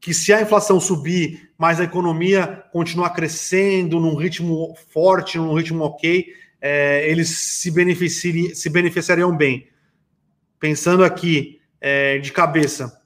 que 0.00 0.14
se 0.14 0.32
a 0.32 0.40
inflação 0.40 0.78
subir, 0.78 1.50
mas 1.58 1.80
a 1.80 1.84
economia 1.84 2.64
continuar 2.72 3.10
crescendo 3.10 3.98
num 3.98 4.14
ritmo 4.14 4.76
forte, 4.92 5.38
num 5.38 5.54
ritmo 5.54 5.84
ok, 5.84 6.26
é, 6.60 7.08
eles 7.10 7.28
se, 7.28 7.70
beneficiariam, 7.70 8.54
se 8.54 8.68
beneficiariam 8.70 9.36
bem. 9.36 9.68
Pensando 10.58 11.04
aqui 11.04 11.60
é, 11.80 12.18
de 12.18 12.32
cabeça, 12.32 13.02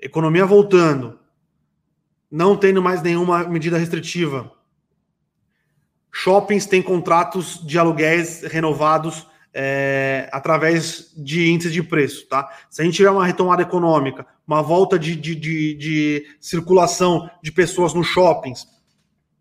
economia 0.00 0.44
voltando, 0.44 1.18
não 2.30 2.56
tendo 2.56 2.82
mais 2.82 3.02
nenhuma 3.02 3.44
medida 3.48 3.78
restritiva, 3.78 4.52
shoppings 6.10 6.66
têm 6.66 6.82
contratos 6.82 7.64
de 7.66 7.78
aluguéis 7.78 8.42
renovados 8.42 9.26
é, 9.54 10.28
através 10.32 11.12
de 11.16 11.50
índices 11.50 11.72
de 11.72 11.82
preço, 11.82 12.26
tá? 12.26 12.50
Se 12.70 12.80
a 12.80 12.84
gente 12.84 12.94
tiver 12.96 13.10
uma 13.10 13.26
retomada 13.26 13.62
econômica, 13.62 14.26
uma 14.46 14.62
volta 14.62 14.98
de, 14.98 15.14
de, 15.14 15.34
de, 15.34 15.74
de 15.74 16.36
circulação 16.40 17.30
de 17.42 17.52
pessoas 17.52 17.92
nos 17.92 18.06
shoppings, 18.06 18.66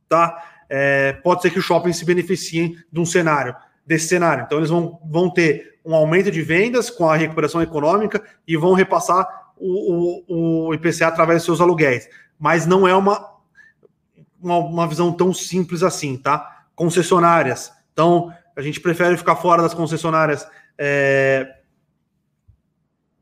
tá? 0.09 0.60
É, 0.73 1.11
pode 1.21 1.41
ser 1.41 1.51
que 1.51 1.59
os 1.59 1.65
shoppings 1.65 1.97
se 1.97 2.05
beneficiem 2.05 2.77
de 2.89 2.99
um 2.99 3.05
cenário, 3.05 3.53
desse 3.85 4.07
cenário. 4.07 4.45
Então, 4.45 4.57
eles 4.57 4.69
vão, 4.69 4.97
vão 5.03 5.29
ter 5.29 5.79
um 5.83 5.93
aumento 5.93 6.31
de 6.31 6.41
vendas 6.41 6.89
com 6.89 7.09
a 7.09 7.17
recuperação 7.17 7.61
econômica 7.61 8.23
e 8.47 8.55
vão 8.55 8.73
repassar 8.73 9.27
o, 9.57 10.23
o, 10.29 10.67
o 10.69 10.73
IPCA 10.73 11.07
através 11.07 11.39
dos 11.39 11.45
seus 11.45 11.59
aluguéis. 11.59 12.07
Mas 12.39 12.65
não 12.65 12.87
é 12.87 12.95
uma, 12.95 13.33
uma, 14.41 14.59
uma 14.59 14.87
visão 14.87 15.11
tão 15.11 15.33
simples 15.33 15.83
assim, 15.83 16.15
tá? 16.15 16.63
Concessionárias. 16.73 17.69
Então, 17.91 18.33
a 18.55 18.61
gente 18.61 18.79
prefere 18.79 19.17
ficar 19.17 19.35
fora 19.35 19.61
das 19.61 19.73
concessionárias 19.73 20.47
é, 20.77 21.53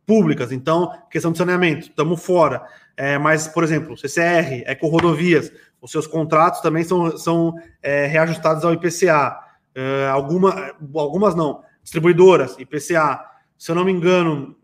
públicas. 0.09 0.51
Então, 0.51 0.91
questão 1.11 1.31
de 1.31 1.37
saneamento, 1.37 1.81
estamos 1.81 2.25
fora. 2.25 2.65
É, 2.97 3.19
mas, 3.19 3.47
por 3.47 3.63
exemplo, 3.63 3.95
CCR, 3.95 4.63
Eco-Rodovias, 4.65 5.51
os 5.79 5.91
seus 5.91 6.07
contratos 6.07 6.61
também 6.61 6.83
são, 6.83 7.15
são 7.15 7.53
é, 7.79 8.07
reajustados 8.07 8.65
ao 8.65 8.73
IPCA. 8.73 9.39
É, 9.75 10.07
alguma, 10.07 10.73
algumas 10.95 11.35
não, 11.35 11.61
distribuidoras, 11.83 12.57
IPCA. 12.57 13.23
Se 13.55 13.69
eu 13.69 13.75
não 13.75 13.85
me 13.85 13.91
engano, 13.91 14.57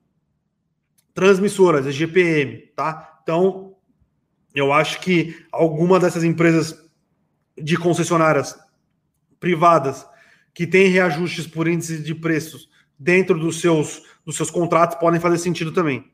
transmissoras, 1.13 1.93
GPM, 1.93 2.57
tá? 2.75 3.19
Então, 3.21 3.75
eu 4.55 4.73
acho 4.73 4.99
que 4.99 5.45
alguma 5.51 5.99
dessas 5.99 6.23
empresas 6.23 6.75
de 7.55 7.77
concessionárias 7.77 8.57
privadas 9.39 10.07
que 10.55 10.65
têm 10.65 10.89
reajustes 10.89 11.45
por 11.45 11.67
índice 11.67 12.01
de 12.01 12.15
preços 12.15 12.67
dentro 12.97 13.37
dos 13.37 13.61
seus, 13.61 14.03
dos 14.25 14.35
seus 14.35 14.49
contratos 14.49 14.97
podem 14.97 15.19
fazer 15.19 15.37
sentido 15.37 15.71
também. 15.71 16.11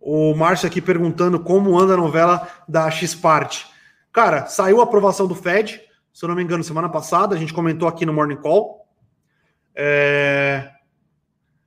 O 0.00 0.34
Márcio 0.34 0.66
aqui 0.66 0.80
perguntando 0.80 1.38
como 1.38 1.78
anda 1.78 1.94
a 1.94 1.96
novela 1.96 2.48
da 2.68 2.90
X-Parte. 2.90 3.66
Cara, 4.12 4.46
saiu 4.46 4.80
a 4.80 4.84
aprovação 4.84 5.26
do 5.26 5.34
Fed, 5.34 5.80
se 6.12 6.24
eu 6.24 6.28
não 6.28 6.36
me 6.36 6.42
engano, 6.42 6.62
semana 6.62 6.88
passada, 6.88 7.34
a 7.34 7.38
gente 7.38 7.54
comentou 7.54 7.88
aqui 7.88 8.04
no 8.04 8.12
Morning 8.12 8.36
Call. 8.36 8.86
É... 9.74 10.68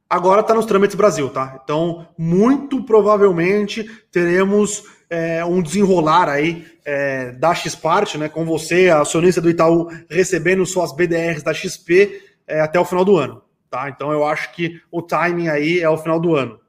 Agora 0.07 0.41
está 0.41 0.53
nos 0.53 0.65
trâmites 0.65 0.95
Brasil, 0.95 1.29
tá? 1.29 1.59
Então, 1.63 2.07
muito 2.15 2.83
provavelmente 2.83 3.83
teremos 4.11 4.83
é, 5.09 5.43
um 5.43 5.61
desenrolar 5.61 6.29
aí 6.29 6.65
é, 6.85 7.31
da 7.31 7.53
Xpart, 7.55 8.15
né? 8.15 8.29
Com 8.29 8.45
você, 8.45 8.89
acionista 8.89 9.41
do 9.41 9.49
Itaú, 9.49 9.89
recebendo 10.09 10.65
suas 10.65 10.95
BDRs 10.95 11.41
da 11.41 11.53
XP 11.53 12.21
é, 12.47 12.61
até 12.61 12.79
o 12.79 12.85
final 12.85 13.03
do 13.03 13.17
ano, 13.17 13.41
tá? 13.75 13.89
Então, 13.89 14.11
eu 14.13 14.25
acho 14.25 14.53
que 14.53 14.81
o 14.89 15.01
timing 15.01 15.49
aí 15.49 15.81
é 15.81 15.89
o 15.89 15.97
final 15.97 16.17
do 16.17 16.33
ano. 16.33 16.53
Não 16.53 16.59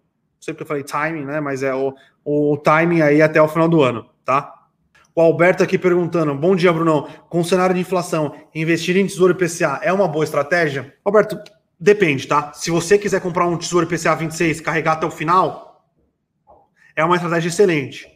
sei 0.40 0.52
porque 0.52 0.64
eu 0.64 0.66
falei 0.66 0.82
timing, 0.82 1.24
né? 1.24 1.40
Mas 1.40 1.62
é 1.62 1.72
o, 1.72 1.94
o 2.24 2.56
timing 2.56 3.00
aí 3.00 3.22
até 3.22 3.40
o 3.40 3.46
final 3.46 3.68
do 3.68 3.80
ano, 3.82 4.10
tá? 4.24 4.52
O 5.14 5.20
Alberto 5.20 5.62
aqui 5.62 5.78
perguntando: 5.78 6.34
Bom 6.34 6.56
dia, 6.56 6.72
Brunão. 6.72 7.08
Com 7.28 7.40
o 7.40 7.44
cenário 7.44 7.74
de 7.74 7.80
inflação, 7.80 8.34
investir 8.52 8.96
em 8.96 9.06
tesouro 9.06 9.32
IPCA 9.32 9.78
é 9.82 9.92
uma 9.92 10.08
boa 10.08 10.24
estratégia? 10.24 10.94
Alberto, 11.04 11.38
depende, 11.78 12.26
tá? 12.26 12.52
Se 12.52 12.72
você 12.72 12.98
quiser 12.98 13.20
comprar 13.20 13.46
um 13.46 13.56
tesouro 13.56 13.86
IPCA 13.86 14.16
26 14.16 14.60
carregar 14.60 14.92
até 14.94 15.06
o 15.06 15.10
final, 15.10 15.86
é 16.96 17.04
uma 17.04 17.14
estratégia 17.14 17.48
excelente. 17.48 18.08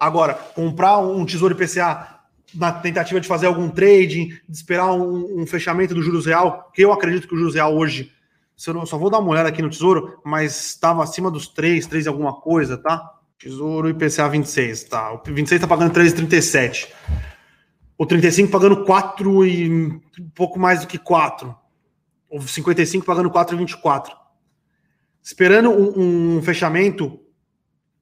Agora, 0.00 0.32
comprar 0.32 0.98
um 0.98 1.24
tesouro 1.26 1.54
IPCA 1.54 2.18
na 2.54 2.72
tentativa 2.72 3.20
de 3.20 3.28
fazer 3.28 3.46
algum 3.46 3.68
trading, 3.68 4.28
de 4.48 4.56
esperar 4.56 4.90
um, 4.92 5.42
um 5.42 5.46
fechamento 5.46 5.94
do 5.94 6.02
juros 6.02 6.24
real, 6.24 6.70
que 6.72 6.80
eu 6.80 6.92
acredito 6.92 7.28
que 7.28 7.34
o 7.34 7.36
juros 7.36 7.54
real 7.54 7.76
hoje, 7.76 8.10
eu 8.66 8.86
só 8.86 8.98
vou 8.98 9.08
dar 9.08 9.18
uma 9.18 9.30
olhada 9.30 9.48
aqui 9.48 9.62
no 9.62 9.70
tesouro, 9.70 10.20
mas 10.24 10.70
estava 10.70 11.02
acima 11.02 11.30
dos 11.30 11.46
3, 11.46 11.86
3 11.86 12.06
e 12.06 12.08
alguma 12.08 12.40
coisa, 12.40 12.76
tá? 12.76 13.14
Tesouro 13.38 13.88
IPCA 13.88 14.28
26, 14.28 14.84
tá? 14.84 15.12
O 15.12 15.22
26 15.24 15.60
tá 15.60 15.66
pagando 15.66 15.94
3,37. 15.94 16.88
O 17.96 18.04
35 18.04 18.50
pagando 18.50 18.84
4 18.84 19.46
e 19.46 19.70
um 19.70 20.00
pouco 20.34 20.58
mais 20.58 20.80
do 20.80 20.86
que 20.88 20.98
4. 20.98 21.54
O 22.28 22.40
55 22.40 23.06
pagando 23.06 23.30
4,24. 23.30 24.10
Esperando 25.22 25.70
um, 25.70 26.36
um 26.38 26.42
fechamento 26.42 27.20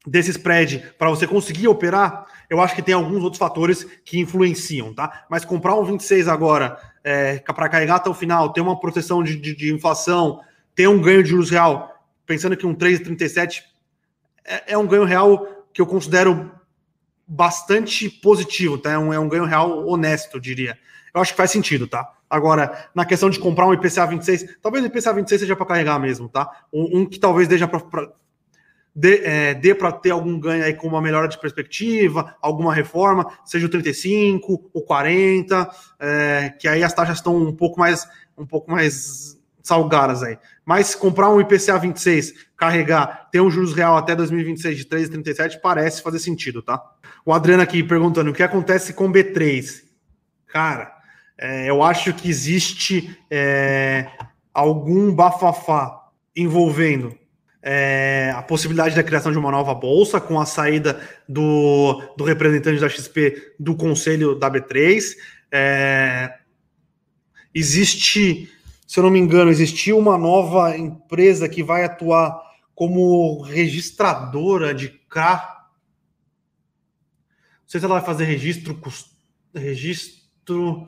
desse 0.07 0.31
spread 0.31 0.95
para 0.99 1.11
você 1.11 1.27
conseguir 1.27 1.69
operar, 1.69 2.27
eu 2.49 2.61
acho 2.61 2.75
que 2.75 2.83
tem 2.83 2.95
alguns 2.95 3.23
outros 3.23 3.39
fatores 3.39 3.85
que 4.05 4.19
influenciam, 4.19 4.93
tá? 4.95 5.25
Mas 5.29 5.45
comprar 5.45 5.75
um 5.75 5.85
26 5.85 6.29
agora 6.29 6.79
é, 7.03 7.39
para 7.39 7.69
carregar 7.69 7.97
até 7.97 8.11
o 8.11 8.15
final, 8.15 8.53
ter 8.53 8.61
uma 8.61 8.79
proteção 8.79 9.23
de, 9.23 9.37
de, 9.37 9.55
de 9.55 9.73
inflação, 9.73 10.41
ter 10.75 10.89
um 10.89 11.01
ganho 11.01 11.23
de 11.23 11.31
juros 11.31 11.51
real, 11.51 12.05
pensando 12.25 12.57
que 12.57 12.67
um 12.67 12.75
3,37 12.75 13.63
é, 14.45 14.73
é 14.75 14.79
um 14.79 14.87
ganho 14.87 15.05
real 15.05 15.47
que 15.73 15.81
eu 15.81 15.87
considero 15.87 16.51
bastante 17.27 18.09
positivo, 18.09 18.79
tá? 18.79 18.93
É 18.93 18.99
um, 18.99 19.13
é 19.13 19.19
um 19.19 19.29
ganho 19.29 19.45
real 19.45 19.87
honesto, 19.87 20.37
eu 20.37 20.41
diria. 20.41 20.79
Eu 21.13 21.21
acho 21.21 21.33
que 21.33 21.37
faz 21.37 21.51
sentido, 21.51 21.87
tá? 21.87 22.13
Agora, 22.29 22.89
na 22.95 23.05
questão 23.05 23.31
de 23.31 23.39
comprar 23.39 23.67
um 23.67 23.73
IPCA 23.73 24.07
26, 24.07 24.59
talvez 24.61 24.85
o 24.85 24.89
IPCA 24.89 25.13
26 25.13 25.41
seja 25.41 25.57
para 25.57 25.67
carregar 25.67 25.99
mesmo, 25.99 26.29
tá? 26.29 26.65
Um, 26.73 27.01
um 27.01 27.07
que 27.07 27.19
talvez 27.19 27.49
deixa 27.49 27.67
para 27.67 27.81
dê, 28.97 29.21
é, 29.25 29.55
dê 29.55 29.75
para 29.75 29.93
ter 29.93 30.11
algum 30.11 30.41
ganho 30.41 30.65
aí 30.65 30.73
com 30.73 30.89
uma 30.89 31.03
melhora 31.03 31.29
de 31.29 31.39
perspectiva, 31.39 32.35
alguma 32.41 32.73
reforma, 32.75 33.31
seja 33.45 33.67
o 33.67 33.69
35, 33.69 34.71
o 34.73 34.81
40, 34.81 35.71
é, 36.01 36.55
que 36.59 36.67
aí 36.67 36.83
as 36.83 36.95
taxas 36.95 37.19
estão 37.19 37.37
um 37.37 37.55
pouco 37.55 37.79
mais 37.79 38.09
um 38.39 38.47
pouco 38.47 38.71
mais 38.71 39.39
salgadas 39.63 40.23
aí. 40.23 40.39
Mas 40.65 40.95
comprar 40.95 41.29
um 41.31 41.41
IPCA 41.41 41.79
26, 41.79 42.33
carregar, 42.57 43.29
ter 43.31 43.41
um 43.41 43.51
juros 43.51 43.75
real 43.75 43.97
até 43.97 44.15
2026 44.15 44.79
de 44.79 44.85
3,37 44.85 45.61
parece 45.61 46.03
fazer 46.03 46.19
sentido, 46.19 46.63
tá? 46.63 46.83
O 47.25 47.33
Adriano 47.33 47.63
aqui 47.63 47.83
perguntando 47.83 48.31
o 48.31 48.35
que 48.35 48.43
acontece 48.43 48.93
com 48.93 49.11
B3. 49.11 49.83
Cara, 50.47 50.93
é, 51.39 51.69
eu 51.69 51.83
acho 51.83 52.15
que 52.15 52.29
existe 52.29 53.19
é, 53.31 54.07
algum 54.55 55.15
bafafá 55.15 56.11
envolvendo 56.35 57.17
é, 57.69 58.33
a 58.37 58.43
possibilidade 58.43 58.95
da 58.95 59.03
criação 59.03 59.33
de 59.33 59.39
uma 59.39 59.51
nova 59.51 59.75
bolsa 59.75 60.21
com 60.21 60.39
a 60.39 60.47
saída 60.47 61.01
do, 61.29 62.01
do 62.17 62.23
representante 62.23 62.81
da 62.81 62.89
XP 62.89 63.55
do 63.59 63.75
conselho 63.75 64.37
da 64.37 64.49
B3. 64.49 65.17
É, 65.51 66.33
existe 67.53 68.49
se 68.87 69.01
eu 69.01 69.03
não 69.03 69.11
me 69.11 69.19
engano, 69.19 69.51
existiu 69.51 69.99
uma 69.99 70.17
nova 70.17 70.77
empresa 70.77 71.49
que 71.49 71.63
vai 71.63 71.83
atuar 71.85 72.41
como 72.73 73.43
registradora 73.43 74.73
de 74.73 74.89
carro. 75.09 75.57
Não 77.63 77.69
sei 77.69 77.81
se 77.81 77.87
ela 77.87 77.97
vai 77.97 78.05
fazer 78.05 78.25
registro. 78.25 78.81
Registro. 79.53 80.87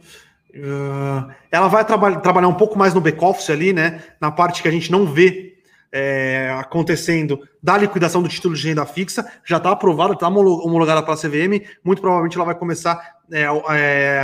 Uh, 0.51 1.33
ela 1.51 1.67
vai 1.67 1.85
traba 1.85 2.21
trabalhar 2.21 2.49
um 2.49 2.55
pouco 2.55 2.79
mais 2.79 2.95
no 2.95 3.01
back-office 3.01 3.51
ali, 3.51 3.73
né? 3.73 4.03
Na 4.21 4.31
parte 4.31 4.63
que 4.63 4.69
a 4.69 4.71
gente 4.71 4.93
não 4.93 5.05
vê 5.05 5.58
é, 5.91 6.55
acontecendo 6.59 7.41
da 7.63 7.77
liquidação 7.79 8.23
do 8.23 8.29
título 8.29 8.55
de 8.55 8.69
renda 8.69 8.85
fixa, 8.85 9.27
já 9.45 9.57
está 9.57 9.71
aprovada, 9.71 10.13
está 10.13 10.29
homologada 10.29 11.03
para 11.03 11.15
a 11.15 11.17
CVM, 11.17 11.67
muito 11.83 12.01
provavelmente 12.01 12.37
ela 12.37 12.45
vai 12.45 12.55
começar 12.55 13.17
é, 13.31 13.45
é, 13.71 14.21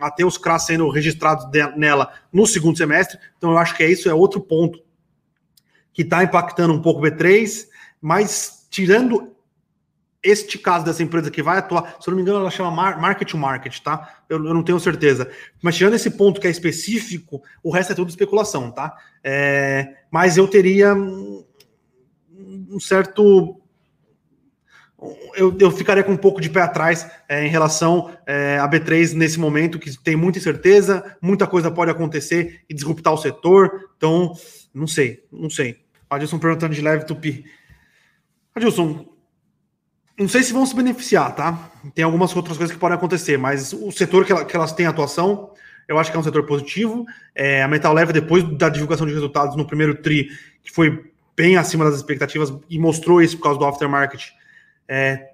a 0.00 0.10
ter 0.10 0.24
os 0.24 0.38
CRAs 0.38 0.66
sendo 0.66 0.88
registrados 0.88 1.46
nela 1.76 2.12
no 2.32 2.46
segundo 2.46 2.76
semestre, 2.76 3.18
então 3.36 3.50
eu 3.50 3.58
acho 3.58 3.76
que 3.76 3.82
é 3.82 3.90
isso, 3.90 4.08
é 4.08 4.14
outro 4.14 4.40
ponto 4.40 4.82
que 5.92 6.02
está 6.02 6.22
impactando 6.24 6.72
um 6.72 6.80
pouco 6.80 7.00
o 7.00 7.02
B3, 7.02 7.66
mas 8.00 8.66
tirando 8.70 9.32
este 10.22 10.56
caso 10.56 10.84
dessa 10.84 11.02
empresa 11.02 11.30
que 11.30 11.42
vai 11.42 11.58
atuar, 11.58 11.96
se 12.00 12.08
eu 12.08 12.12
não 12.12 12.16
me 12.16 12.22
engano, 12.22 12.38
ela 12.38 12.50
chama 12.50 12.70
market 12.70 13.28
to 13.28 13.36
market, 13.36 13.80
tá? 13.80 14.20
Eu, 14.28 14.36
eu, 14.38 14.54
não 14.54 14.62
tenho 14.62 14.78
certeza. 14.78 15.28
Mas 15.60 15.76
tirando 15.76 15.94
esse 15.94 16.10
ponto 16.10 16.40
que 16.40 16.46
é 16.46 16.50
específico, 16.50 17.42
o 17.62 17.72
resto 17.72 17.92
é 17.92 17.96
tudo 17.96 18.08
especulação, 18.08 18.70
tá? 18.70 18.96
É, 19.22 20.01
mas 20.12 20.36
eu 20.36 20.46
teria 20.46 20.94
um 20.94 22.78
certo. 22.78 23.58
Eu, 25.34 25.56
eu 25.58 25.70
ficaria 25.70 26.04
com 26.04 26.12
um 26.12 26.16
pouco 26.16 26.40
de 26.40 26.50
pé 26.50 26.60
atrás 26.60 27.10
é, 27.28 27.44
em 27.44 27.48
relação 27.48 28.12
é, 28.26 28.58
a 28.58 28.68
B3 28.68 29.14
nesse 29.14 29.40
momento, 29.40 29.78
que 29.78 29.98
tem 29.98 30.14
muita 30.14 30.38
incerteza, 30.38 31.16
muita 31.20 31.46
coisa 31.46 31.70
pode 31.70 31.90
acontecer 31.90 32.62
e 32.68 32.74
disruptar 32.74 33.12
o 33.12 33.16
setor. 33.16 33.90
Então, 33.96 34.32
não 34.72 34.86
sei, 34.86 35.24
não 35.32 35.50
sei. 35.50 35.80
Adilson 36.08 36.38
perguntando 36.38 36.74
de 36.74 36.82
leve 36.82 37.06
tupi. 37.06 37.44
Adilson, 38.54 39.06
não 40.16 40.28
sei 40.28 40.42
se 40.42 40.52
vão 40.52 40.66
se 40.66 40.76
beneficiar, 40.76 41.34
tá? 41.34 41.72
Tem 41.94 42.04
algumas 42.04 42.36
outras 42.36 42.58
coisas 42.58 42.72
que 42.72 42.78
podem 42.78 42.96
acontecer, 42.96 43.38
mas 43.38 43.72
o 43.72 43.90
setor 43.90 44.26
que, 44.26 44.32
ela, 44.32 44.44
que 44.44 44.54
elas 44.54 44.72
têm 44.72 44.86
atuação, 44.86 45.50
eu 45.88 45.98
acho 45.98 46.10
que 46.10 46.16
é 46.16 46.20
um 46.20 46.22
setor 46.22 46.44
positivo. 46.44 47.04
É, 47.34 47.62
a 47.62 47.68
Metal 47.68 47.92
Leve, 47.92 48.12
depois 48.12 48.44
da 48.56 48.68
divulgação 48.68 49.06
de 49.06 49.12
resultados 49.12 49.56
no 49.56 49.66
primeiro 49.66 49.94
TRI, 49.94 50.28
que 50.62 50.72
foi 50.72 51.12
bem 51.36 51.56
acima 51.56 51.84
das 51.84 51.94
expectativas 51.94 52.52
e 52.68 52.78
mostrou 52.78 53.22
isso 53.22 53.36
por 53.36 53.44
causa 53.44 53.58
do 53.58 53.64
aftermarket, 53.64 54.30
é, 54.88 55.32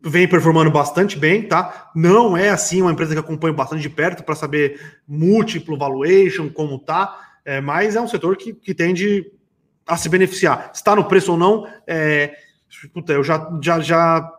vem 0.00 0.26
performando 0.26 0.70
bastante 0.70 1.16
bem, 1.16 1.46
tá? 1.46 1.90
Não 1.94 2.36
é 2.36 2.48
assim 2.48 2.82
uma 2.82 2.90
empresa 2.90 3.12
que 3.12 3.20
acompanha 3.20 3.54
bastante 3.54 3.82
de 3.82 3.90
perto 3.90 4.24
para 4.24 4.34
saber 4.34 4.98
múltiplo 5.06 5.78
valuation, 5.78 6.48
como 6.48 6.78
tá, 6.78 7.36
é, 7.44 7.60
mas 7.60 7.94
é 7.94 8.00
um 8.00 8.08
setor 8.08 8.36
que, 8.36 8.52
que 8.52 8.74
tende 8.74 9.30
a 9.86 9.96
se 9.96 10.08
beneficiar. 10.08 10.70
Está 10.74 10.96
no 10.96 11.04
preço 11.04 11.32
ou 11.32 11.38
não, 11.38 11.68
é, 11.86 12.34
puta, 12.92 13.12
eu 13.12 13.22
já, 13.22 13.48
já, 13.62 13.80
já 13.80 14.32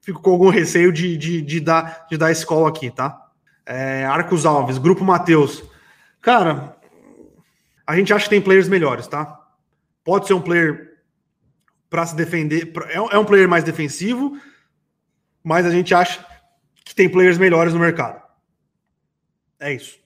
fico 0.00 0.22
com 0.22 0.30
algum 0.30 0.48
receio 0.48 0.92
de, 0.92 1.16
de, 1.16 1.42
de 1.42 1.60
dar, 1.60 2.06
de 2.08 2.16
dar 2.16 2.30
escola 2.30 2.68
aqui, 2.68 2.90
tá? 2.90 3.29
É, 3.66 4.04
Arcos 4.04 4.46
Alves, 4.46 4.78
Grupo 4.78 5.04
Mateus. 5.04 5.62
Cara, 6.20 6.76
a 7.86 7.96
gente 7.96 8.12
acha 8.12 8.24
que 8.24 8.30
tem 8.30 8.40
players 8.40 8.68
melhores, 8.68 9.06
tá? 9.06 9.40
Pode 10.04 10.26
ser 10.26 10.34
um 10.34 10.40
player 10.40 10.98
para 11.88 12.06
se 12.06 12.14
defender, 12.14 12.72
é, 12.88 12.94
é 12.94 13.18
um 13.18 13.24
player 13.24 13.48
mais 13.48 13.64
defensivo, 13.64 14.40
mas 15.42 15.66
a 15.66 15.70
gente 15.70 15.94
acha 15.94 16.24
que 16.84 16.94
tem 16.94 17.08
players 17.08 17.36
melhores 17.36 17.74
no 17.74 17.80
mercado. 17.80 18.22
É 19.58 19.72
isso. 19.72 19.98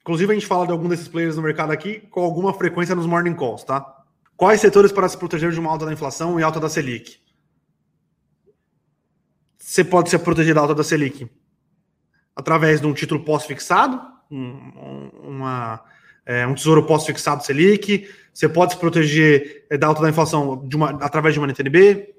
Inclusive, 0.00 0.32
a 0.32 0.34
gente 0.34 0.46
fala 0.46 0.66
de 0.66 0.72
algum 0.72 0.88
desses 0.88 1.08
players 1.08 1.36
no 1.36 1.42
mercado 1.42 1.72
aqui 1.72 2.00
com 2.10 2.22
alguma 2.22 2.52
frequência 2.52 2.94
nos 2.94 3.06
morning 3.06 3.34
calls, 3.34 3.64
tá? 3.64 4.04
Quais 4.36 4.60
setores 4.60 4.90
para 4.90 5.08
se 5.08 5.16
proteger 5.16 5.52
de 5.52 5.60
uma 5.60 5.70
alta 5.70 5.86
da 5.86 5.92
inflação 5.92 6.40
e 6.40 6.42
alta 6.42 6.58
da 6.58 6.68
Selic? 6.68 7.18
Você 9.58 9.84
pode 9.84 10.10
se 10.10 10.18
proteger 10.18 10.54
da 10.54 10.62
alta 10.62 10.74
da 10.74 10.82
Selic 10.82 11.30
através 12.40 12.80
de 12.80 12.86
um 12.86 12.92
título 12.92 13.22
pós-fixado, 13.22 14.00
um, 14.30 15.10
uma, 15.22 15.82
é, 16.24 16.46
um 16.46 16.54
tesouro 16.54 16.84
pós-fixado 16.84 17.44
Selic. 17.44 18.08
Você 18.32 18.48
pode 18.48 18.72
se 18.72 18.78
proteger 18.78 19.66
é, 19.70 19.76
da 19.76 19.86
alta 19.86 20.02
da 20.02 20.08
inflação 20.08 20.66
de 20.66 20.76
uma, 20.76 20.90
através 21.04 21.34
de 21.34 21.40
uma 21.40 21.46
NTNB. 21.46 22.14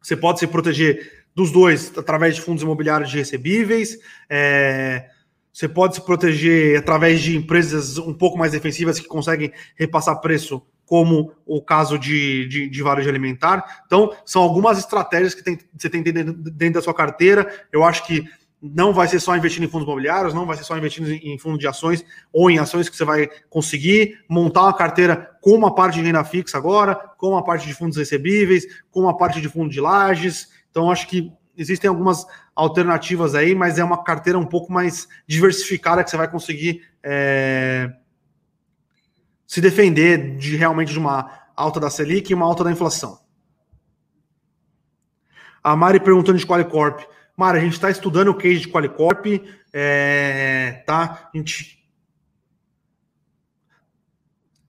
Você 0.00 0.16
pode 0.16 0.38
se 0.38 0.46
proteger 0.46 1.24
dos 1.34 1.50
dois 1.50 1.92
através 1.96 2.34
de 2.34 2.40
fundos 2.40 2.62
imobiliários 2.62 3.10
de 3.10 3.18
recebíveis. 3.18 3.98
É, 4.28 5.06
você 5.52 5.68
pode 5.68 5.96
se 5.96 6.00
proteger 6.00 6.78
através 6.78 7.20
de 7.20 7.36
empresas 7.36 7.98
um 7.98 8.14
pouco 8.14 8.38
mais 8.38 8.52
defensivas 8.52 8.98
que 8.98 9.06
conseguem 9.06 9.52
repassar 9.76 10.20
preço 10.20 10.62
como 10.86 11.32
o 11.46 11.62
caso 11.62 11.96
de, 11.96 12.48
de, 12.48 12.68
de 12.68 12.82
varejo 12.82 13.08
alimentar. 13.08 13.82
Então, 13.86 14.12
são 14.24 14.42
algumas 14.42 14.76
estratégias 14.76 15.34
que 15.34 15.44
tem, 15.44 15.56
você 15.76 15.88
tem 15.88 16.02
dentro, 16.02 16.32
dentro 16.32 16.74
da 16.74 16.82
sua 16.82 16.94
carteira. 16.94 17.48
Eu 17.72 17.84
acho 17.84 18.04
que 18.04 18.24
não 18.62 18.92
vai 18.92 19.08
ser 19.08 19.20
só 19.20 19.34
investindo 19.36 19.64
em 19.64 19.68
fundos 19.68 19.86
imobiliários, 19.86 20.34
não 20.34 20.44
vai 20.44 20.56
ser 20.56 20.64
só 20.64 20.76
investindo 20.76 21.10
em 21.10 21.38
fundo 21.38 21.56
de 21.56 21.66
ações 21.66 22.04
ou 22.32 22.50
em 22.50 22.58
ações 22.58 22.88
que 22.88 22.96
você 22.96 23.04
vai 23.04 23.28
conseguir 23.48 24.22
montar 24.28 24.62
uma 24.62 24.74
carteira 24.74 25.30
com 25.40 25.52
uma 25.52 25.74
parte 25.74 25.94
de 25.94 26.02
renda 26.02 26.22
fixa 26.24 26.58
agora, 26.58 26.94
com 26.94 27.30
uma 27.30 27.42
parte 27.42 27.66
de 27.66 27.72
fundos 27.72 27.96
recebíveis, 27.96 28.66
com 28.90 29.00
uma 29.00 29.16
parte 29.16 29.40
de 29.40 29.48
fundo 29.48 29.70
de 29.70 29.80
lajes. 29.80 30.48
Então, 30.70 30.90
acho 30.90 31.08
que 31.08 31.32
existem 31.56 31.88
algumas 31.88 32.26
alternativas 32.54 33.34
aí, 33.34 33.54
mas 33.54 33.78
é 33.78 33.84
uma 33.84 34.04
carteira 34.04 34.38
um 34.38 34.46
pouco 34.46 34.70
mais 34.72 35.08
diversificada 35.26 36.04
que 36.04 36.10
você 36.10 36.16
vai 36.16 36.30
conseguir 36.30 36.82
é, 37.02 37.90
se 39.46 39.60
defender 39.60 40.36
de 40.36 40.56
realmente 40.56 40.92
de 40.92 40.98
uma 40.98 41.30
alta 41.56 41.80
da 41.80 41.88
Selic 41.88 42.30
e 42.30 42.34
uma 42.34 42.46
alta 42.46 42.62
da 42.62 42.70
inflação. 42.70 43.18
A 45.62 45.74
Mari 45.74 46.00
perguntando 46.00 46.38
de 46.38 46.46
Qualicorp. 46.46 47.00
Mara, 47.36 47.58
a 47.58 47.60
gente 47.60 47.72
está 47.72 47.90
estudando 47.90 48.28
o 48.28 48.34
case 48.34 48.60
de 48.60 48.68
Qualicorp, 48.68 49.26
é, 49.72 50.82
tá? 50.86 51.30
A 51.32 51.36
gente 51.36 51.80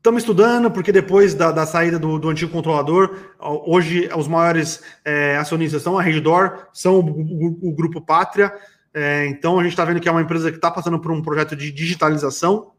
Estamos 0.01 0.23
estudando, 0.23 0.71
porque 0.71 0.91
depois 0.91 1.35
da, 1.35 1.51
da 1.51 1.63
saída 1.63 1.99
do, 1.99 2.17
do, 2.17 2.27
antigo 2.27 2.51
controlador, 2.51 3.35
hoje 3.39 4.09
os 4.17 4.27
maiores 4.27 4.81
é, 5.05 5.37
acionistas 5.37 5.83
são 5.83 5.95
a 5.95 6.01
Redditor, 6.01 6.65
são 6.73 6.95
o, 6.95 7.01
o, 7.01 7.69
o 7.69 7.71
Grupo 7.71 8.01
Pátria. 8.01 8.51
É, 8.91 9.27
então 9.27 9.59
a 9.59 9.63
gente 9.63 9.73
está 9.73 9.85
vendo 9.85 9.99
que 9.99 10.09
é 10.09 10.11
uma 10.11 10.23
empresa 10.23 10.49
que 10.49 10.57
está 10.57 10.71
passando 10.71 10.99
por 10.99 11.11
um 11.11 11.21
projeto 11.21 11.55
de 11.55 11.71
digitalização. 11.71 12.71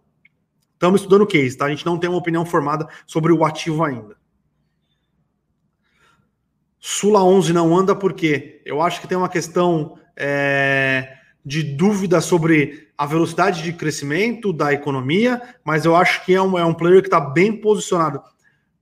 Estamos 0.72 1.02
estudando 1.02 1.22
o 1.22 1.26
case, 1.28 1.56
tá? 1.56 1.66
A 1.66 1.70
gente 1.70 1.86
não 1.86 1.96
tem 1.96 2.10
uma 2.10 2.18
opinião 2.18 2.44
formada 2.44 2.88
sobre 3.06 3.32
o 3.32 3.44
ativo 3.44 3.84
ainda. 3.84 4.16
Sula 6.84 7.22
11 7.22 7.52
não 7.52 7.78
anda 7.78 7.94
porque 7.94 8.60
eu 8.66 8.82
acho 8.82 9.00
que 9.00 9.06
tem 9.06 9.16
uma 9.16 9.28
questão 9.28 9.96
é, 10.16 11.14
de 11.46 11.62
dúvida 11.62 12.20
sobre 12.20 12.88
a 12.98 13.06
velocidade 13.06 13.62
de 13.62 13.72
crescimento 13.72 14.52
da 14.52 14.72
economia, 14.72 15.40
mas 15.64 15.84
eu 15.84 15.94
acho 15.94 16.24
que 16.24 16.34
é 16.34 16.42
um, 16.42 16.58
é 16.58 16.64
um 16.64 16.74
player 16.74 17.00
que 17.00 17.06
está 17.06 17.20
bem 17.20 17.52
posicionado 17.52 18.20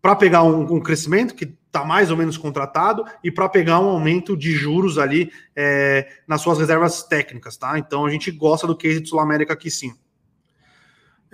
para 0.01 0.17
pegar 0.17 0.43
um, 0.45 0.77
um, 0.77 0.81
crescimento 0.81 1.35
que 1.35 1.45
está 1.45 1.85
mais 1.85 2.11
ou 2.11 2.17
menos 2.17 2.39
contratado 2.39 3.05
e 3.23 3.31
para 3.31 3.51
pegar 3.51 3.79
um 3.81 3.91
aumento 3.91 4.35
de 4.35 4.53
juros 4.53 4.97
ali 4.97 5.31
é, 5.55 6.09
nas 6.27 6.41
suas 6.41 6.59
reservas 6.59 7.03
técnicas, 7.03 7.59
tá? 7.59 7.79
Então 7.79 8.07
a 8.07 8.11
gente 8.11 8.31
gosta 8.31 8.67
do 8.67 8.75
case 8.75 9.03
de 9.03 9.11
Sul 9.11 9.21
América 9.21 9.53
aqui 9.53 9.71
sim. 9.71 9.93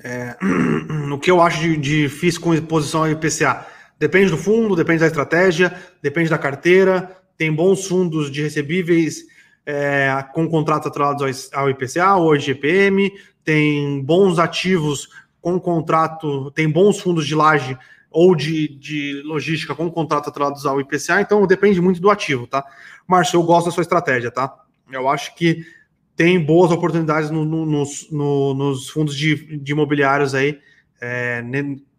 É, 0.02 0.36
no 1.06 1.16
que 1.20 1.30
eu 1.30 1.40
acho 1.40 1.60
de, 1.60 1.76
de 1.76 2.08
FIS 2.08 2.36
com 2.36 2.52
exposição 2.52 3.04
ao 3.04 3.10
IPCA? 3.10 3.75
Depende 3.98 4.30
do 4.30 4.36
fundo, 4.36 4.76
depende 4.76 5.00
da 5.00 5.06
estratégia, 5.06 5.74
depende 6.02 6.30
da 6.30 6.38
carteira. 6.38 7.16
Tem 7.36 7.52
bons 7.52 7.86
fundos 7.86 8.30
de 8.30 8.42
recebíveis 8.42 9.24
é, 9.66 10.24
com 10.32 10.48
contratos 10.48 10.86
atrelados 10.86 11.50
ao 11.52 11.68
IPCA 11.68 12.14
ou 12.14 12.28
ao 12.28 12.36
IGPM, 12.36 13.12
tem 13.44 14.00
bons 14.02 14.38
ativos 14.38 15.08
com 15.40 15.58
contrato, 15.58 16.50
tem 16.52 16.68
bons 16.68 17.00
fundos 17.00 17.26
de 17.26 17.34
laje 17.34 17.76
ou 18.10 18.34
de, 18.34 18.68
de 18.78 19.22
logística 19.24 19.74
com 19.74 19.90
contrato 19.90 20.28
atrelados 20.28 20.64
ao 20.64 20.80
IPCA, 20.80 21.20
então 21.20 21.46
depende 21.46 21.80
muito 21.80 22.00
do 22.00 22.08
ativo, 22.08 22.46
tá? 22.46 22.64
Márcio, 23.06 23.36
eu 23.36 23.42
gosto 23.42 23.66
da 23.66 23.72
sua 23.72 23.82
estratégia, 23.82 24.30
tá? 24.30 24.54
Eu 24.90 25.08
acho 25.08 25.34
que 25.34 25.66
tem 26.14 26.42
boas 26.42 26.70
oportunidades 26.70 27.30
no, 27.30 27.44
no, 27.44 27.66
nos, 27.66 28.10
no, 28.10 28.54
nos 28.54 28.88
fundos 28.88 29.14
de, 29.14 29.58
de 29.58 29.72
imobiliários 29.72 30.34
aí, 30.34 30.58
é, 31.00 31.42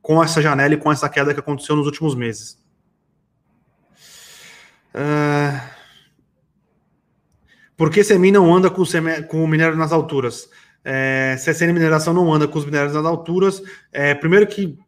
com 0.08 0.24
essa 0.24 0.42
janela 0.42 0.74
e 0.74 0.78
com 0.78 0.90
essa 0.90 1.10
queda 1.10 1.34
que 1.34 1.40
aconteceu 1.42 1.76
nos 1.76 1.86
últimos 1.86 2.16
meses. 2.16 2.58
Uh, 4.96 5.60
por 7.76 7.92
que 7.92 8.06
CMI 8.06 8.32
não 8.32 8.56
anda 8.56 8.70
com, 8.70 8.84
com 9.28 9.44
o 9.44 9.48
minério 9.48 9.76
nas 9.76 9.92
alturas? 9.92 10.50
É, 10.82 11.36
CSN 11.36 11.74
Mineração 11.74 12.14
não 12.14 12.34
anda 12.34 12.48
com 12.48 12.58
os 12.58 12.64
minérios 12.64 12.94
nas 12.94 13.06
alturas. 13.06 13.62
É, 13.92 14.16
primeiro 14.16 14.48
que 14.48 14.80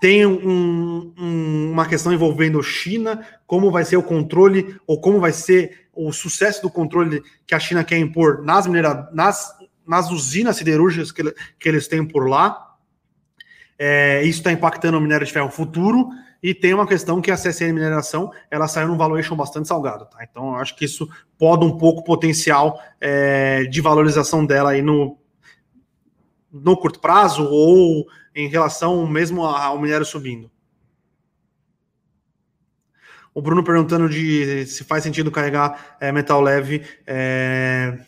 tem 0.00 0.24
um, 0.24 1.12
um, 1.18 1.72
uma 1.72 1.84
questão 1.84 2.12
envolvendo 2.12 2.62
China, 2.62 3.26
como 3.48 3.68
vai 3.68 3.84
ser 3.84 3.96
o 3.96 4.02
controle, 4.04 4.76
ou 4.86 5.00
como 5.00 5.18
vai 5.18 5.32
ser 5.32 5.88
o 5.92 6.12
sucesso 6.12 6.62
do 6.62 6.70
controle 6.70 7.20
que 7.44 7.52
a 7.52 7.58
China 7.58 7.82
quer 7.82 7.98
impor 7.98 8.44
nas, 8.44 8.64
minera 8.68 9.10
nas, 9.12 9.52
nas 9.84 10.08
usinas 10.08 10.54
siderúrgicas 10.54 11.10
que, 11.10 11.34
que 11.58 11.68
eles 11.68 11.88
têm 11.88 12.06
por 12.06 12.28
lá. 12.28 12.67
É, 13.78 14.22
isso 14.22 14.40
está 14.40 14.50
impactando 14.50 14.98
o 14.98 15.00
minério 15.00 15.26
de 15.26 15.32
ferro 15.32 15.50
futuro. 15.50 16.08
E 16.42 16.54
tem 16.54 16.72
uma 16.72 16.86
questão 16.86 17.20
que 17.20 17.30
a 17.30 17.36
CSN 17.36 17.72
Mineração 17.72 18.30
ela 18.50 18.68
saiu 18.68 18.88
num 18.88 18.96
valuation 18.96 19.34
bastante 19.34 19.66
salgado, 19.66 20.06
tá? 20.06 20.18
Então 20.22 20.50
eu 20.50 20.56
acho 20.56 20.76
que 20.76 20.84
isso 20.84 21.08
pode 21.36 21.64
um 21.64 21.76
pouco 21.76 22.00
o 22.00 22.04
potencial 22.04 22.80
é, 23.00 23.64
de 23.64 23.80
valorização 23.80 24.46
dela 24.46 24.70
aí 24.70 24.80
no, 24.80 25.18
no 26.52 26.76
curto 26.76 27.00
prazo 27.00 27.44
ou 27.44 28.06
em 28.34 28.48
relação 28.48 29.04
mesmo 29.06 29.44
ao 29.44 29.80
minério 29.80 30.06
subindo. 30.06 30.48
O 33.34 33.42
Bruno 33.42 33.62
perguntando 33.62 34.08
de 34.08 34.66
se 34.66 34.84
faz 34.84 35.02
sentido 35.02 35.30
carregar 35.30 35.96
é, 36.00 36.10
metal 36.10 36.40
leve 36.40 36.82
é, 37.06 37.98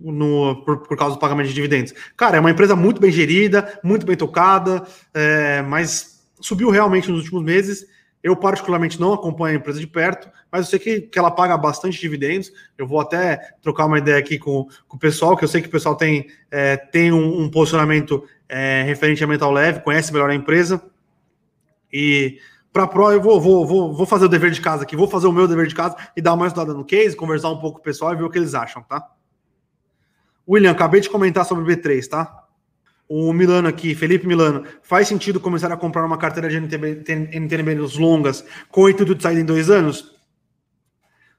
no, 0.00 0.62
por, 0.64 0.78
por, 0.78 0.96
causa 0.96 1.16
do 1.16 1.20
pagamento 1.20 1.48
de 1.48 1.54
dividendos. 1.54 1.92
Cara, 2.16 2.36
é 2.36 2.40
uma 2.40 2.50
empresa 2.50 2.74
muito 2.74 3.00
bem 3.00 3.10
gerida, 3.10 3.78
muito 3.82 4.06
bem 4.06 4.16
tocada, 4.16 4.82
é, 5.12 5.62
mas 5.62 6.22
subiu 6.40 6.70
realmente 6.70 7.10
nos 7.10 7.20
últimos 7.20 7.44
meses. 7.44 7.86
Eu, 8.22 8.36
particularmente, 8.36 9.00
não 9.00 9.14
acompanho 9.14 9.56
a 9.56 9.60
empresa 9.60 9.80
de 9.80 9.86
perto, 9.86 10.28
mas 10.52 10.66
eu 10.66 10.70
sei 10.70 10.78
que, 10.78 11.00
que 11.02 11.18
ela 11.18 11.30
paga 11.30 11.56
bastante 11.56 11.98
dividendos. 11.98 12.52
Eu 12.76 12.86
vou 12.86 13.00
até 13.00 13.54
trocar 13.62 13.86
uma 13.86 13.98
ideia 13.98 14.18
aqui 14.18 14.38
com, 14.38 14.66
com 14.86 14.96
o 14.96 15.00
pessoal, 15.00 15.36
que 15.36 15.44
eu 15.44 15.48
sei 15.48 15.62
que 15.62 15.68
o 15.68 15.70
pessoal 15.70 15.96
tem, 15.96 16.26
é, 16.50 16.76
tem 16.76 17.12
um, 17.12 17.42
um 17.42 17.50
posicionamento 17.50 18.22
é, 18.48 18.82
referente 18.82 19.24
a 19.24 19.26
mental 19.26 19.50
leve, 19.50 19.80
conhece 19.80 20.12
melhor 20.12 20.28
a 20.28 20.34
empresa. 20.34 20.82
E 21.90 22.38
para 22.72 22.86
Pro, 22.86 23.10
eu 23.10 23.20
vou, 23.20 23.40
vou, 23.40 23.66
vou, 23.66 23.94
vou 23.94 24.06
fazer 24.06 24.26
o 24.26 24.28
dever 24.28 24.50
de 24.50 24.60
casa 24.60 24.82
aqui, 24.82 24.94
vou 24.94 25.08
fazer 25.08 25.26
o 25.26 25.32
meu 25.32 25.48
dever 25.48 25.66
de 25.66 25.74
casa 25.74 25.96
e 26.16 26.20
dar 26.20 26.34
uma 26.34 26.46
estudada 26.46 26.74
no 26.74 26.84
case, 26.84 27.16
conversar 27.16 27.48
um 27.48 27.58
pouco 27.58 27.76
com 27.76 27.80
o 27.80 27.84
pessoal 27.84 28.12
e 28.12 28.16
ver 28.16 28.24
o 28.24 28.30
que 28.30 28.38
eles 28.38 28.54
acham, 28.54 28.82
tá? 28.82 29.08
William, 30.48 30.70
acabei 30.70 31.00
de 31.00 31.10
comentar 31.10 31.44
sobre 31.44 31.64
o 31.64 31.66
B3, 31.66 32.06
tá? 32.08 32.46
O 33.08 33.32
Milano 33.32 33.68
aqui, 33.68 33.94
Felipe 33.94 34.26
Milano, 34.26 34.64
faz 34.82 35.08
sentido 35.08 35.40
começar 35.40 35.72
a 35.72 35.76
comprar 35.76 36.04
uma 36.04 36.16
carteira 36.16 36.48
de 36.48 36.56
NTB, 36.56 37.04
NTNBs 37.32 37.96
longas 37.96 38.44
com 38.70 38.82
o 38.82 38.88
intuito 38.88 39.14
de 39.14 39.22
sair 39.22 39.38
em 39.38 39.44
dois 39.44 39.68
anos? 39.68 40.14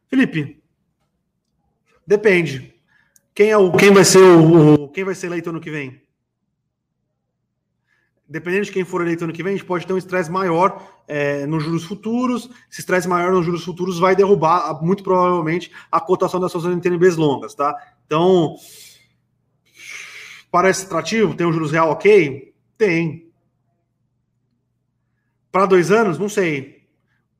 Felipe, 0.08 0.62
depende. 2.06 2.76
Quem 3.34 3.52
é 3.52 3.58
o 3.58 3.72
quem 3.72 3.91
vai 3.91 4.04
ser 4.04 4.20
o, 4.20 4.74
o 4.74 4.89
quem 4.89 5.06
vai 5.06 5.16
ser 5.16 5.28
eleito 5.28 5.49
ano 5.49 5.62
que 5.62 5.72
vem? 5.72 6.02
Dependendo 8.28 8.66
de 8.66 8.72
quem 8.72 8.84
for 8.84 9.02
eleito 9.02 9.24
ano 9.24 9.34
que 9.34 9.43
vem, 9.43 9.54
a 9.54 9.58
gente 9.58 9.66
pode 9.66 9.86
ter 9.86 9.93
um 9.93 9.97
estresse 9.97 10.32
maior 10.32 10.86
é, 11.08 11.45
nos 11.45 11.64
juros 11.64 11.84
futuros. 11.84 12.49
Esse 12.70 12.80
estresse 12.82 13.08
maior 13.08 13.32
nos 13.32 13.45
juros 13.45 13.64
futuros 13.64 13.99
vai 13.99 14.16
derrubar, 14.16 14.82
muito 14.82 15.04
provavelmente, 15.04 15.72
a 15.91 15.99
cotação 15.99 16.39
das 16.39 16.52
suas 16.52 16.66
NTNBs 16.66 17.18
longas, 17.18 17.54
tá? 17.54 17.76
Então, 18.06 18.56
Parece 20.52 20.86
atrativo? 20.86 21.34
Tem 21.34 21.47
um 21.47 21.54
juros 21.54 21.72
real 21.72 21.89
ok? 21.89 22.54
Tem. 22.78 23.32
Para 25.52 25.66
dois 25.66 25.91
anos? 25.91 26.20
Não 26.20 26.28
sei. 26.28 26.82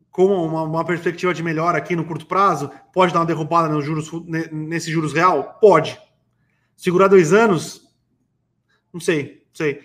Com 0.10 0.26
uma, 0.26 0.64
uma, 0.64 0.86
perspectiva 0.86 1.34
de 1.34 1.44
melhora 1.44 1.78
aqui 1.78 1.96
no 1.96 2.06
curto 2.06 2.26
prazo, 2.26 2.72
pode 2.94 3.14
dar 3.14 3.20
uma 3.20 3.26
derrubada 3.26 3.74
nos 3.74 3.86
juros, 3.86 4.10
nesse 4.52 4.92
juros 4.92 5.14
real? 5.14 5.58
Pode. 5.60 6.00
Segurar 6.76 7.08
dois 7.08 7.32
anos? 7.34 7.82
Não 8.92 9.00
sei, 9.00 9.44
não 9.48 9.56
sei. 9.56 9.82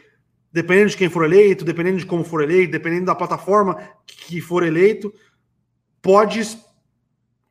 Dependendo 0.52 0.90
de 0.90 0.96
quem 0.96 1.08
for 1.08 1.24
eleito, 1.24 1.64
dependendo 1.64 1.98
de 1.98 2.06
como 2.06 2.24
for 2.24 2.42
eleito, 2.42 2.72
dependendo 2.72 3.06
da 3.06 3.14
plataforma 3.14 3.78
que 4.06 4.40
for 4.40 4.64
eleito, 4.64 5.12
pode 6.00 6.42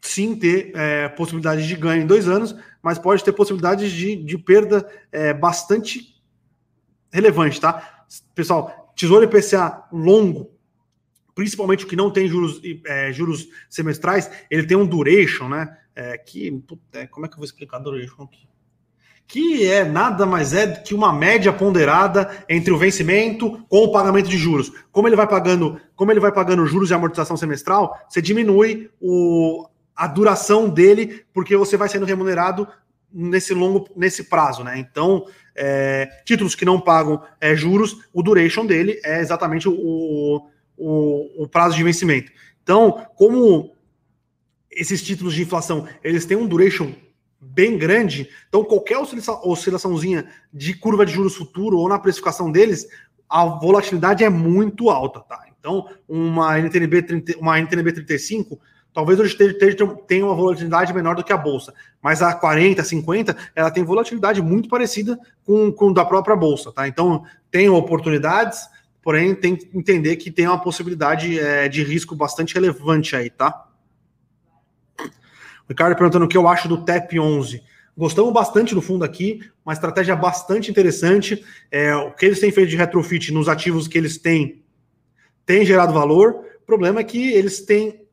sim 0.02 0.36
ter 0.36 0.72
é, 0.76 1.08
possibilidade 1.10 1.68
de 1.68 1.76
ganho 1.76 2.04
em 2.04 2.08
dois 2.08 2.28
anos, 2.28 2.56
mas 2.86 3.00
pode 3.00 3.24
ter 3.24 3.34
possibilidades 3.34 3.92
de, 3.92 4.16
de 4.16 4.38
perda 4.38 4.88
é, 5.12 5.34
bastante 5.34 6.22
relevante, 7.12 7.60
tá? 7.60 8.06
Pessoal, 8.36 8.94
Tesouro 8.96 9.26
IPCA 9.26 9.86
longo, 9.92 10.52
principalmente 11.34 11.84
o 11.84 11.88
que 11.88 11.96
não 11.96 12.12
tem 12.12 12.28
juros, 12.28 12.62
é, 12.86 13.12
juros 13.12 13.48
semestrais, 13.72 14.30
ele 14.52 14.68
tem 14.68 14.78
um 14.78 14.86
duration, 14.86 15.50
né? 15.50 15.76
É, 15.96 16.16
que, 16.16 16.64
como 17.10 17.26
é 17.26 17.28
que 17.28 17.34
eu 17.34 17.40
vou 17.40 17.46
explicar 17.46 17.80
duration 17.80 18.22
aqui? 18.22 18.48
Que 19.26 19.68
é 19.68 19.84
nada 19.84 20.24
mais 20.24 20.54
é 20.54 20.68
do 20.68 20.84
que 20.84 20.94
uma 20.94 21.12
média 21.12 21.52
ponderada 21.52 22.46
entre 22.48 22.72
o 22.72 22.78
vencimento 22.78 23.66
com 23.68 23.80
o 23.80 23.92
pagamento 23.92 24.30
de 24.30 24.38
juros. 24.38 24.72
Como 24.92 25.08
ele 25.08 25.16
vai 25.16 25.28
pagando, 25.28 25.82
como 25.96 26.12
ele 26.12 26.20
vai 26.20 26.32
pagando 26.32 26.68
juros 26.68 26.90
de 26.90 26.94
amortização 26.94 27.36
semestral, 27.36 27.98
você 28.08 28.22
diminui 28.22 28.92
o, 29.02 29.68
a 29.96 30.08
duração 30.08 30.70
dele, 30.70 31.26
porque 31.34 31.56
você 31.56 31.78
vai 31.78 31.88
sendo 31.88 32.06
remunerado 32.06 32.68
nesse 33.12 33.54
longo, 33.54 33.88
nesse 33.96 34.26
prazo, 34.26 34.64
né? 34.64 34.78
Então, 34.78 35.26
é, 35.56 36.22
títulos 36.26 36.54
que 36.54 36.66
não 36.66 36.82
pagam 36.82 37.24
é, 37.40 37.56
juros, 37.56 37.98
o 38.12 38.22
duration 38.22 38.66
dele 38.66 39.00
é 39.06 39.22
exatamente 39.22 39.70
o, 39.70 40.44
o, 40.78 41.44
o, 41.44 41.48
prazo 41.48 41.78
de 41.78 41.84
vencimento. 41.84 42.30
Então, 42.62 43.08
como 43.16 43.74
esses 44.70 45.02
títulos 45.02 45.34
de 45.34 45.44
inflação 45.44 45.88
eles 46.04 46.26
têm 46.26 46.36
um 46.36 46.48
duration 46.48 46.94
bem 47.40 47.78
grande, 47.78 48.30
então 48.50 48.66
qualquer 48.66 48.98
oscilaçãozinha 48.98 50.28
de 50.52 50.74
curva 50.74 51.06
de 51.06 51.14
juros 51.14 51.36
futuro 51.36 51.78
ou 51.78 51.88
na 51.88 52.00
precificação 52.00 52.52
deles, 52.52 52.86
a 53.30 53.46
volatilidade 53.46 54.24
é 54.26 54.30
muito 54.30 54.90
alta, 54.90 55.22
tá? 55.22 55.46
Então, 55.58 55.88
uma 56.08 56.60
NTNB, 56.60 57.02
30, 57.02 57.38
uma 57.40 57.58
NTNB 57.60 57.94
35 57.94 58.60
Talvez 58.96 59.20
hoje 59.20 59.38
tenha 60.08 60.26
uma 60.26 60.34
volatilidade 60.34 60.94
menor 60.94 61.18
do 61.18 61.24
que 61.24 61.34
a 61.34 61.38
bolsa, 61.38 61.74
mas 62.02 62.22
a 62.22 62.34
40, 62.34 62.82
50, 62.82 63.36
ela 63.54 63.70
tem 63.70 63.84
volatilidade 63.84 64.42
muito 64.42 64.70
parecida 64.70 65.20
com, 65.44 65.70
com 65.70 65.92
da 65.92 66.06
própria 66.06 66.34
bolsa, 66.34 66.72
tá? 66.72 66.88
Então 66.88 67.26
tem 67.52 67.68
oportunidades, 67.68 68.70
porém 69.02 69.36
tem 69.36 69.58
que 69.58 69.70
entender 69.78 70.16
que 70.16 70.32
tem 70.32 70.48
uma 70.48 70.62
possibilidade 70.62 71.38
é, 71.38 71.68
de 71.68 71.84
risco 71.84 72.16
bastante 72.16 72.54
relevante 72.54 73.18
aí, 73.18 73.30
tá? 73.30 73.68
O 74.98 75.68
Ricardo 75.68 75.98
perguntando 75.98 76.24
o 76.24 76.30
que 76.30 76.38
eu 76.38 76.48
acho 76.48 76.70
do 76.70 76.86
TEP 76.86 77.20
11. 77.20 77.62
Gostamos 77.98 78.32
bastante 78.32 78.74
do 78.74 78.82
fundo 78.82 79.04
aqui, 79.04 79.42
uma 79.66 79.74
estratégia 79.74 80.16
bastante 80.16 80.72
interessante. 80.72 81.44
É, 81.70 81.94
o 81.94 82.12
que 82.12 82.26
eles 82.26 82.40
têm 82.40 82.50
feito 82.50 82.70
de 82.70 82.78
retrofit 82.78 83.34
nos 83.34 83.50
ativos 83.50 83.90
que 83.90 83.98
eles 83.98 84.18
têm 84.18 84.64
tem 85.46 85.66
gerado 85.66 85.92
valor. 85.92 86.46
O 86.64 86.66
problema 86.66 87.02
é 87.02 87.04
que 87.04 87.34
eles 87.34 87.60
têm 87.60 88.05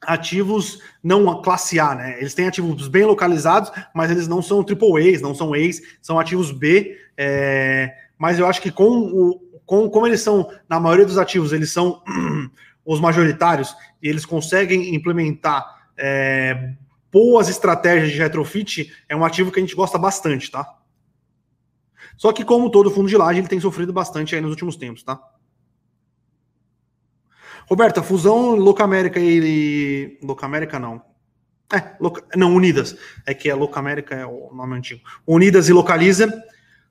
ativos 0.00 0.80
não 1.02 1.42
classe 1.42 1.78
A, 1.78 1.94
né? 1.94 2.18
Eles 2.18 2.34
têm 2.34 2.46
ativos 2.46 2.88
bem 2.88 3.04
localizados, 3.04 3.70
mas 3.94 4.10
eles 4.10 4.26
não 4.26 4.40
são 4.40 4.64
triple 4.64 5.08
A's, 5.08 5.20
não 5.20 5.34
são 5.34 5.52
A's, 5.52 5.80
são 6.00 6.18
ativos 6.18 6.50
B. 6.50 6.96
É... 7.16 7.94
Mas 8.18 8.38
eu 8.38 8.46
acho 8.46 8.60
que 8.60 8.70
com 8.70 8.88
o, 8.88 9.40
com, 9.66 9.88
como 9.88 10.06
eles 10.06 10.20
são, 10.20 10.50
na 10.68 10.80
maioria 10.80 11.06
dos 11.06 11.18
ativos, 11.18 11.52
eles 11.52 11.70
são 11.70 12.02
os 12.84 13.00
majoritários 13.00 13.74
e 14.02 14.08
eles 14.08 14.26
conseguem 14.26 14.94
implementar 14.94 15.64
é, 15.96 16.72
boas 17.12 17.48
estratégias 17.48 18.10
de 18.10 18.18
retrofit, 18.18 18.92
é 19.08 19.14
um 19.14 19.24
ativo 19.24 19.52
que 19.52 19.58
a 19.58 19.62
gente 19.62 19.76
gosta 19.76 19.98
bastante, 19.98 20.50
tá? 20.50 20.66
Só 22.16 22.32
que, 22.32 22.44
como 22.44 22.70
todo 22.70 22.90
fundo 22.90 23.08
de 23.08 23.16
laje, 23.16 23.40
ele 23.40 23.48
tem 23.48 23.60
sofrido 23.60 23.92
bastante 23.92 24.34
aí 24.34 24.40
nos 24.40 24.50
últimos 24.50 24.76
tempos, 24.76 25.02
tá? 25.02 25.20
Roberta, 27.70 28.02
fusão 28.02 28.56
Locamérica 28.56 29.20
e. 29.20 30.18
Locamérica 30.20 30.76
não. 30.78 31.00
É, 31.72 31.94
Loca... 32.00 32.24
não, 32.36 32.52
Unidas. 32.52 32.96
É 33.24 33.32
que 33.32 33.48
a 33.48 33.54
Locamérica 33.54 34.16
é 34.16 34.26
o 34.26 34.52
nome 34.52 34.76
antigo. 34.76 35.00
Unidas 35.24 35.68
e 35.68 35.72
Localiza 35.72 36.28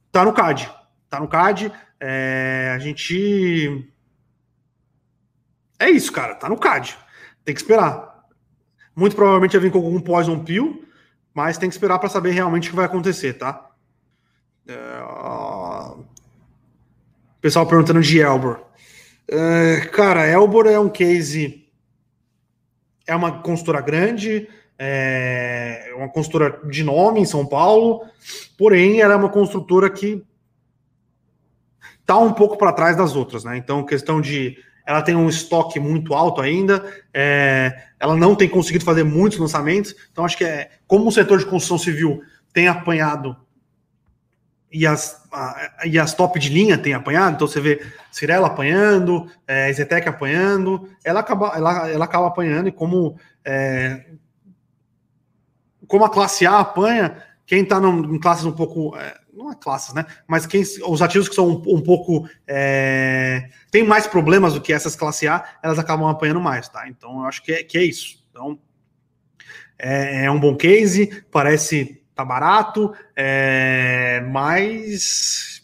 tá 0.09 0.23
no 0.23 0.31
CAD. 0.31 0.71
Tá 1.09 1.19
no 1.19 1.27
CAD. 1.27 1.69
É... 1.99 2.71
A 2.73 2.79
gente. 2.79 3.91
É 5.77 5.89
isso, 5.89 6.13
cara. 6.13 6.35
Tá 6.35 6.47
no 6.47 6.57
CAD. 6.57 6.97
Tem 7.43 7.53
que 7.53 7.59
esperar. 7.59 8.23
Muito 8.95 9.17
provavelmente 9.17 9.51
vai 9.51 9.61
vir 9.61 9.71
com 9.71 9.79
algum 9.79 9.99
poison 9.99 10.43
pill, 10.43 10.85
mas 11.33 11.57
tem 11.57 11.69
que 11.69 11.75
esperar 11.75 11.99
para 11.99 12.09
saber 12.09 12.31
realmente 12.31 12.67
o 12.67 12.71
que 12.71 12.75
vai 12.75 12.85
acontecer, 12.85 13.33
tá? 13.33 13.69
É... 14.65 14.75
Pessoal 17.41 17.65
perguntando 17.65 18.01
de 18.01 18.19
Elbor. 18.19 18.69
Uh, 19.29 19.89
cara, 19.91 20.27
Elbor 20.27 20.65
é 20.65 20.79
um 20.79 20.89
case. 20.89 21.67
É 23.05 23.15
uma 23.15 23.41
consultora 23.41 23.81
grande, 23.81 24.47
é 24.77 25.91
uma 25.95 26.09
consultora 26.09 26.61
de 26.69 26.83
nome 26.83 27.19
em 27.19 27.25
São 27.25 27.45
Paulo, 27.45 28.05
porém, 28.57 29.01
ela 29.01 29.13
é 29.13 29.17
uma 29.17 29.29
construtora 29.29 29.89
que 29.89 30.23
está 31.99 32.17
um 32.17 32.33
pouco 32.33 32.57
para 32.57 32.71
trás 32.71 32.95
das 32.95 33.15
outras, 33.15 33.43
né? 33.43 33.57
Então, 33.57 33.85
questão 33.85 34.21
de. 34.21 34.57
Ela 34.87 35.03
tem 35.03 35.15
um 35.15 35.29
estoque 35.29 35.79
muito 35.79 36.15
alto 36.15 36.41
ainda, 36.41 36.83
é, 37.13 37.71
ela 37.99 38.15
não 38.15 38.33
tem 38.35 38.49
conseguido 38.49 38.83
fazer 38.83 39.03
muitos 39.03 39.37
lançamentos, 39.37 39.93
então 40.11 40.25
acho 40.25 40.35
que 40.35 40.43
é 40.43 40.71
como 40.87 41.07
o 41.07 41.11
setor 41.11 41.37
de 41.37 41.45
construção 41.45 41.77
civil 41.77 42.23
tem 42.51 42.67
apanhado 42.67 43.37
e 44.71 44.85
as, 44.85 45.23
a, 45.31 45.71
e 45.85 45.97
as 45.97 46.13
top 46.13 46.39
de 46.39 46.49
linha 46.49 46.77
têm 46.77 46.93
apanhado, 46.93 47.35
então 47.35 47.47
você 47.47 47.59
vê 47.59 47.81
Cirela 48.11 48.47
apanhando, 48.47 49.29
é, 49.47 49.71
Zetec 49.73 50.07
apanhando, 50.07 50.89
ela 51.03 51.21
acaba, 51.21 51.53
ela, 51.55 51.89
ela 51.89 52.05
acaba 52.05 52.27
apanhando, 52.27 52.69
e 52.69 52.71
como, 52.71 53.17
é, 53.43 54.05
como 55.87 56.05
a 56.05 56.09
classe 56.09 56.45
A 56.45 56.59
apanha, 56.59 57.23
quem 57.45 57.63
está 57.63 57.79
em 57.79 58.19
classes 58.19 58.45
um 58.45 58.51
pouco. 58.51 58.95
É, 58.95 59.17
não 59.33 59.51
é 59.51 59.55
classes, 59.55 59.93
né? 59.93 60.05
Mas 60.27 60.45
quem, 60.45 60.61
os 60.61 61.01
ativos 61.01 61.27
que 61.27 61.33
são 61.33 61.49
um, 61.49 61.77
um 61.77 61.81
pouco. 61.81 62.29
É, 62.45 63.49
tem 63.71 63.83
mais 63.83 64.05
problemas 64.05 64.53
do 64.53 64.61
que 64.61 64.71
essas 64.71 64.95
classe 64.95 65.27
A, 65.27 65.43
elas 65.63 65.79
acabam 65.79 66.07
apanhando 66.07 66.39
mais, 66.39 66.69
tá? 66.69 66.87
Então 66.87 67.21
eu 67.21 67.25
acho 67.25 67.41
que 67.41 67.51
é, 67.51 67.63
que 67.63 67.77
é 67.77 67.83
isso. 67.83 68.23
Então 68.29 68.59
é, 69.79 70.25
é 70.25 70.31
um 70.31 70.39
bom 70.39 70.55
case, 70.55 71.23
parece 71.31 71.98
tá 72.19 72.25
barato, 72.25 72.93
é, 73.15 74.21
mas 74.29 75.63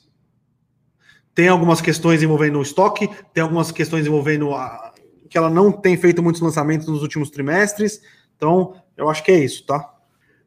tem 1.34 1.49
algumas 1.49 1.82
questões 1.82 2.24
envolvendo 2.24 2.60
o 2.60 2.62
estoque, 2.62 3.10
tem 3.34 3.43
algumas 3.43 3.72
questões 3.74 4.08
envolvendo 4.08 4.53
a, 4.53 4.93
que 5.30 5.38
ela 5.38 5.49
não 5.49 5.70
tem 5.70 5.97
feito 5.97 6.24
muitos 6.24 6.41
lançamentos 6.41 6.88
nos 6.88 7.01
últimos 7.01 7.30
trimestres. 7.30 7.99
Então, 8.38 8.76
eu 8.95 9.10
acho 9.10 9.22
que 9.22 9.32
é 9.32 9.39
isso, 9.39 9.66
tá? 9.66 9.91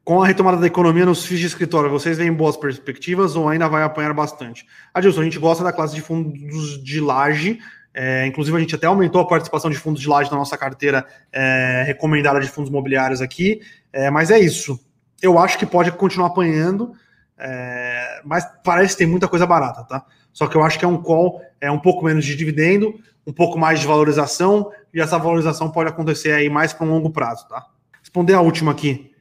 Com 0.02 0.22
a 0.22 0.26
retomada 0.26 0.56
da 0.56 0.66
economia 0.66 1.04
nos 1.04 1.26
FIIs 1.26 1.40
de 1.40 1.46
escritório, 1.46 1.90
vocês 1.90 2.16
veem 2.16 2.32
boas 2.32 2.56
perspectivas 2.56 3.36
ou 3.36 3.46
ainda 3.46 3.68
vai 3.68 3.82
apanhar 3.82 4.14
bastante? 4.14 4.66
Adilson, 4.94 5.20
a 5.20 5.24
gente 5.24 5.38
gosta 5.38 5.62
da 5.62 5.74
classe 5.74 5.94
de 5.94 6.00
fundos 6.00 6.82
de 6.82 7.00
laje, 7.00 7.58
é, 7.92 8.26
inclusive, 8.26 8.56
a 8.56 8.60
gente 8.60 8.74
até 8.74 8.86
aumentou 8.86 9.20
a 9.20 9.26
participação 9.26 9.70
de 9.70 9.76
fundos 9.76 10.00
de 10.00 10.08
laje 10.08 10.30
na 10.30 10.38
nossa 10.38 10.56
carteira 10.56 11.04
é, 11.30 11.82
recomendada 11.86 12.40
de 12.40 12.48
fundos 12.48 12.70
imobiliários 12.70 13.20
aqui. 13.20 13.60
É, 13.92 14.10
mas 14.10 14.30
é 14.30 14.38
isso 14.38 14.78
eu 15.22 15.38
acho 15.38 15.58
que 15.58 15.66
pode 15.66 15.90
continuar 15.92 16.28
apanhando, 16.28 16.92
é, 17.38 18.20
mas 18.24 18.46
parece 18.64 18.96
ter 18.96 19.06
muita 19.06 19.28
coisa 19.28 19.46
barata, 19.46 19.84
tá? 19.84 20.04
Só 20.32 20.46
que 20.46 20.56
eu 20.56 20.62
acho 20.62 20.78
que 20.78 20.84
é 20.84 20.88
um 20.88 21.00
call, 21.00 21.40
é 21.60 21.70
um 21.70 21.78
pouco 21.78 22.04
menos 22.04 22.24
de 22.24 22.36
dividendo, 22.36 22.94
um 23.26 23.32
pouco 23.32 23.58
mais 23.58 23.80
de 23.80 23.86
valorização, 23.86 24.70
e 24.92 25.00
essa 25.00 25.18
valorização 25.18 25.70
pode 25.70 25.90
acontecer 25.90 26.32
aí 26.32 26.48
mais 26.48 26.72
para 26.72 26.86
um 26.86 26.90
longo 26.90 27.10
prazo, 27.10 27.46
tá? 27.48 27.66
Responder 28.00 28.34
a 28.34 28.40
última 28.40 28.72
aqui. 28.72 29.12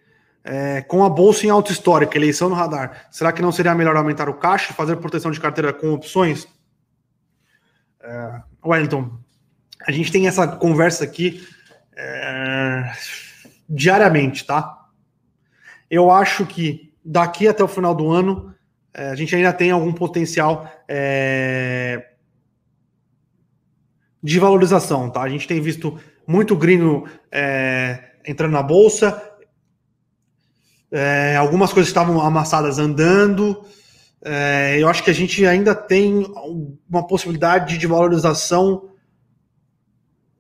É, 0.44 0.82
com 0.82 1.04
a 1.04 1.10
bolsa 1.10 1.46
em 1.46 1.50
alta 1.50 1.74
histórica, 1.74 2.18
eleição 2.18 2.48
no 2.48 2.56
radar, 2.56 3.08
será 3.12 3.34
que 3.34 3.42
não 3.42 3.52
seria 3.52 3.76
melhor 3.76 3.98
aumentar 3.98 4.30
o 4.30 4.34
caixa 4.36 4.72
e 4.72 4.76
fazer 4.76 4.96
proteção 4.96 5.30
de 5.30 5.42
carteira 5.42 5.74
com 5.74 5.92
opções? 5.92 6.48
É, 8.02 8.42
Wellington, 8.66 9.12
a 9.86 9.92
gente 9.92 10.12
tem 10.12 10.26
essa 10.26 10.48
conversa 10.48 11.04
aqui 11.04 11.46
é, 11.98 12.92
diariamente, 13.70 14.46
tá? 14.46 14.87
Eu 15.90 16.12
acho 16.12 16.46
que 16.46 16.94
daqui 17.04 17.48
até 17.48 17.64
o 17.64 17.68
final 17.68 17.96
do 17.96 18.10
ano 18.10 18.54
é, 18.94 19.10
a 19.10 19.16
gente 19.16 19.36
ainda 19.36 19.54
tem 19.54 19.72
algum 19.72 19.94
potencial 19.94 20.70
é, 20.88 22.10
de 24.22 24.40
valorização, 24.40 25.10
tá? 25.10 25.22
A 25.22 25.30
gente 25.30 25.48
tem 25.48 25.62
visto 25.62 26.00
muito 26.26 26.56
gringo 26.56 27.08
é, 27.32 28.12
entrando 28.26 28.52
na 28.52 28.64
bolsa, 28.64 29.24
é, 30.92 31.36
algumas 31.36 31.72
coisas 31.72 31.90
estavam 31.90 32.20
amassadas 32.20 32.80
andando. 32.80 33.64
É, 34.24 34.78
eu 34.80 34.90
acho 34.90 35.04
que 35.04 35.12
a 35.12 35.14
gente 35.14 35.46
ainda 35.46 35.76
tem 35.76 36.26
uma 36.90 37.06
possibilidade 37.06 37.78
de 37.78 37.88
valorização 37.88 38.90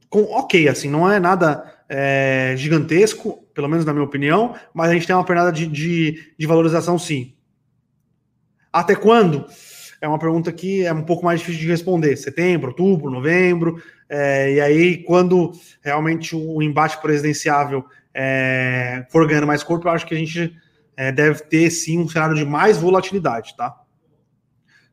com 0.09 0.23
ok, 0.23 0.67
assim, 0.67 0.89
não 0.89 1.09
é 1.09 1.19
nada 1.19 1.63
é, 1.87 2.53
gigantesco, 2.57 3.46
pelo 3.57 3.67
menos 3.67 3.85
na 3.85 3.91
minha 3.91 4.05
opinião, 4.05 4.53
mas 4.71 4.91
a 4.91 4.93
gente 4.93 5.07
tem 5.07 5.15
uma 5.15 5.25
pernada 5.25 5.51
de, 5.51 5.65
de, 5.65 6.31
de 6.37 6.45
valorização 6.45 6.99
sim. 6.99 7.33
Até 8.71 8.93
quando? 8.93 9.47
É 9.99 10.07
uma 10.07 10.19
pergunta 10.19 10.51
que 10.51 10.85
é 10.85 10.93
um 10.93 11.01
pouco 11.01 11.25
mais 11.25 11.39
difícil 11.39 11.61
de 11.61 11.67
responder. 11.67 12.15
Setembro, 12.17 12.67
outubro, 12.67 13.09
novembro. 13.09 13.81
É, 14.07 14.53
e 14.53 14.61
aí, 14.61 14.97
quando 14.97 15.53
realmente 15.81 16.35
o 16.35 16.61
embate 16.61 17.01
presidenciável 17.01 17.83
é, 18.13 19.07
for 19.09 19.27
ganhando 19.27 19.47
mais 19.47 19.63
corpo, 19.63 19.87
eu 19.87 19.91
acho 19.91 20.05
que 20.05 20.13
a 20.13 20.17
gente 20.19 20.55
é, 20.95 21.11
deve 21.11 21.39
ter 21.45 21.71
sim 21.71 21.97
um 21.97 22.07
cenário 22.07 22.35
de 22.35 22.45
mais 22.45 22.77
volatilidade, 22.77 23.57
tá? 23.57 23.75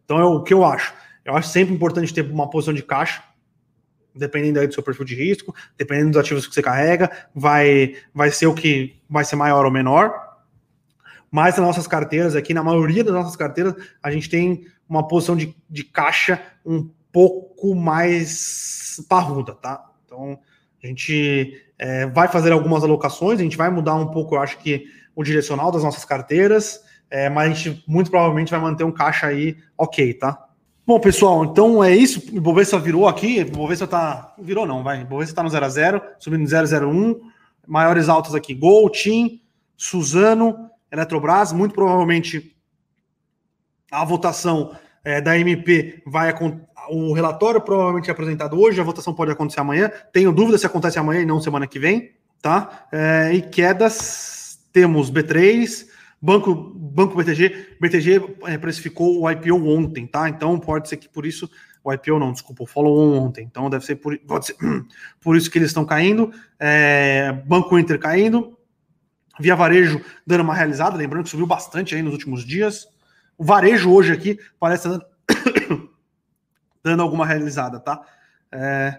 Então 0.07 0.19
é 0.19 0.25
o 0.25 0.43
que 0.43 0.55
eu 0.55 0.65
acho. 0.65 0.95
Eu 1.23 1.37
acho 1.37 1.51
sempre 1.51 1.75
importante 1.75 2.15
ter 2.15 2.23
uma 2.23 2.49
posição 2.49 2.73
de 2.73 2.83
caixa 2.83 3.23
dependendo 4.15 4.61
aí 4.61 4.67
do 4.67 4.75
seu 4.75 4.83
perfil 4.83 5.05
de 5.05 5.15
risco, 5.15 5.55
dependendo 5.77 6.11
dos 6.11 6.21
ativos 6.21 6.47
que 6.47 6.55
você 6.55 6.63
carrega, 6.63 7.11
vai, 7.35 7.97
vai 8.15 8.31
ser 8.31 8.47
o 8.47 8.55
que 8.55 8.97
vai 9.09 9.25
ser 9.25 9.37
maior 9.37 9.65
ou 9.65 9.71
menor. 9.71 10.15
Mas 11.31 11.57
nas 11.57 11.67
nossas 11.67 11.87
carteiras 11.87 12.37
aqui, 12.37 12.55
na 12.55 12.63
maioria 12.63 13.03
das 13.03 13.13
nossas 13.13 13.35
carteiras, 13.35 13.75
a 14.03 14.11
gente 14.11 14.31
tem 14.31 14.67
uma 14.89 15.07
posição 15.09 15.37
de, 15.37 15.55
de 15.69 15.83
caixa 15.83 16.41
um 16.65 16.89
pouco 17.11 17.75
mais 17.75 19.05
parruda, 19.09 19.55
tá? 19.55 19.85
Então, 20.05 20.39
a 20.83 20.87
gente 20.87 21.61
é, 21.79 22.07
vai 22.07 22.29
fazer 22.29 22.53
algumas 22.53 22.85
alocações, 22.85 23.41
a 23.41 23.43
gente 23.43 23.57
vai 23.57 23.71
mudar 23.71 23.95
um 23.95 24.09
pouco, 24.09 24.35
eu 24.35 24.41
acho 24.41 24.59
que 24.59 24.87
o 25.15 25.23
direcional 25.23 25.73
das 25.73 25.83
nossas 25.83 26.05
carteiras, 26.05 26.81
é, 27.11 27.29
mas 27.29 27.51
a 27.51 27.55
gente 27.55 27.85
muito 27.87 28.11
provavelmente 28.11 28.51
vai 28.51 28.61
manter 28.61 28.85
um 28.85 28.93
caixa 28.93 29.27
aí 29.27 29.57
ok, 29.77 30.15
tá? 30.15 30.49
Bom, 30.87 31.01
pessoal, 31.01 31.45
então 31.45 31.83
é 31.83 31.95
isso. 31.97 32.21
O 32.33 32.37
Ibovespa 32.37 32.79
virou 32.79 33.09
aqui. 33.09 33.39
O 33.39 33.47
Ibovespa 33.47 33.87
tá. 33.87 34.35
Virou 34.39 34.67
não, 34.67 34.83
vai. 34.83 34.99
O 34.99 35.03
Ibovespa 35.03 35.37
tá 35.37 35.43
no 35.43 35.49
0 35.49 35.65
a 35.65 35.69
0 35.69 36.03
subindo 36.19 36.47
001. 36.47 37.21
Maiores 37.67 38.09
altas 38.09 38.35
aqui: 38.35 38.55
Gol, 38.55 38.91
TIM, 38.91 39.41
Suzano, 39.77 40.69
Eletrobras. 40.93 41.53
Muito 41.53 41.75
provavelmente 41.75 42.55
a 43.91 44.05
votação 44.05 44.77
é, 45.05 45.21
da 45.21 45.39
MP 45.39 46.03
vai 46.07 46.33
o 46.89 47.13
relatório 47.13 47.61
provavelmente 47.61 48.11
é 48.11 48.13
apresentado 48.13 48.61
hoje, 48.61 48.81
a 48.81 48.85
votação 48.85 49.15
pode 49.15 49.31
acontecer 49.31 49.61
amanhã. 49.61 49.91
Tenho 50.13 50.33
dúvida 50.33 50.59
se 50.59 50.67
acontece 50.67 50.99
amanhã 50.99 51.23
e 51.23 51.27
não 51.27 51.41
semana 51.41 51.67
que 51.67 51.79
vem, 51.79 52.13
tá? 52.43 52.87
É, 52.93 53.33
e 53.33 53.43
quedas 53.43 54.59
temos 54.73 55.11
B3, 55.11 55.87
Banco, 56.25 56.55
Banco 56.55 57.15
BTG, 57.19 57.77
BTG 57.79 58.37
é, 58.45 58.57
precificou 58.57 59.21
o 59.21 59.31
IPO 59.31 59.69
ontem, 59.69 60.07
tá? 60.07 60.27
Então 60.27 60.59
pode 60.59 60.89
ser 60.89 60.97
que 60.97 61.07
por 61.07 61.27
isso, 61.27 61.51
o 61.85 61.93
IPO 61.93 62.19
não, 62.19 62.33
desculpa, 62.33 62.63
o 62.63 62.67
follow 62.67 63.13
ontem. 63.13 63.45
Então 63.45 63.69
deve 63.69 63.85
ser 63.85 63.97
por, 63.97 64.19
pode 64.21 64.47
ser, 64.47 64.57
por 65.21 65.37
isso 65.37 65.51
que 65.51 65.59
eles 65.59 65.69
estão 65.69 65.85
caindo. 65.85 66.33
É, 66.59 67.31
Banco 67.47 67.79
Inter 67.79 67.99
caindo. 67.99 68.57
Via 69.39 69.55
Varejo 69.55 70.01
dando 70.27 70.45
uma 70.45 70.55
realizada, 70.55 70.97
lembrando 70.97 71.25
que 71.25 71.31
subiu 71.31 71.47
bastante 71.47 71.95
aí 71.95 72.01
nos 72.01 72.15
últimos 72.15 72.43
dias. 72.43 72.89
O 73.37 73.45
varejo 73.45 73.93
hoje 73.93 74.11
aqui 74.11 74.39
parece 74.59 74.89
dando, 74.89 75.05
dando 76.83 77.03
alguma 77.03 77.27
realizada, 77.27 77.79
tá? 77.81 78.01
É... 78.51 78.99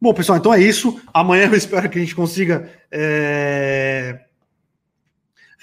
Bom, 0.00 0.14
pessoal, 0.14 0.38
então 0.38 0.54
é 0.54 0.62
isso. 0.62 0.98
Amanhã 1.12 1.46
eu 1.46 1.54
espero 1.56 1.90
que 1.90 1.98
a 1.98 2.00
gente 2.00 2.14
consiga 2.14 2.70
é 2.90 4.24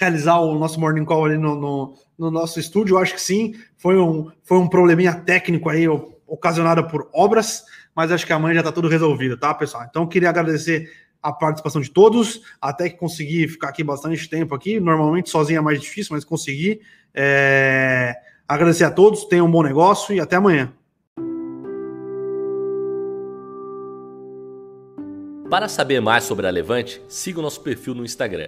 realizar 0.01 0.39
o 0.39 0.57
nosso 0.57 0.79
morning 0.79 1.05
call 1.05 1.25
ali 1.25 1.37
no, 1.37 1.55
no, 1.55 1.93
no, 2.17 2.31
nosso 2.31 2.59
estúdio? 2.59 2.95
Eu 2.95 2.99
acho 2.99 3.13
que 3.13 3.21
sim. 3.21 3.53
Foi 3.77 3.97
um, 3.97 4.31
foi 4.43 4.57
um 4.57 4.67
probleminha 4.67 5.13
técnico 5.13 5.69
aí, 5.69 5.87
ocasionado 6.27 6.87
por 6.87 7.07
obras, 7.13 7.63
mas 7.95 8.11
acho 8.11 8.25
que 8.25 8.33
amanhã 8.33 8.55
já 8.55 8.59
está 8.61 8.71
tudo 8.71 8.87
resolvido, 8.87 9.37
tá, 9.37 9.53
pessoal? 9.53 9.85
Então, 9.87 10.07
queria 10.07 10.29
agradecer 10.29 10.91
a 11.21 11.31
participação 11.31 11.79
de 11.79 11.91
todos, 11.91 12.41
até 12.59 12.89
que 12.89 12.97
consegui 12.97 13.47
ficar 13.47 13.69
aqui 13.69 13.83
bastante 13.83 14.27
tempo 14.27 14.55
aqui. 14.55 14.79
Normalmente 14.79 15.29
sozinho 15.29 15.59
é 15.59 15.61
mais 15.61 15.79
difícil, 15.79 16.15
mas 16.15 16.25
consegui. 16.25 16.81
É... 17.13 18.15
Agradecer 18.47 18.85
a 18.85 18.91
todos, 18.91 19.25
tenham 19.25 19.45
um 19.45 19.51
bom 19.51 19.61
negócio 19.61 20.15
e 20.15 20.19
até 20.19 20.35
amanhã. 20.35 20.73
Para 25.49 25.67
saber 25.67 25.99
mais 25.99 26.23
sobre 26.23 26.47
a 26.47 26.49
Levante, 26.49 27.01
siga 27.07 27.39
o 27.39 27.43
nosso 27.43 27.61
perfil 27.61 27.93
no 27.93 28.03
Instagram 28.03 28.47